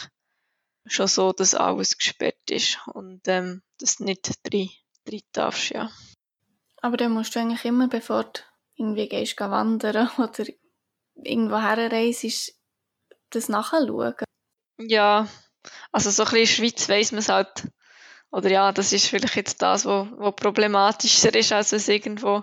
schon 0.87 1.07
so, 1.07 1.33
dass 1.33 1.55
alles 1.55 1.97
gesperrt 1.97 2.51
ist 2.51 2.79
und 2.88 3.23
ähm, 3.27 3.62
dass 3.79 3.97
du 3.97 4.05
nicht 4.05 4.31
drin, 4.45 4.71
drin 5.05 5.23
darfst, 5.33 5.71
ja. 5.71 5.90
Aber 6.81 6.97
dann 6.97 7.12
musst 7.12 7.35
du 7.35 7.40
eigentlich 7.40 7.64
immer, 7.64 7.88
bevor 7.88 8.25
du 8.25 8.40
irgendwie 8.77 9.09
gehst, 9.09 9.38
wandern 9.38 10.11
oder 10.18 10.45
irgendwo 11.14 11.59
herreist, 11.59 12.55
das 13.31 13.49
nachschauen. 13.49 14.14
Ja, 14.79 15.29
also 15.92 16.11
so 16.11 16.25
ein 16.25 16.31
bisschen 16.31 16.64
in 16.64 16.71
der 16.71 16.77
Schweiz 16.77 16.88
weiss 16.88 17.12
man 17.12 17.18
es 17.21 17.29
halt 17.29 17.68
oder 18.33 18.51
ja, 18.51 18.73
das 18.73 18.95
ist 18.95 19.09
vielleicht 19.09 19.37
jetzt 19.37 19.61
das, 19.61 19.85
wo, 19.85 20.09
wo 20.16 20.33
problematischer 20.33 21.35
ist, 21.35 21.53
als 21.53 21.73
es 21.73 21.88
irgendwo 21.88 22.42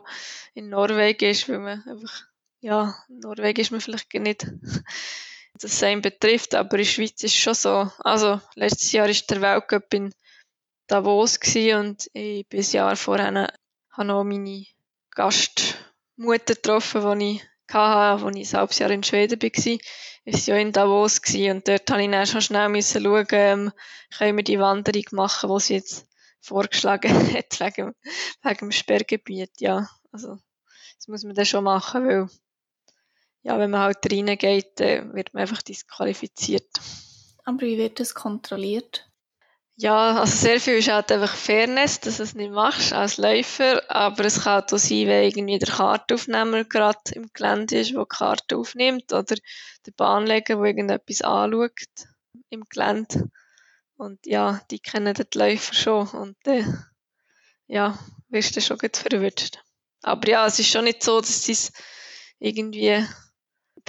in 0.53 0.69
Norwegen 0.69 1.29
ist, 1.31 1.49
weil 1.49 1.59
man 1.59 1.83
einfach, 1.87 2.25
ja, 2.61 2.95
Norwegen 3.07 3.61
ist 3.61 3.71
man 3.71 3.81
vielleicht 3.81 4.13
nicht 4.13 4.47
das 5.53 5.79
same 5.79 6.01
betrifft, 6.01 6.55
aber 6.55 6.71
in 6.73 6.83
der 6.83 6.85
Schweiz 6.85 7.23
ist 7.23 7.33
es 7.33 7.35
schon 7.35 7.53
so. 7.53 7.91
Also, 7.99 8.39
letztes 8.55 8.91
Jahr 8.91 9.09
ist 9.09 9.29
der 9.29 9.41
Weltcup 9.41 9.93
in 9.93 10.13
Davos 10.87 11.37
und 11.43 12.09
ich 12.13 12.47
bin 12.47 12.59
ein 12.59 12.71
Jahr 12.71 12.95
vorher 12.95 13.51
habe 13.91 14.07
noch 14.07 14.23
meine 14.23 14.65
Gastmutter 15.11 16.55
getroffen, 16.55 17.19
die 17.19 17.35
ich 17.35 17.43
hatte, 17.73 18.25
als 18.25 18.35
ich 18.35 18.53
ein 18.53 18.59
halbes 18.59 18.79
Jahr 18.79 18.91
in 18.91 19.03
Schweden 19.03 19.41
war 19.41 19.77
ist 20.25 20.47
ja 20.47 20.57
in 20.57 20.71
Davos 20.71 21.21
und 21.33 21.67
dort 21.67 21.89
habe 21.89 22.03
ich 22.03 22.11
dann 22.11 22.27
schon 22.27 22.41
schnell 22.41 22.81
schauen, 22.81 23.25
ähm, 23.31 23.71
können 24.17 24.37
wir 24.37 24.43
die 24.43 24.59
Wanderung 24.59 25.05
machen, 25.11 25.49
die 25.49 25.59
sie 25.59 25.73
jetzt 25.75 26.07
vorgeschlagen 26.39 27.11
hat, 27.33 27.59
wegen, 27.59 27.93
wegen 28.43 28.57
dem 28.59 28.71
Sperrgebiet, 28.71 29.59
ja. 29.59 29.87
Also, 30.11 30.37
das 30.97 31.07
muss 31.07 31.23
man 31.23 31.35
dann 31.35 31.45
schon 31.45 31.63
machen, 31.63 32.07
weil, 32.07 32.27
ja, 33.41 33.57
wenn 33.57 33.71
man 33.71 33.81
halt 33.81 34.11
reingeht, 34.11 34.79
dann 34.79 35.13
wird 35.13 35.33
man 35.33 35.41
einfach 35.41 35.61
disqualifiziert. 35.61 36.69
Aber 37.45 37.61
wie 37.61 37.77
wird 37.77 37.99
das 37.99 38.13
kontrolliert? 38.13 39.09
Ja, 39.81 40.19
also 40.19 40.35
sehr 40.35 40.59
viel 40.59 40.73
ist 40.73 40.91
halt 40.91 41.09
einfach 41.09 41.33
Fairness, 41.33 42.01
dass 42.01 42.17
du 42.17 42.23
es 42.23 42.35
nicht 42.35 42.51
machst 42.51 42.91
als 42.91 43.15
Läufer, 43.15 43.89
aber 43.89 44.25
es 44.25 44.43
kann 44.43 44.63
auch 44.63 44.77
sein, 44.77 45.07
wenn 45.07 45.23
irgendwie 45.23 45.57
der 45.57 45.73
Kartenaufnehmer 45.73 46.65
gerade 46.65 46.99
im 47.13 47.29
Gelände 47.33 47.79
ist, 47.79 47.91
der 47.93 48.01
die 48.01 48.09
Karte 48.09 48.57
aufnimmt, 48.57 49.13
oder 49.13 49.35
der 49.85 49.91
Bahnleger, 49.95 50.57
der 50.57 50.65
irgendetwas 50.65 51.21
anschaut 51.21 51.71
im 52.49 52.65
Gelände. 52.69 53.31
Und 53.95 54.25
ja, 54.25 54.59
die 54.69 54.79
kennen 54.79 55.13
den 55.13 55.27
Läufer 55.33 55.73
schon 55.73 56.07
und 56.09 56.37
dann, 56.43 56.57
äh, 56.57 56.73
ja, 57.67 57.97
wirst 58.27 58.57
du 58.57 58.61
schon 58.61 58.79
gut 58.79 58.97
verwirrt. 58.97 59.63
Aber 60.01 60.27
ja, 60.27 60.45
es 60.45 60.59
ist 60.59 60.71
schon 60.71 60.83
nicht 60.83 61.03
so, 61.03 61.21
dass 61.21 61.43
sie 61.43 61.53
es 61.53 61.71
irgendwie 62.37 63.05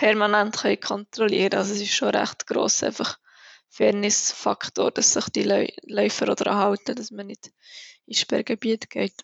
permanent 0.00 0.56
kontrollieren 0.80 1.50
können. 1.50 1.60
Also 1.60 1.74
es 1.74 1.82
ist 1.82 1.94
schon 1.94 2.08
recht 2.08 2.46
gross, 2.46 2.82
einfach 2.82 3.18
Fairness-Faktor, 3.68 4.90
dass 4.90 5.12
sich 5.12 5.26
die 5.26 5.44
Läufer 5.82 6.24
daran 6.24 6.56
halten, 6.56 6.96
dass 6.96 7.10
man 7.10 7.26
nicht 7.26 7.50
ins 8.06 8.20
Sperrgebiet 8.20 8.88
geht. 8.88 9.14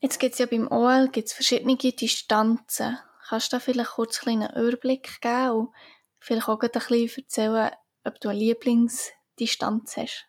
Jetzt 0.00 0.20
gibt 0.20 0.34
es 0.34 0.38
ja 0.38 0.46
beim 0.46 0.70
OL 0.70 1.08
gibt's 1.08 1.32
verschiedene 1.32 1.76
Distanzen. 1.76 2.98
Kannst 3.28 3.52
du 3.52 3.56
da 3.56 3.60
vielleicht 3.60 3.92
kurz 3.92 4.26
einen 4.26 4.50
Überblick 4.50 5.20
geben 5.22 5.50
und 5.50 5.74
vielleicht 6.18 6.48
auch 6.48 6.60
ein 6.60 6.70
bisschen 6.70 7.24
erzählen, 7.24 7.70
ob 8.04 8.20
du 8.20 8.28
eine 8.28 8.38
Lieblingsdistanz 8.38 9.96
hast? 9.96 10.26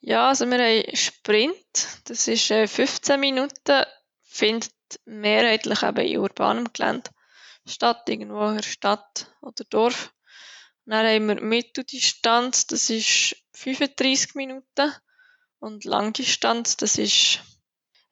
Ja, 0.00 0.28
also 0.28 0.46
wir 0.46 0.58
haben 0.58 0.96
Sprint, 0.96 2.00
das 2.04 2.26
ist 2.28 2.48
15 2.48 3.14
äh, 3.14 3.18
Minuten, 3.18 3.84
findet 4.22 4.72
mehrheitlich 5.04 5.82
eben 5.82 6.06
in 6.06 6.18
urbanem 6.18 6.72
Gelände 6.72 7.10
statt, 7.66 8.08
irgendwo 8.08 8.46
in 8.48 8.56
der 8.56 8.62
Stadt 8.62 9.34
oder 9.40 9.64
Dorf. 9.64 10.12
Dann 10.86 11.06
haben 11.06 11.28
wir 11.28 11.40
Mitteldistanz, 11.40 12.66
das 12.66 12.90
ist 12.90 13.36
35 13.54 14.34
Minuten. 14.34 14.92
Und 15.58 15.84
Langdistanz, 15.84 16.76
das 16.76 16.98
ist 16.98 17.40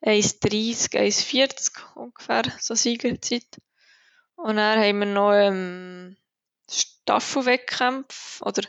1,30, 0.03 0.96
1,40 0.96 1.94
ungefähr, 1.94 2.44
so 2.59 2.74
Siegerzeit. 2.74 3.61
Und 4.36 4.57
dann 4.57 4.78
haben 4.80 4.98
wir 5.00 5.07
noch 5.07 5.32
ähm, 5.32 6.16
Staffelwettkämpfe 6.70 8.42
oder 8.44 8.62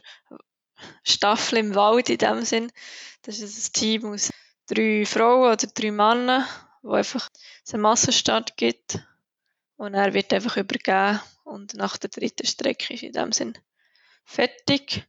Staffel 1.04 1.60
im 1.60 1.76
Wald 1.76 2.10
in 2.10 2.18
dem 2.18 2.44
Sinn. 2.44 2.72
Das 3.22 3.40
ist 3.40 3.70
ein 3.70 3.74
Team 3.74 4.06
aus 4.14 4.30
drei 4.68 5.06
Frauen 5.06 5.54
oder 5.54 5.68
drei 5.68 5.92
Männern, 5.92 6.46
wo 6.82 6.94
einfach 6.94 7.30
einen 7.72 7.82
Massenstart 7.82 8.58
gibt. 8.58 9.00
Und 9.84 9.96
er 9.96 10.14
wird 10.14 10.32
einfach 10.32 10.56
übergeben 10.56 11.20
und 11.44 11.74
nach 11.74 11.98
der 11.98 12.10
dritten 12.10 12.48
Strecke 12.48 12.94
ist 12.94 13.04
in 13.04 13.12
dem 13.12 13.34
Sinn 13.34 13.58
fertig. 14.24 15.06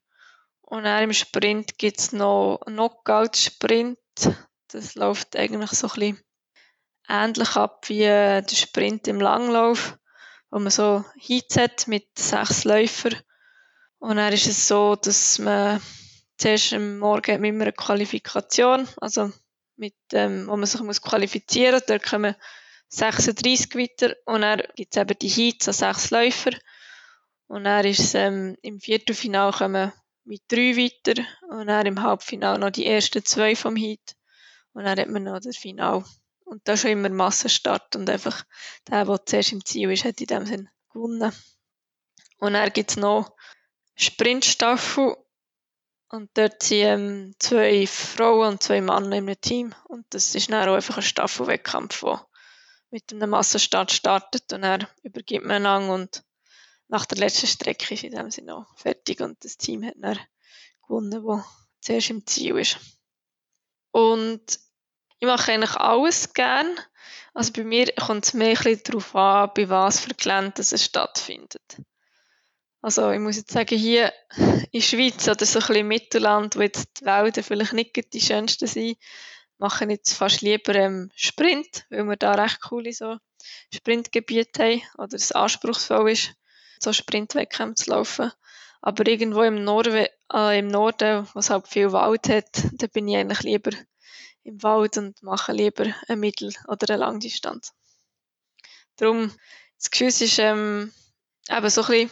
Und 0.63 0.83
dann 0.83 1.05
im 1.05 1.13
Sprint 1.13 1.79
gibt 1.79 2.01
es 2.01 2.11
noch 2.11 2.59
Knockout-Sprint. 2.67 3.99
Das 4.73 4.97
läuft 4.97 5.37
eigentlich 5.37 5.71
so 5.71 5.87
ein 5.87 5.93
bisschen 5.95 6.21
ähnlich 7.09 7.55
ab 7.55 7.89
wie 7.89 8.01
der 8.01 8.45
Sprint 8.53 9.07
im 9.07 9.21
Langlauf, 9.21 9.97
wo 10.51 10.59
man 10.59 10.73
so 10.73 11.05
Heats 11.21 11.87
mit 11.87 12.19
sechs 12.19 12.65
Läufern. 12.65 13.15
Und 14.01 14.17
dann 14.17 14.33
ist 14.33 14.49
es 14.49 14.67
so, 14.67 14.97
dass 14.97 15.39
man 15.39 15.81
zuerst 16.37 16.73
am 16.73 16.99
Morgen 16.99 17.41
mit 17.41 17.55
einer 17.55 17.71
Qualifikation, 17.71 18.89
also 18.97 19.31
mit, 19.77 19.95
ähm, 20.15 20.49
wo 20.49 20.57
man 20.57 20.67
sich 20.67 20.81
muss 20.81 21.01
qualifizieren 21.01 21.75
muss. 21.75 21.87
Da 21.87 22.01
kommen 22.01 22.35
36 22.95 23.75
weiter 23.75 24.15
und 24.25 24.43
dann 24.43 24.63
gibt 24.77 24.95
es 24.95 25.01
eben 25.01 25.19
die 25.19 25.29
Heats 25.29 25.69
an 25.69 25.75
sechs 25.75 26.11
Läufer. 26.11 26.53
Und 27.47 27.65
dann 27.65 27.85
ist 27.85 28.01
es, 28.01 28.15
ähm, 28.15 28.57
im 28.63 28.81
Viertelfinal 28.81 29.53
kommen 29.53 29.93
mit 30.25 30.43
drei 30.49 30.77
weiter 30.77 31.23
und 31.51 31.67
dann 31.67 31.87
im 31.87 32.03
Halbfinale 32.03 32.59
noch 32.59 32.71
die 32.71 32.87
ersten 32.87 33.25
zwei 33.25 33.55
vom 33.55 33.77
Heat. 33.77 34.17
Und 34.73 34.85
dann 34.85 34.99
hat 34.99 35.09
man 35.09 35.25
noch 35.25 35.41
das 35.41 35.57
Final. 35.57 36.05
Und 36.45 36.67
da 36.69 36.77
schon 36.77 36.91
immer 36.91 37.09
Massenstart 37.09 37.97
und 37.97 38.09
einfach 38.09 38.45
der, 38.89 39.05
der 39.05 39.27
zuerst 39.27 39.53
im 39.53 39.65
Ziel 39.65 39.91
ist, 39.91 40.05
hat 40.05 40.21
in 40.21 40.27
dem 40.27 40.47
Sinn 40.47 40.69
gewonnen. 40.93 41.33
Und 42.39 42.53
dann 42.53 42.73
gibt 42.73 42.91
es 42.91 42.97
noch 42.97 43.35
Sprintstaffel 43.97 45.17
und 46.11 46.31
dort 46.35 46.63
sind 46.63 46.79
ähm, 46.79 47.35
zwei 47.39 47.87
Frauen 47.87 48.55
und 48.55 48.63
zwei 48.63 48.81
Männer 48.81 49.17
im 49.17 49.41
Team. 49.41 49.75
Und 49.89 50.07
das 50.11 50.35
ist 50.35 50.51
dann 50.51 50.69
auch 50.69 50.75
einfach 50.75 50.97
ein 50.97 51.03
Staffelwettkampf, 51.03 52.01
der 52.01 52.27
mit 52.95 53.13
einem 53.13 53.31
Massenstart 53.31 53.91
startet 53.91 54.53
und 54.53 54.63
dann 54.63 54.87
übergibt 55.03 55.45
man 55.45 55.65
lang 55.65 55.91
und 55.91 56.23
nach 56.87 57.07
der 57.07 57.19
letzten 57.19 57.49
Strecke 57.49 57.93
ist 57.93 58.05
in 58.05 58.13
dem 58.13 58.31
Sinne 58.31 58.55
auch 58.55 58.79
fertig 58.79 59.21
und 59.21 59.45
das 59.45 59.57
Team 59.57 59.85
hat 59.85 59.97
dann 59.97 60.17
gewonnen, 60.87 61.25
wo 61.25 61.43
zuerst 61.81 62.11
im 62.11 62.25
Ziel 62.25 62.57
ist. 62.57 62.79
Und 63.91 64.61
ich 65.19 65.27
mache 65.27 65.51
eigentlich 65.51 65.75
alles 65.75 66.35
gern. 66.35 66.69
Also 67.33 67.53
bei 67.53 67.65
mir 67.65 67.93
kommt 67.97 68.27
es 68.27 68.35
mehr 68.35 68.55
darauf 68.55 69.17
an, 69.17 69.51
bei 69.57 69.69
was 69.69 69.99
für 69.99 70.15
Gelände 70.15 70.63
es 70.63 70.85
stattfindet. 70.85 71.83
Also 72.81 73.11
ich 73.11 73.19
muss 73.19 73.39
jetzt 73.39 73.51
sagen, 73.51 73.77
hier 73.77 74.13
in 74.37 74.69
der 74.73 74.81
Schweiz 74.83 75.27
oder 75.27 75.45
so 75.45 75.59
ein 75.59 75.67
bisschen 75.67 75.77
im 75.81 75.89
Mittelland, 75.89 76.55
wo 76.55 76.61
jetzt 76.61 77.01
die 77.01 77.07
Wälder 77.07 77.43
vielleicht 77.43 77.73
nicht 77.73 78.13
die 78.13 78.21
schönsten 78.21 78.69
sind, 78.69 78.99
mache 79.65 79.85
ich 79.85 79.91
jetzt 79.93 80.13
fast 80.13 80.43
lieber 80.43 80.75
ähm, 80.75 81.11
Sprint, 81.17 81.87
weil 81.89 82.05
wir 82.05 82.17
da 82.17 82.35
recht 82.35 82.61
coole 82.61 82.93
so 82.93 83.17
Sprintgebiete 83.73 84.63
haben 84.63 84.83
oder 84.99 85.15
es 85.15 85.33
anspruchsvoll 85.33 86.11
ist 86.11 86.35
so 86.79 86.93
Sprintwettkämpfe 86.93 87.85
zu 87.85 87.91
laufen. 87.91 88.31
Aber 88.83 89.07
irgendwo 89.07 89.43
im, 89.43 89.65
Norden, 89.65 90.07
äh, 90.35 90.59
im 90.59 90.69
Norden, 90.69 91.27
wo 91.33 91.39
es 91.39 91.49
halt 91.49 91.67
viel 91.67 91.93
Wald 91.93 92.29
hat, 92.29 92.63
da 92.73 92.87
bin 92.89 93.09
ich 93.09 93.17
eigentlich 93.17 93.41
lieber 93.41 93.71
im 94.43 94.63
Wald 94.63 94.99
und 94.99 95.23
mache 95.23 95.53
lieber 95.53 95.87
eine 96.09 96.19
Mittel- 96.19 96.53
oder 96.69 96.93
eine 96.93 97.01
Langdistanz. 97.01 97.73
Darum, 98.97 99.33
das 99.79 99.91
Gefühl 99.91 100.09
ist 100.09 100.39
ähm, 100.39 100.93
eben 101.49 101.71
so 101.71 101.81
ein 101.85 101.87
bisschen 101.87 102.11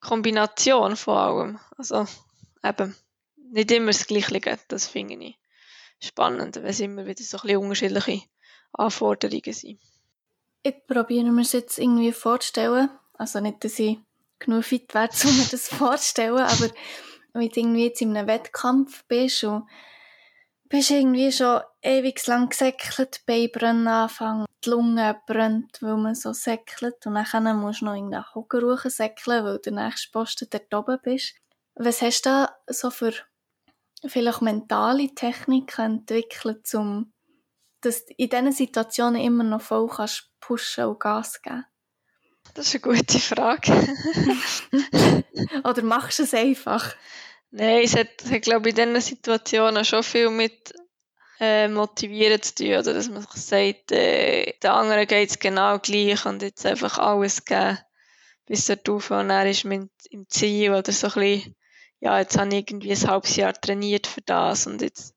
Kombination 0.00 0.94
von 0.94 1.16
allem. 1.16 1.60
Also 1.78 2.06
eben, 2.62 2.94
nicht 3.50 3.70
immer 3.70 3.92
das 3.92 4.06
Gleiche, 4.06 4.58
das 4.68 4.86
finde 4.86 5.14
ich 5.24 5.38
spannend, 6.00 6.56
weil 6.56 6.66
es 6.66 6.80
immer 6.80 7.06
wieder 7.06 7.22
so 7.22 7.38
ein 7.38 7.56
unterschiedliche 7.56 8.22
Anforderungen 8.72 9.52
sind. 9.52 9.80
Ich 10.62 10.86
probiere 10.86 11.30
mir 11.30 11.42
es 11.42 11.52
jetzt 11.52 11.78
irgendwie 11.78 12.12
vorzustellen, 12.12 12.90
also 13.14 13.40
nicht, 13.40 13.64
dass 13.64 13.78
ich 13.78 13.98
genug 14.38 14.64
fit 14.64 14.92
wäre, 14.94 15.08
um 15.24 15.36
mir 15.36 15.46
das 15.50 15.68
vorzustellen, 15.68 16.38
aber 16.38 16.70
wenn 17.32 17.48
du 17.48 17.60
irgendwie 17.60 17.86
jetzt 17.86 18.00
in 18.00 18.16
einem 18.16 18.28
Wettkampf 18.28 19.04
bist 19.04 19.44
und 19.44 19.68
bist 20.68 20.90
irgendwie 20.90 21.30
schon 21.30 21.60
ewig 21.82 22.26
lang 22.26 22.48
gesäckelt, 22.48 23.20
die 23.20 23.24
Beine 23.26 23.48
brennen 23.48 23.88
anfangen, 23.88 24.46
die 24.64 24.70
Lunge 24.70 25.20
brennt, 25.26 25.80
weil 25.80 25.96
man 25.96 26.14
so 26.14 26.32
säckelt 26.32 27.06
und 27.06 27.14
dann 27.14 27.60
musst 27.60 27.82
du 27.82 27.84
noch 27.84 27.94
in 27.94 28.10
den 28.10 28.34
Hocker 28.34 28.76
säckeln, 28.90 29.44
weil 29.44 29.58
du 29.58 29.70
der 29.70 29.84
nächste 29.84 30.10
Posten 30.10 30.48
dort 30.50 30.74
oben 30.74 30.98
bist. 31.02 31.34
Was 31.74 32.02
hast 32.02 32.22
du 32.22 32.30
da 32.30 32.56
so 32.66 32.90
für 32.90 33.12
vielleicht 34.04 34.42
mentale 34.42 35.14
Techniken 35.14 35.82
entwickelt, 35.82 36.72
um 36.74 37.12
dass 37.80 38.04
du 38.04 38.14
in 38.16 38.28
diesen 38.28 38.52
Situationen 38.52 39.20
immer 39.20 39.44
noch 39.44 39.60
voll 39.60 39.88
kannst 39.88 40.30
pushen 40.40 40.84
und 40.84 41.00
Gas 41.00 41.40
geben? 41.40 41.64
Das 42.54 42.74
ist 42.74 42.84
eine 42.84 42.94
gute 42.94 43.18
Frage. 43.18 43.72
Oder 45.64 45.82
machst 45.82 46.18
du 46.18 46.22
es 46.24 46.34
einfach? 46.34 46.94
Nein, 47.50 47.82
es 47.84 47.96
hat, 47.96 48.08
hat 48.30 48.42
glaube 48.42 48.68
ich, 48.68 48.78
in 48.78 48.94
diesen 48.94 49.16
Situationen 49.16 49.84
schon 49.84 50.02
viel 50.02 50.30
mit 50.30 50.74
äh, 51.40 51.68
motivieren 51.68 52.40
zu 52.40 52.54
tun. 52.54 52.68
Oder 52.68 52.94
dass 52.94 53.08
man 53.08 53.22
sich 53.22 53.42
sagt, 53.42 53.92
äh, 53.92 54.54
der 54.62 54.74
andere 54.74 55.06
geht 55.06 55.30
es 55.30 55.38
genau 55.38 55.78
gleich 55.78 56.24
und 56.24 56.42
jetzt 56.42 56.64
einfach 56.64 56.98
alles 56.98 57.44
geben, 57.44 57.78
bis 58.46 58.68
er 58.68 58.76
drauf 58.76 59.10
und 59.10 59.30
er 59.30 59.48
ist 59.48 59.64
mit 59.64 59.90
im 60.10 60.28
Ziel 60.28 60.72
oder 60.72 60.92
so 60.92 61.08
ein 61.08 61.12
bisschen, 61.14 61.55
ja, 62.00 62.18
jetzt 62.18 62.38
habe 62.38 62.48
ich 62.48 62.54
irgendwie 62.54 62.92
ein 62.92 63.08
halbes 63.08 63.36
Jahr 63.36 63.52
trainiert 63.52 64.06
für 64.06 64.22
das 64.22 64.66
und 64.66 64.82
jetzt 64.82 65.14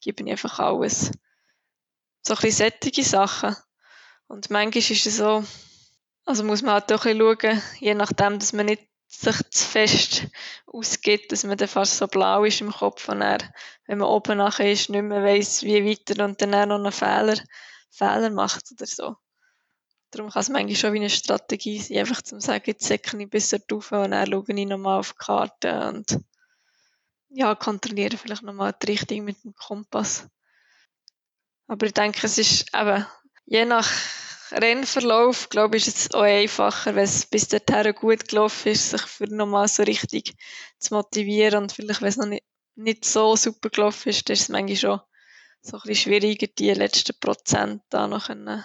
gebe 0.00 0.22
ich 0.24 0.30
einfach 0.30 0.58
alles. 0.58 1.10
So 2.22 2.34
ein 2.34 2.40
bisschen 2.40 2.70
sättige 2.70 3.02
Sachen. 3.02 3.56
Und 4.26 4.50
manchmal 4.50 4.82
ist 4.82 5.06
es 5.06 5.16
so, 5.16 5.44
also 6.24 6.44
muss 6.44 6.62
man 6.62 6.74
halt 6.74 6.92
auch 6.92 7.06
ein 7.06 7.16
bisschen 7.16 7.38
schauen, 7.40 7.62
je 7.80 7.94
nachdem, 7.94 8.38
dass 8.38 8.52
man 8.52 8.66
nicht 8.66 8.86
sich 9.06 9.36
zu 9.50 9.64
fest 9.64 10.26
ausgibt, 10.66 11.32
dass 11.32 11.44
man 11.44 11.56
dann 11.56 11.68
fast 11.68 11.96
so 11.96 12.06
blau 12.06 12.44
ist 12.44 12.60
im 12.60 12.70
Kopf 12.70 13.08
und 13.08 13.22
er, 13.22 13.38
wenn 13.86 13.98
man 13.98 14.08
oben 14.08 14.36
nachher 14.36 14.70
ist, 14.70 14.90
nicht 14.90 15.02
mehr 15.02 15.24
weiss, 15.24 15.62
wie 15.62 15.84
weiter 15.84 16.22
und 16.24 16.40
dann 16.42 16.54
auch 16.54 16.66
noch 16.66 16.76
einen 16.76 16.92
Fehler, 16.92 17.42
Fehler 17.90 18.28
macht 18.28 18.70
oder 18.70 18.86
so. 18.86 19.16
Darum 20.10 20.30
kann 20.30 20.40
es 20.40 20.48
manchmal 20.48 20.76
schon 20.76 20.92
wie 20.94 20.98
eine 20.98 21.10
Strategie 21.10 21.78
sein, 21.80 21.98
einfach 21.98 22.22
zu 22.22 22.40
sagen, 22.40 22.64
jetzt 22.66 22.86
säcke 22.86 23.20
ich 23.20 23.28
besser 23.28 23.58
drauf 23.58 23.92
und 23.92 24.10
dann 24.10 24.30
schaue 24.30 24.44
ich 24.48 24.66
nochmal 24.66 25.00
auf 25.00 25.12
die 25.12 25.18
Karte 25.18 25.88
und 25.88 26.18
ja, 27.30 27.54
kontrolliere 27.54 28.16
vielleicht 28.16 28.42
nochmal 28.42 28.74
die 28.82 28.86
Richtung 28.92 29.24
mit 29.24 29.44
dem 29.44 29.54
Kompass. 29.54 30.26
Aber 31.66 31.86
ich 31.86 31.92
denke, 31.92 32.26
es 32.26 32.38
ist 32.38 32.74
eben, 32.74 33.04
je 33.44 33.66
nach 33.66 33.90
Rennverlauf, 34.50 35.50
glaube 35.50 35.76
ich, 35.76 35.86
ist 35.86 35.98
es 35.98 36.14
auch 36.14 36.22
einfacher, 36.22 36.94
wenn 36.94 37.04
es 37.04 37.26
bis 37.26 37.48
dahin 37.48 37.94
gut 37.94 38.28
gelaufen 38.28 38.68
ist, 38.72 38.90
sich 38.90 39.02
für 39.02 39.26
nochmal 39.26 39.68
so 39.68 39.82
richtig 39.82 40.34
zu 40.78 40.94
motivieren 40.94 41.64
und 41.64 41.72
vielleicht, 41.72 42.00
wenn 42.00 42.08
es 42.08 42.16
noch 42.16 42.26
nicht, 42.26 42.44
nicht 42.74 43.04
so 43.04 43.36
super 43.36 43.68
gelaufen 43.68 44.08
ist, 44.08 44.26
dann 44.28 44.34
ist 44.34 44.42
es 44.42 44.48
manchmal 44.48 44.76
schon 44.76 45.00
so 45.60 45.76
ein 45.76 45.82
bisschen 45.84 45.94
schwieriger, 45.96 46.46
die 46.46 46.72
letzten 46.72 47.18
Prozent 47.20 47.82
da 47.90 48.06
noch 48.06 48.28
können, 48.28 48.64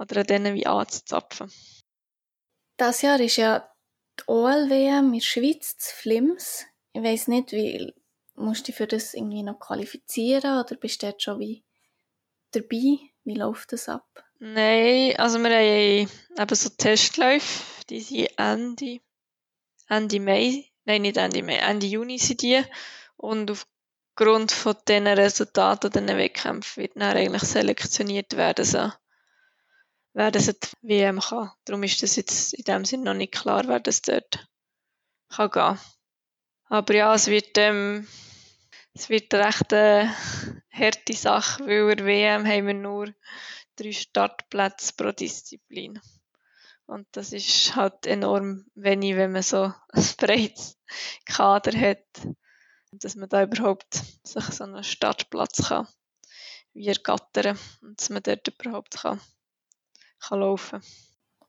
oder 0.00 0.20
an 0.20 0.26
denen 0.26 0.54
wie 0.54 0.66
anzuzapfen. 0.66 1.52
Das 2.76 3.02
Jahr 3.02 3.20
ist 3.20 3.36
ja 3.36 3.70
die 4.18 4.24
OLWM 4.26 5.06
in 5.06 5.12
der 5.12 5.20
Schweiz, 5.20 5.76
zu 5.76 5.94
Flims. 5.94 6.64
Ich 6.92 7.02
weiss 7.02 7.28
nicht, 7.28 7.52
wie 7.52 7.92
musst 8.34 8.62
du 8.62 8.64
dich 8.66 8.76
für 8.76 8.86
das 8.86 9.14
irgendwie 9.14 9.42
noch 9.42 9.58
qualifizieren 9.58 10.58
oder 10.58 10.76
bist 10.76 11.02
du 11.02 11.06
jetzt 11.06 11.22
schon 11.22 11.38
wie 11.38 11.62
dabei? 12.52 12.98
Wie 13.24 13.34
läuft 13.34 13.72
das 13.72 13.88
ab? 13.88 14.08
Nein, 14.38 15.14
also 15.18 15.38
wir 15.38 15.50
haben 15.50 16.10
eben 16.38 16.54
so 16.54 16.70
Testläufe, 16.70 17.62
die 17.90 18.00
sind 18.00 18.30
Ende, 18.38 19.00
Ende 19.88 20.20
Mai 20.20 20.70
nein, 20.84 21.02
nicht 21.02 21.16
Ende 21.16 21.42
Mai, 21.42 21.56
Ende 21.56 21.86
Juni 21.86 22.18
sind 22.18 22.42
die. 22.42 22.62
Und 23.16 23.50
aufgrund 23.50 24.52
von 24.52 24.76
diesen 24.88 25.06
Resultaten, 25.06 25.90
diesen 25.90 26.08
Wettkämpfen, 26.08 26.82
wird 26.82 26.96
dann 26.96 27.16
eigentlich 27.16 27.42
selektioniert 27.42 28.36
werden, 28.36 28.64
so, 28.64 28.90
wer 30.12 30.30
das 30.30 30.46
die 30.46 30.76
WM 30.82 31.20
kann. 31.20 31.50
Darum 31.64 31.82
ist 31.82 32.02
das 32.02 32.16
jetzt 32.16 32.54
in 32.54 32.64
dem 32.64 32.84
Sinne 32.84 33.04
noch 33.04 33.14
nicht 33.14 33.32
klar, 33.34 33.66
wer 33.66 33.80
das 33.80 34.02
dort 34.02 34.46
kann 35.28 35.50
gehen. 35.50 35.78
Aber 36.64 36.94
ja, 36.94 37.14
es 37.14 37.26
wird, 37.26 37.56
ähm, 37.56 38.06
es 38.94 39.08
wird 39.08 39.32
eine 39.34 39.46
recht 39.46 39.72
äh, 39.72 40.06
harte 40.70 41.12
Sache, 41.14 41.66
weil 41.66 41.98
in 41.98 42.06
WM 42.06 42.46
haben 42.46 42.66
wir 42.66 42.74
nur 42.74 43.14
drei 43.76 43.92
Startplätze 43.92 44.92
pro 44.96 45.12
Disziplin. 45.12 46.00
Und 46.86 47.06
das 47.12 47.32
ist 47.32 47.76
halt 47.76 48.06
enorm 48.06 48.66
wenig, 48.74 49.16
wenn 49.16 49.32
man 49.32 49.42
so 49.42 49.72
ein 49.92 50.04
breites 50.16 50.76
Kader 51.24 51.78
hat, 51.78 52.04
dass 52.92 53.14
man 53.14 53.28
da 53.28 53.44
überhaupt 53.44 53.94
sich 54.24 54.44
so 54.44 54.64
einen 54.64 54.82
Startplatz 54.82 55.68
kann 55.68 55.86
wie 56.72 56.88
ergattern 56.88 57.58
und 57.82 58.00
dass 58.00 58.10
man 58.10 58.22
dort 58.22 58.46
überhaupt 58.46 58.98
kann, 58.98 59.20
kann 60.20 60.40
laufen 60.40 60.82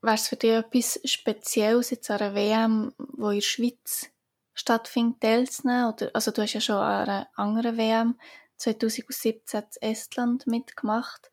Wäre 0.01 0.15
es 0.15 0.27
für 0.27 0.35
dich 0.35 0.51
etwas 0.51 0.99
Spezielles 1.05 1.91
jetzt 1.91 2.09
an 2.09 2.19
einer 2.19 2.35
WM, 2.35 2.93
wo 2.97 3.29
in 3.29 3.35
der 3.35 3.41
Schweiz 3.41 4.09
stattfindet, 4.53 5.21
teilzunehmen? 5.21 5.93
Oder, 5.93 6.09
also 6.13 6.31
du 6.31 6.41
hast 6.41 6.53
ja 6.53 6.61
schon 6.61 6.77
an 6.77 7.07
einer 7.07 7.27
anderen 7.35 7.77
WM 7.77 8.19
2017 8.57 9.61
in 9.61 9.91
Estland 9.91 10.47
mitgemacht. 10.47 11.29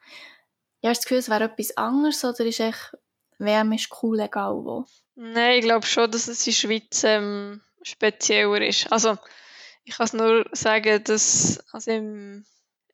Ja, 0.83 0.91
hast 0.91 0.99
du 0.99 1.01
das 1.01 1.05
Gefühl, 1.05 1.19
es 1.19 1.31
wäre 1.31 1.45
etwas 1.45 1.77
anderes 1.79 2.25
oder 2.25 2.45
ist 2.45 2.61
echt 2.61 2.93
WM 3.39 3.73
ist 3.73 3.91
cool, 4.03 4.21
egal 4.21 4.55
wo? 4.65 4.85
Nein, 5.15 5.59
ich 5.59 5.65
glaube 5.65 5.87
schon, 5.87 6.11
dass 6.11 6.29
es 6.29 6.47
in 6.47 6.53
der 6.53 6.57
Schweiz 6.57 7.05
ähm, 7.05 7.63
spezieller 7.83 8.61
ist. 8.61 8.93
Also, 8.93 9.17
ich 9.85 9.97
kann 9.97 10.07
es 10.07 10.13
nur 10.13 10.47
sagen, 10.53 11.03
dass 11.05 11.65
also 11.73 11.91
im 11.91 12.45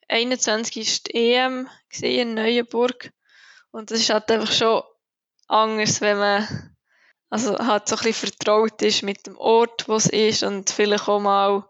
21. 0.09 0.76
ist 0.76 1.09
die 1.09 1.32
EM 1.32 1.68
in 2.01 2.34
Neuenburg 2.34 3.12
und 3.75 3.91
das 3.91 3.99
ist 3.99 4.11
halt 4.11 4.31
einfach 4.31 4.53
schon 4.53 4.83
anders, 5.49 6.01
wenn 6.01 6.16
man 6.18 6.77
also 7.29 7.59
halt 7.59 7.89
so 7.89 7.97
ein 7.97 8.05
bisschen 8.05 8.29
vertraut 8.29 8.81
ist 8.83 9.03
mit 9.03 9.27
dem 9.27 9.37
Ort, 9.37 9.89
wo 9.89 9.97
es 9.97 10.07
ist 10.07 10.45
und 10.45 10.70
vielleicht 10.70 11.09
auch 11.09 11.18
mal 11.18 11.68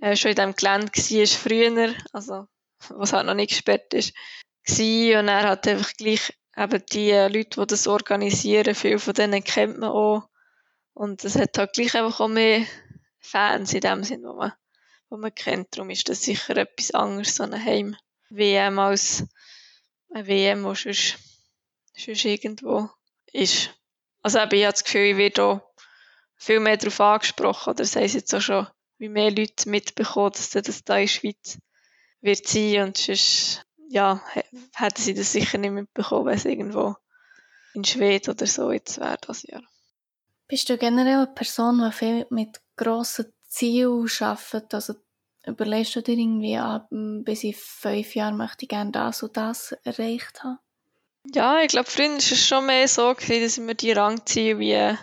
äh, 0.00 0.16
schon 0.16 0.32
in 0.32 0.34
diesem 0.34 0.56
Gelände 0.56 0.90
war 0.92 1.26
früher, 1.26 1.94
also 2.12 2.48
was 2.88 3.12
halt 3.12 3.26
noch 3.26 3.34
nicht 3.34 3.50
gesperrt 3.50 3.94
ist, 3.94 4.12
war 4.66 5.20
und 5.20 5.28
er 5.28 5.48
hat 5.48 5.68
einfach 5.68 5.92
gleich 5.92 6.32
eben 6.56 6.82
die 6.92 7.12
Leute, 7.12 7.60
die 7.60 7.66
das 7.68 7.86
organisieren, 7.86 8.74
viele 8.74 8.98
von 8.98 9.14
denen 9.14 9.44
kennt 9.44 9.78
man 9.78 9.90
auch. 9.90 10.28
Und 10.94 11.24
es 11.24 11.36
hat 11.36 11.56
halt 11.58 11.74
gleich 11.74 11.94
einfach 11.94 12.18
auch 12.18 12.28
mehr 12.28 12.66
Fans 13.20 13.72
in 13.72 13.82
dem 13.82 14.02
Sinn, 14.02 14.24
wo 14.24 14.32
man, 14.32 14.52
wo 15.10 15.16
man 15.16 15.32
kennt. 15.32 15.68
Darum 15.76 15.90
ist 15.90 16.08
das 16.08 16.22
sicher 16.22 16.56
etwas 16.56 16.90
anderes, 16.90 17.36
so 17.36 17.44
eine 17.44 17.62
Heim-WM 17.62 18.80
als 18.80 19.24
eine 20.12 20.26
WM, 20.26 20.64
die 20.64 20.74
sonst, 20.74 21.18
sonst 21.96 22.24
irgendwo 22.24 22.90
ist. 23.32 23.70
Also 24.22 24.38
eben, 24.38 24.54
ich 24.54 24.64
habe 24.64 24.72
das 24.72 24.84
Gefühl, 24.84 25.10
ich 25.10 25.16
werde 25.16 25.44
auch 25.44 25.60
viel 26.36 26.60
mehr 26.60 26.76
darauf 26.76 27.00
angesprochen, 27.00 27.70
oder 27.70 27.84
sei 27.84 28.04
es 28.04 28.14
jetzt 28.14 28.34
auch 28.34 28.40
schon, 28.40 28.66
wie 28.98 29.08
mehr 29.08 29.30
Leute 29.30 29.68
mitbekommen, 29.68 30.32
dass 30.32 30.50
das 30.50 30.84
da 30.84 30.96
in 30.96 31.02
der 31.02 31.08
Schweiz 31.08 31.58
wird 32.20 32.46
sein 32.46 32.82
und 32.82 32.96
sonst 32.96 33.66
ja, 33.88 34.20
hätten 34.74 35.00
sie 35.00 35.14
das 35.14 35.32
sicher 35.32 35.58
nicht 35.58 35.70
mitbekommen, 35.70 36.26
wenn 36.26 36.34
es 36.34 36.44
irgendwo 36.44 36.96
in 37.74 37.84
Schweden 37.84 38.30
oder 38.30 38.46
so 38.46 38.72
jetzt 38.72 38.98
wäre 38.98 39.18
das 39.20 39.44
Jahr. 39.44 39.62
Bist 40.48 40.68
du 40.68 40.78
generell 40.78 41.18
eine 41.18 41.26
Person, 41.26 41.82
die 41.84 41.92
viel 41.92 42.26
mit 42.30 42.60
grossen 42.76 43.32
Zielen 43.48 44.08
arbeitet? 44.20 44.74
Also 44.74 44.94
überlegst 45.44 45.94
du 45.94 46.02
dir 46.02 46.16
irgendwie, 46.16 46.56
ab, 46.56 46.88
bis 46.90 47.44
in 47.44 47.54
fünf 47.54 48.14
Jahren 48.14 48.36
möchte 48.36 48.64
ich 48.64 48.68
gerne 48.68 48.92
das 48.92 49.22
und 49.22 49.36
das 49.36 49.72
erreicht 49.84 50.42
haben? 50.42 50.58
Ja, 51.34 51.60
ich 51.60 51.68
glaube, 51.68 51.90
früher 51.90 52.10
war 52.10 52.16
es 52.16 52.46
schon 52.46 52.66
mehr 52.66 52.88
so, 52.88 53.14
gewesen, 53.14 53.42
dass 53.42 53.58
ich 53.58 53.64
mir 53.64 53.74
die 53.74 53.92
Rangziele 53.92 54.58
wie, 54.58 54.96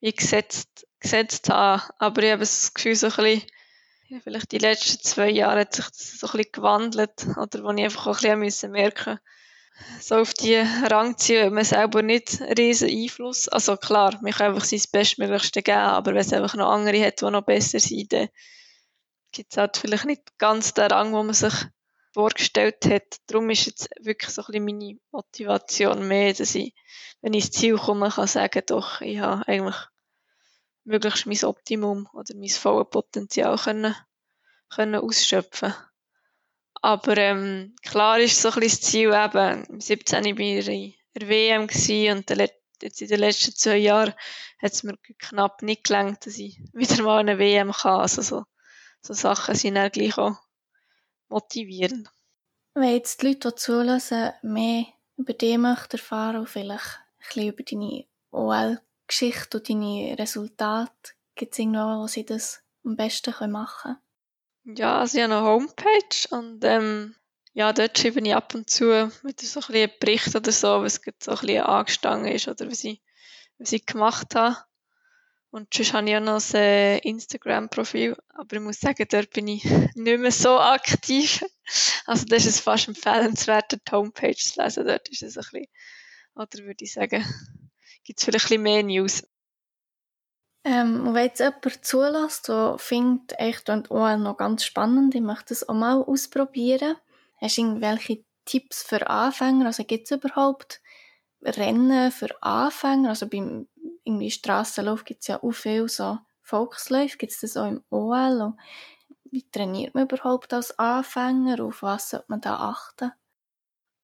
wie 0.00 0.12
gesetzt, 0.12 0.86
gesetzt 1.00 1.48
habe. 1.48 1.82
Aber 1.98 2.22
ich 2.22 2.30
habe 2.30 2.40
das 2.40 2.74
Gefühl, 2.74 2.94
so 2.94 3.06
ein 3.06 3.12
bisschen 3.12 3.42
ja, 4.08 4.18
vielleicht 4.22 4.52
die 4.52 4.58
letzten 4.58 5.02
zwei 5.02 5.30
Jahre 5.30 5.60
hat 5.60 5.74
sich 5.74 5.86
das 5.86 6.18
so 6.18 6.26
ein 6.26 6.32
bisschen 6.32 6.52
gewandelt, 6.52 7.26
oder 7.38 7.64
wo 7.64 7.70
ich 7.70 7.84
einfach 7.84 8.06
auch 8.06 8.22
ein 8.22 8.40
bisschen 8.40 8.72
merken 8.72 9.18
so 10.00 10.16
auf 10.16 10.34
die 10.34 10.56
Rangziele 10.56 11.46
hat 11.46 11.52
man 11.52 11.64
selber 11.64 12.02
nicht 12.02 12.40
riesen 12.58 12.88
Einfluss. 12.90 13.48
Also 13.48 13.76
klar, 13.76 14.18
man 14.22 14.32
kann 14.32 14.48
einfach 14.48 14.64
sein 14.64 14.82
Bestmöglichste 14.92 15.62
geben, 15.62 15.78
aber 15.78 16.12
wenn 16.12 16.20
es 16.20 16.32
einfach 16.32 16.54
noch 16.54 16.70
andere 16.70 17.04
hat, 17.04 17.20
die 17.20 17.30
noch 17.30 17.42
besser 17.42 17.80
sind, 17.80 18.12
dann 18.12 18.28
gibt 19.32 19.52
es 19.52 19.56
halt 19.56 19.76
vielleicht 19.76 20.04
nicht 20.04 20.38
ganz 20.38 20.74
den 20.74 20.90
Rang, 20.90 21.12
wo 21.12 21.22
man 21.22 21.34
sich 21.34 21.54
vorgestellt 22.12 22.84
hat. 22.86 23.16
Darum 23.26 23.50
ist 23.50 23.66
jetzt 23.66 23.88
wirklich 24.00 24.30
so 24.30 24.42
ein 24.42 24.46
bisschen 24.46 24.64
meine 24.64 24.98
Motivation 25.10 26.06
mehr, 26.06 26.32
dass 26.32 26.54
ich, 26.54 26.74
wenn 27.20 27.34
ich 27.34 27.46
ins 27.46 27.52
Ziel 27.52 27.76
komme, 27.76 28.10
kann 28.10 28.26
sagen, 28.26 28.62
doch, 28.66 29.00
ich 29.00 29.18
habe 29.18 29.46
eigentlich 29.48 29.76
möglichst 30.84 31.26
mein 31.26 31.44
Optimum 31.44 32.08
oder 32.12 32.34
mein 32.34 32.48
volles 32.48 32.90
Potenzial 32.90 33.56
können, 33.56 33.94
können 34.68 35.00
ausschöpfen. 35.00 35.74
Aber 36.82 37.16
ähm, 37.16 37.74
klar 37.82 38.18
ist 38.18 38.42
so 38.42 38.50
ein 38.50 38.60
bisschen 38.60 38.80
das 38.80 38.90
Ziel 38.90 39.12
eben, 39.12 39.64
im 39.66 39.80
17. 39.80 40.24
war 40.24 40.40
ich 40.40 40.68
in 40.68 40.94
der 41.14 41.28
WM 41.28 41.62
und 41.62 42.30
jetzt 42.82 43.00
in 43.00 43.08
den 43.08 43.20
letzten 43.20 43.54
zwei 43.54 43.76
Jahren 43.76 44.14
hat 44.60 44.72
es 44.72 44.82
mir 44.82 44.96
knapp 45.18 45.62
nicht 45.62 45.84
gelangt, 45.84 46.26
dass 46.26 46.38
ich 46.38 46.58
wieder 46.72 47.02
mal 47.02 47.20
eine 47.20 47.38
WM 47.38 47.72
kann. 47.72 48.00
Also 48.00 48.22
so, 48.22 48.44
so 49.00 49.14
Sachen 49.14 49.54
sind 49.54 49.76
dann 49.76 49.92
gleich 49.92 50.18
auch 50.18 50.36
motivierend. 51.32 52.08
Wenn 52.74 52.94
jetzt 52.94 53.20
die 53.22 53.28
Leute, 53.28 53.50
die 53.50 53.54
zulassen, 53.56 54.32
mehr 54.42 54.86
über 55.16 55.32
dich 55.32 55.58
möchten 55.58 55.96
erfahren 55.96 56.36
und 56.38 56.48
vielleicht 56.48 57.00
ein 57.18 57.26
bisschen 57.26 57.48
über 57.48 57.62
deine 57.62 58.04
OL 58.30 58.80
Geschichte 59.06 59.58
und 59.58 59.68
deine 59.68 60.16
Resultate? 60.18 61.12
Gibt 61.34 61.52
es 61.52 61.58
irgendwo, 61.58 62.02
wo 62.02 62.06
sie 62.06 62.24
das 62.24 62.62
am 62.84 62.96
besten 62.96 63.50
machen 63.50 63.96
können? 64.64 64.76
Ja, 64.76 65.00
also 65.00 65.18
ich 65.18 65.24
habe 65.24 65.34
eine 65.34 65.44
Homepage 65.44 66.28
und 66.30 66.64
ähm, 66.64 67.14
ja, 67.52 67.72
dort 67.72 67.98
schreibe 67.98 68.20
ich 68.20 68.34
ab 68.34 68.54
und 68.54 68.70
zu 68.70 69.12
mit 69.22 69.40
so 69.40 69.60
ein 69.60 69.66
bisschen 69.66 69.90
Bericht 70.00 70.34
oder 70.34 70.52
so, 70.52 70.82
was 70.82 70.94
so 70.94 71.32
ein 71.32 71.38
bisschen 71.38 71.62
angestanden 71.62 72.32
ist 72.32 72.48
oder 72.48 72.70
was 72.70 72.84
ich, 72.84 73.02
was 73.58 73.72
ich 73.72 73.84
gemacht 73.84 74.34
habe. 74.34 74.56
Und 75.52 75.72
sonst 75.74 75.92
habe 75.92 76.08
ich 76.08 76.16
auch 76.16 76.20
noch 76.20 76.42
ein 76.54 76.98
Instagram-Profil, 77.00 78.16
aber 78.30 78.56
ich 78.56 78.62
muss 78.62 78.80
sagen, 78.80 79.06
dort 79.10 79.30
bin 79.30 79.48
ich 79.48 79.64
nicht 79.94 80.18
mehr 80.18 80.32
so 80.32 80.58
aktiv. 80.58 81.44
Also 82.06 82.24
das 82.24 82.46
ist 82.46 82.56
es 82.56 82.60
fast 82.60 82.88
empfehlenswert, 82.88 83.72
die 83.72 83.92
Homepage 83.92 84.34
zu 84.34 84.62
lesen. 84.62 84.86
Dort 84.86 85.10
ist 85.10 85.22
es 85.22 85.36
ein 85.36 85.42
bisschen, 85.42 85.66
oder 86.34 86.64
würde 86.64 86.82
ich 86.82 86.94
sagen, 86.94 87.22
gibt 88.02 88.18
es 88.18 88.24
vielleicht 88.24 88.46
ein 88.46 88.48
bisschen 88.48 88.62
mehr 88.62 88.82
News. 88.82 89.22
Ähm, 90.64 91.06
und 91.06 91.14
wenn 91.14 91.26
jetzt 91.26 91.40
jemand 91.40 91.84
zulässt, 91.84 92.48
der 92.48 92.76
findet, 92.78 93.38
echt 93.38 93.68
und 93.68 93.90
OL 93.90 94.16
noch 94.16 94.38
ganz 94.38 94.64
spannend, 94.64 95.14
ich 95.14 95.20
möchte 95.20 95.50
das 95.50 95.68
auch 95.68 95.74
mal 95.74 96.00
ausprobieren. 96.00 96.96
Hast 97.42 97.58
du 97.58 97.60
irgendwelche 97.60 98.24
Tipps 98.46 98.82
für 98.82 99.06
Anfänger? 99.06 99.66
Also 99.66 99.84
gibt 99.84 100.10
es 100.10 100.16
überhaupt 100.16 100.80
Rennen 101.42 102.10
für 102.10 102.42
Anfänger? 102.42 103.10
Also 103.10 103.26
beim 103.28 103.68
irgendwie 104.04 104.30
Strassenlauf 104.30 105.04
gibt 105.04 105.22
es 105.22 105.28
ja 105.28 105.42
auch 105.42 105.52
viel 105.52 105.88
so 105.88 106.18
Volksläufe. 106.42 107.18
Gibt 107.18 107.32
es 107.32 107.40
das 107.40 107.56
auch 107.56 107.68
im 107.68 107.84
OL? 107.90 108.40
Und 108.42 108.60
wie 109.30 109.48
trainiert 109.50 109.94
man 109.94 110.04
überhaupt 110.04 110.52
als 110.52 110.78
Anfänger? 110.78 111.64
Auf 111.64 111.82
was 111.82 112.10
sollte 112.10 112.26
man 112.28 112.40
da 112.40 112.56
achten? 112.56 113.12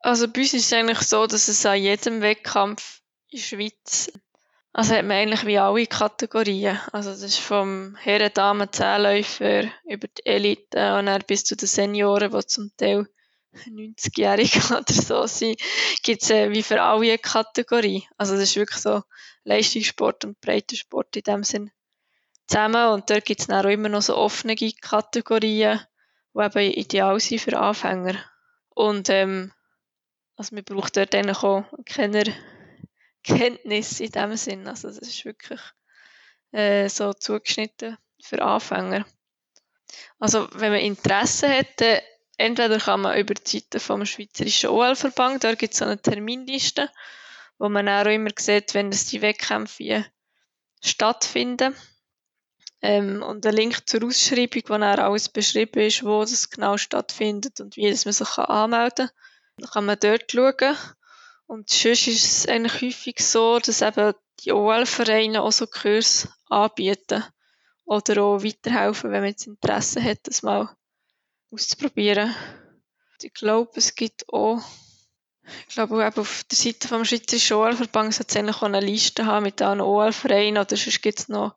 Also 0.00 0.28
bei 0.28 0.40
uns 0.40 0.54
ist 0.54 0.66
es 0.66 0.72
eigentlich 0.72 1.00
so, 1.00 1.26
dass 1.26 1.48
es 1.48 1.66
an 1.66 1.82
jedem 1.82 2.20
Wettkampf 2.20 3.02
in 3.30 3.38
der 3.38 3.44
Schweiz 3.44 4.12
also 4.78 4.94
hat 4.94 5.06
man 5.06 5.16
eigentlich 5.16 5.44
wie 5.44 5.58
alle 5.58 5.86
Kategorien. 5.86 6.78
Also 6.92 7.10
das 7.10 7.22
ist 7.22 7.40
vom 7.40 7.96
Herren, 7.96 8.30
Damen, 8.32 8.70
Zehnläufer 8.70 9.64
über 9.84 10.06
die 10.06 10.24
Elite 10.24 10.96
und 10.96 11.06
dann 11.06 11.22
bis 11.26 11.42
zu 11.42 11.56
den 11.56 11.66
Senioren, 11.66 12.30
die 12.30 12.46
zum 12.46 12.70
Teil 12.76 13.08
90-jährig 13.66 14.70
oder 14.70 14.92
so 14.92 15.26
sind, 15.26 15.60
gibt 16.02 16.22
es 16.22 16.30
wie 16.30 16.62
für 16.62 16.82
alle 16.82 17.08
eine 17.08 17.18
Kategorie. 17.18 18.06
Also 18.16 18.34
das 18.34 18.44
ist 18.44 18.56
wirklich 18.56 18.80
so 18.80 19.02
Leistungssport 19.44 20.24
und 20.24 20.40
Breitensport 20.40 21.16
in 21.16 21.22
dem 21.22 21.44
Sinn 21.44 21.70
zusammen. 22.46 22.92
Und 22.92 23.10
dort 23.10 23.24
gibt 23.24 23.40
es 23.40 23.46
dann 23.46 23.64
auch 23.64 23.70
immer 23.70 23.88
noch 23.88 24.02
so 24.02 24.16
offene 24.16 24.56
Kategorien, 24.56 25.80
die 26.34 26.40
eben 26.40 26.72
ideal 26.72 27.20
sind 27.20 27.40
für 27.40 27.58
Anfänger. 27.58 28.16
Und 28.74 29.08
ähm, 29.10 29.52
also 30.36 30.54
man 30.54 30.64
braucht 30.64 30.96
dort 30.96 31.14
eigentlich 31.14 31.42
auch 31.42 31.64
keine 31.84 32.24
Kenntnis 33.24 34.00
in 34.00 34.12
dem 34.12 34.36
Sinn. 34.36 34.68
Also 34.68 34.88
das 34.88 34.98
ist 34.98 35.24
wirklich 35.24 35.60
äh, 36.52 36.88
so 36.88 37.12
zugeschnitten 37.12 37.98
für 38.22 38.42
Anfänger. 38.42 39.04
Also 40.18 40.48
wenn 40.52 40.72
man 40.72 40.80
Interesse 40.80 41.48
hätte, 41.48 42.02
entweder 42.38 42.78
kann 42.78 43.02
man 43.02 43.18
über 43.18 43.34
die 43.34 43.58
Seite 43.58 43.80
vom 43.80 44.06
Schweizerischen 44.06 44.70
OL-Verband, 44.70 45.44
da 45.44 45.54
gibt 45.54 45.74
es 45.74 45.80
so 45.80 45.84
eine 45.84 46.00
Terminliste, 46.00 46.90
wo 47.58 47.68
man 47.68 47.88
auch 47.88 48.06
immer 48.06 48.30
sieht, 48.38 48.72
wenn 48.74 48.90
das 48.90 49.06
die 49.06 49.20
Wettkämpfe 49.20 50.06
stattfinden. 50.80 51.74
ähm, 52.80 53.22
und 53.24 53.44
einen 53.44 53.56
Link 53.56 53.88
zur 53.88 54.04
Ausschreibung, 54.04 54.62
wo 54.68 54.78
dann 54.78 55.00
alles 55.00 55.28
beschrieben 55.28 55.80
ist, 55.80 56.04
wo 56.04 56.20
das 56.20 56.48
genau 56.48 56.76
stattfindet 56.76 57.60
und 57.60 57.76
wie 57.76 57.90
das 57.90 58.04
man 58.04 58.14
sich 58.14 58.38
anmelden 58.38 59.08
kann. 59.08 59.16
Dann 59.56 59.70
kann 59.70 59.84
man 59.86 59.98
dort 60.00 60.30
schauen. 60.30 60.76
Und 61.46 61.68
sonst 61.70 62.06
ist 62.06 62.24
es 62.24 62.46
eigentlich 62.46 62.82
häufig 62.82 63.18
so, 63.18 63.58
dass 63.58 63.82
eben 63.82 64.14
die 64.40 64.52
OL-Vereine 64.52 65.42
auch 65.42 65.50
so 65.50 65.66
Kurse 65.66 66.28
anbieten 66.48 67.24
oder 67.84 68.22
auch 68.22 68.44
weiterhelfen, 68.44 69.10
wenn 69.10 69.22
man 69.22 69.30
jetzt 69.30 69.48
Interesse 69.48 70.00
hat, 70.00 70.18
das 70.24 70.42
mal 70.42 70.68
auszuprobieren. 71.50 72.34
Ich 73.22 73.34
glaube, 73.34 73.72
es 73.74 73.94
gibt 73.94 74.28
auch, 74.32 74.60
ich 75.68 75.74
glaube 75.74 76.06
auf 76.06 76.44
der 76.44 76.56
Seite 76.56 76.88
vom 76.88 77.04
Schweizerischen 77.04 77.56
OL-Verband 77.56 78.14
sollte 78.14 78.38
es 78.40 78.62
eine 78.62 78.80
Liste 78.80 79.26
haben 79.26 79.44
mit 79.44 79.60
allen 79.62 79.80
OL-Vereinen 79.80 80.58
oder 80.58 80.76
sonst 80.76 81.02
gibt 81.02 81.20
es 81.20 81.28
noch 81.28 81.56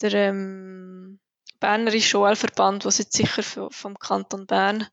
der 0.00 0.14
ähm, 0.14 1.20
Bernerische 1.58 2.18
OL-Verband, 2.18 2.84
der 2.84 2.92
jetzt 2.92 3.12
sicher 3.12 3.42
vom 3.42 3.98
Kanton 3.98 4.46
Bern 4.46 4.86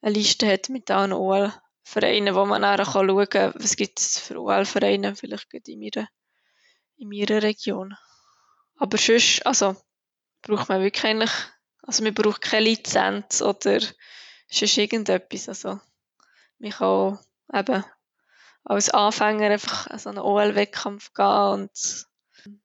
eine 0.00 0.14
Liste 0.14 0.46
hat 0.50 0.68
mit 0.68 0.90
allen 0.90 1.12
OL-Vereinen, 1.12 2.34
wo 2.34 2.46
man 2.46 2.62
dann 2.62 2.84
schauen 2.84 3.28
kann, 3.28 3.54
was 3.56 3.76
gibt 3.76 4.00
es 4.00 4.18
für 4.18 4.40
OL-Vereine 4.40 5.16
vielleicht 5.16 5.52
in 5.52 5.80
meiner, 5.80 6.08
in 6.96 7.08
meiner 7.08 7.42
Region. 7.42 7.94
Aber 8.76 8.98
sonst, 8.98 9.44
also, 9.44 9.76
braucht 10.42 10.68
man 10.68 10.82
wirklich 10.82 11.04
eigentlich, 11.04 11.32
also 11.86 12.02
man 12.02 12.14
braucht 12.14 12.42
keine 12.42 12.64
Lizenz 12.64 13.42
oder 13.42 13.80
sonst 14.48 14.76
irgendetwas. 14.76 15.48
Also, 15.48 15.80
man 16.58 16.70
kann 16.70 17.18
eben 17.52 17.84
als 18.64 18.90
Anfänger 18.90 19.50
einfach 19.50 19.86
an 19.86 19.98
so 19.98 20.08
einen 20.10 20.18
OL-Wettkampf 20.18 21.14
gehen 21.14 21.52
und 21.52 21.70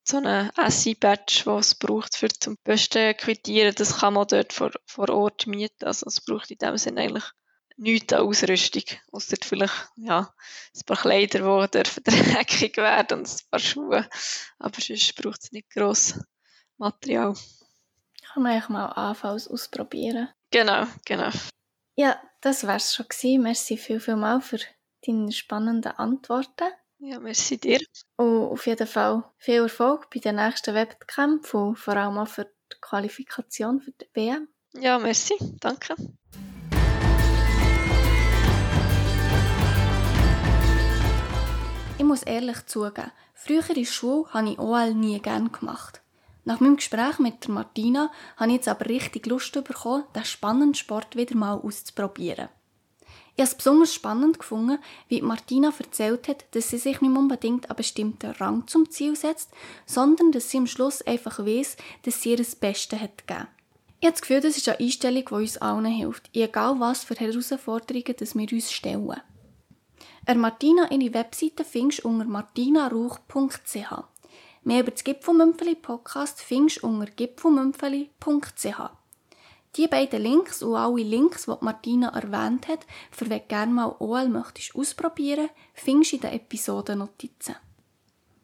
so 0.03 0.17
einen 0.17 0.51
SI-Badge, 0.69 1.43
den 1.45 1.57
es 1.57 1.76
braucht, 1.76 2.15
für 2.15 2.30
zum 2.30 2.57
Besten 2.63 3.15
quittieren, 3.17 3.74
das 3.76 3.99
kann 3.99 4.13
man 4.13 4.28
dort 4.28 4.53
vor, 4.53 4.72
vor 4.86 5.09
Ort 5.09 5.47
mieten. 5.47 5.86
Also 5.86 6.05
es 6.07 6.22
braucht 6.22 6.51
in 6.51 6.57
dem 6.57 6.78
Sinne 6.78 7.01
eigentlich 7.01 7.26
nichts 7.78 8.13
an 8.13 8.22
Ausrüstung, 8.22 8.84
außer 9.11 9.38
vielleicht 9.43 9.89
ja, 9.95 10.34
ein 10.76 10.86
paar 10.86 10.97
Kleider, 10.97 11.67
die 11.67 11.84
dreckig 12.03 12.78
werden 12.78 13.19
und 13.19 13.30
ein 13.30 13.49
paar 13.49 13.59
Schuhe. 13.59 14.09
Aber 14.59 14.82
sonst 14.82 15.15
braucht 15.15 15.43
es 15.43 15.51
nicht 15.51 15.69
gross 15.72 16.19
Material. 16.78 17.36
Kann 18.34 18.43
man 18.43 18.53
eigentlich 18.53 18.69
mal 18.69 18.86
anfangs 18.86 19.47
ausprobieren. 19.47 20.29
Genau, 20.51 20.86
genau. 21.05 21.29
Ja, 21.95 22.17
das 22.39 22.65
wär's 22.65 22.95
schon 22.95 23.07
gewesen. 23.09 23.43
Merci 23.43 23.75
viel, 23.75 23.99
viel 23.99 24.15
mal 24.15 24.39
für 24.39 24.59
deine 25.05 25.32
spannenden 25.34 25.91
Antworten. 25.91 26.71
Ja, 26.99 27.19
merci 27.19 27.57
dir. 27.57 27.79
Und 28.15 28.45
auf 28.51 28.65
jeden 28.67 28.88
Fall 28.88 29.23
viel 29.38 29.63
Erfolg 29.63 30.09
bei 30.11 30.19
den 30.19 30.38
nächsten 30.38 30.75
Wettkämpfen 30.75 31.59
und 31.59 31.75
vor 31.75 31.97
allem 31.97 32.19
auch 32.19 32.27
für 32.27 32.45
die 32.45 32.77
Qualifikation 32.79 33.82
für 33.82 33.91
die 33.91 34.07
WM. 34.13 34.47
Ja, 34.75 34.97
merci. 34.97 35.34
Danke. 35.59 35.95
Ich 41.97 42.05
muss 42.05 42.23
ehrlich 42.23 42.65
zugeben, 42.65 43.11
früher 43.34 43.67
in 43.69 43.75
der 43.75 43.86
Schule 43.86 44.25
habe 44.34 44.49
ich 44.49 44.59
OL 44.59 44.93
nie 44.93 45.19
gern 45.19 45.51
gemacht. 45.51 46.01
Nach 46.44 46.60
meinem 46.60 46.78
Gespräch 46.78 47.20
mit 47.20 47.48
Martina 47.48 48.12
habe 48.38 48.50
ich 48.50 48.58
jetzt 48.58 48.68
aber 48.68 48.88
richtig 48.88 49.28
Lust 49.28 49.54
bekommen, 49.54 50.04
den 50.16 50.26
spannenden 50.26 50.74
Sport 50.74 51.16
wieder 51.16 51.36
mal 51.36 51.54
auszuprobieren. 51.54 52.50
Ich 53.36 53.42
habe 53.42 53.50
es 53.50 53.56
besonders 53.56 53.94
spannend 53.94 54.39
gefunden, 54.39 54.80
wie 55.08 55.22
Martina 55.22 55.72
erzählt 55.78 56.28
hat, 56.28 56.46
dass 56.52 56.70
sie 56.70 56.78
sich 56.78 57.00
nicht 57.00 57.16
unbedingt 57.16 57.70
einen 57.70 57.78
bestimmten 57.78 58.32
Rang 58.32 58.68
zum 58.68 58.89
Ziel 58.89 59.16
setzt, 59.16 59.52
sondern 59.86 60.32
dass 60.32 60.50
sie 60.50 60.58
am 60.58 60.68
Schluss 60.68 61.02
einfach 61.02 61.39
weiß, 61.39 61.78
dass 62.04 62.22
sie 62.22 62.32
ihr 62.32 62.38
das 62.38 62.56
Beste 62.56 63.00
hat 63.00 63.26
gegeben. 63.28 63.48
Ich 64.00 64.08
habe 64.08 64.14
das 64.14 64.22
Gefühl, 64.22 64.42
das 64.42 64.58
ist 64.58 64.68
eine 64.68 64.80
Einstellung, 64.80 65.26
die 65.26 65.34
uns 65.34 65.58
allen 65.58 65.86
hilft, 65.86 66.30
egal 66.36 66.80
was 66.80 67.04
für 67.04 67.16
Herausforderungen 67.16 68.16
dass 68.18 68.36
wir 68.36 68.52
uns 68.52 68.72
stellen. 68.72 69.22
Er 70.26 70.36
Martina 70.36 70.92
ihre 70.92 71.14
Webseite 71.14 71.64
findest 71.64 72.04
du 72.04 72.10
unter 72.10 72.26
martinarauch.ch. 72.26 74.11
Mehr 74.64 74.82
über 74.82 74.91
das 74.91 75.03
Gipfelmümpfeli 75.03 75.74
Podcast 75.74 76.39
findest 76.39 76.84
du 76.84 76.88
unter 76.88 77.12
gipfelmümpfeli.ch. 77.12 78.91
Die 79.76 79.88
beiden 79.88 80.22
Links 80.22 80.62
und 80.62 80.76
alle 80.76 81.01
Links, 81.01 81.45
die 81.45 81.53
Martina 81.62 82.09
erwähnt 82.09 82.68
hat, 82.68 82.86
für 83.09 83.28
wen 83.32 83.41
gerne 83.47 83.72
mal 83.72 83.95
OL 83.97 84.30
möchtest 84.30 84.76
ausprobieren, 84.76 85.49
findest 85.74 86.12
du 86.12 86.16
in 86.18 86.22
den 86.22 86.34
Episodennotizen. 86.34 87.55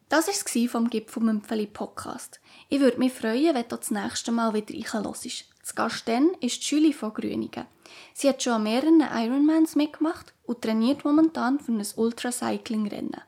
Das 0.08 0.26
war 0.26 0.34
es 0.34 0.70
vom 0.70 0.90
Gipfelmümpfeli 0.90 1.66
Podcast. 1.66 2.40
Ich 2.68 2.80
würde 2.80 2.98
mich 2.98 3.12
freuen, 3.12 3.54
wenn 3.54 3.68
du 3.68 3.76
das 3.76 3.92
nächste 3.92 4.32
Mal 4.32 4.54
wieder 4.54 4.74
reinhörst. 4.74 5.44
Das 5.60 5.74
Gast 5.76 6.08
dann 6.08 6.30
ist 6.40 6.64
Julie 6.64 6.94
von 6.94 7.14
Grüningen. 7.14 7.66
Sie 8.14 8.28
hat 8.28 8.42
schon 8.42 8.54
an 8.54 8.62
mehreren 8.64 9.00
Ironmans 9.02 9.76
mitgemacht 9.76 10.34
und 10.46 10.62
trainiert 10.62 11.04
momentan 11.04 11.60
für 11.60 11.72
ein 11.72 11.86
Ultracycling-Rennen. 11.94 13.20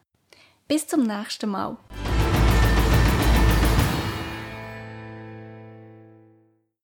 Bis 0.66 0.88
zum 0.88 1.02
nächsten 1.04 1.50
Mal. 1.50 1.76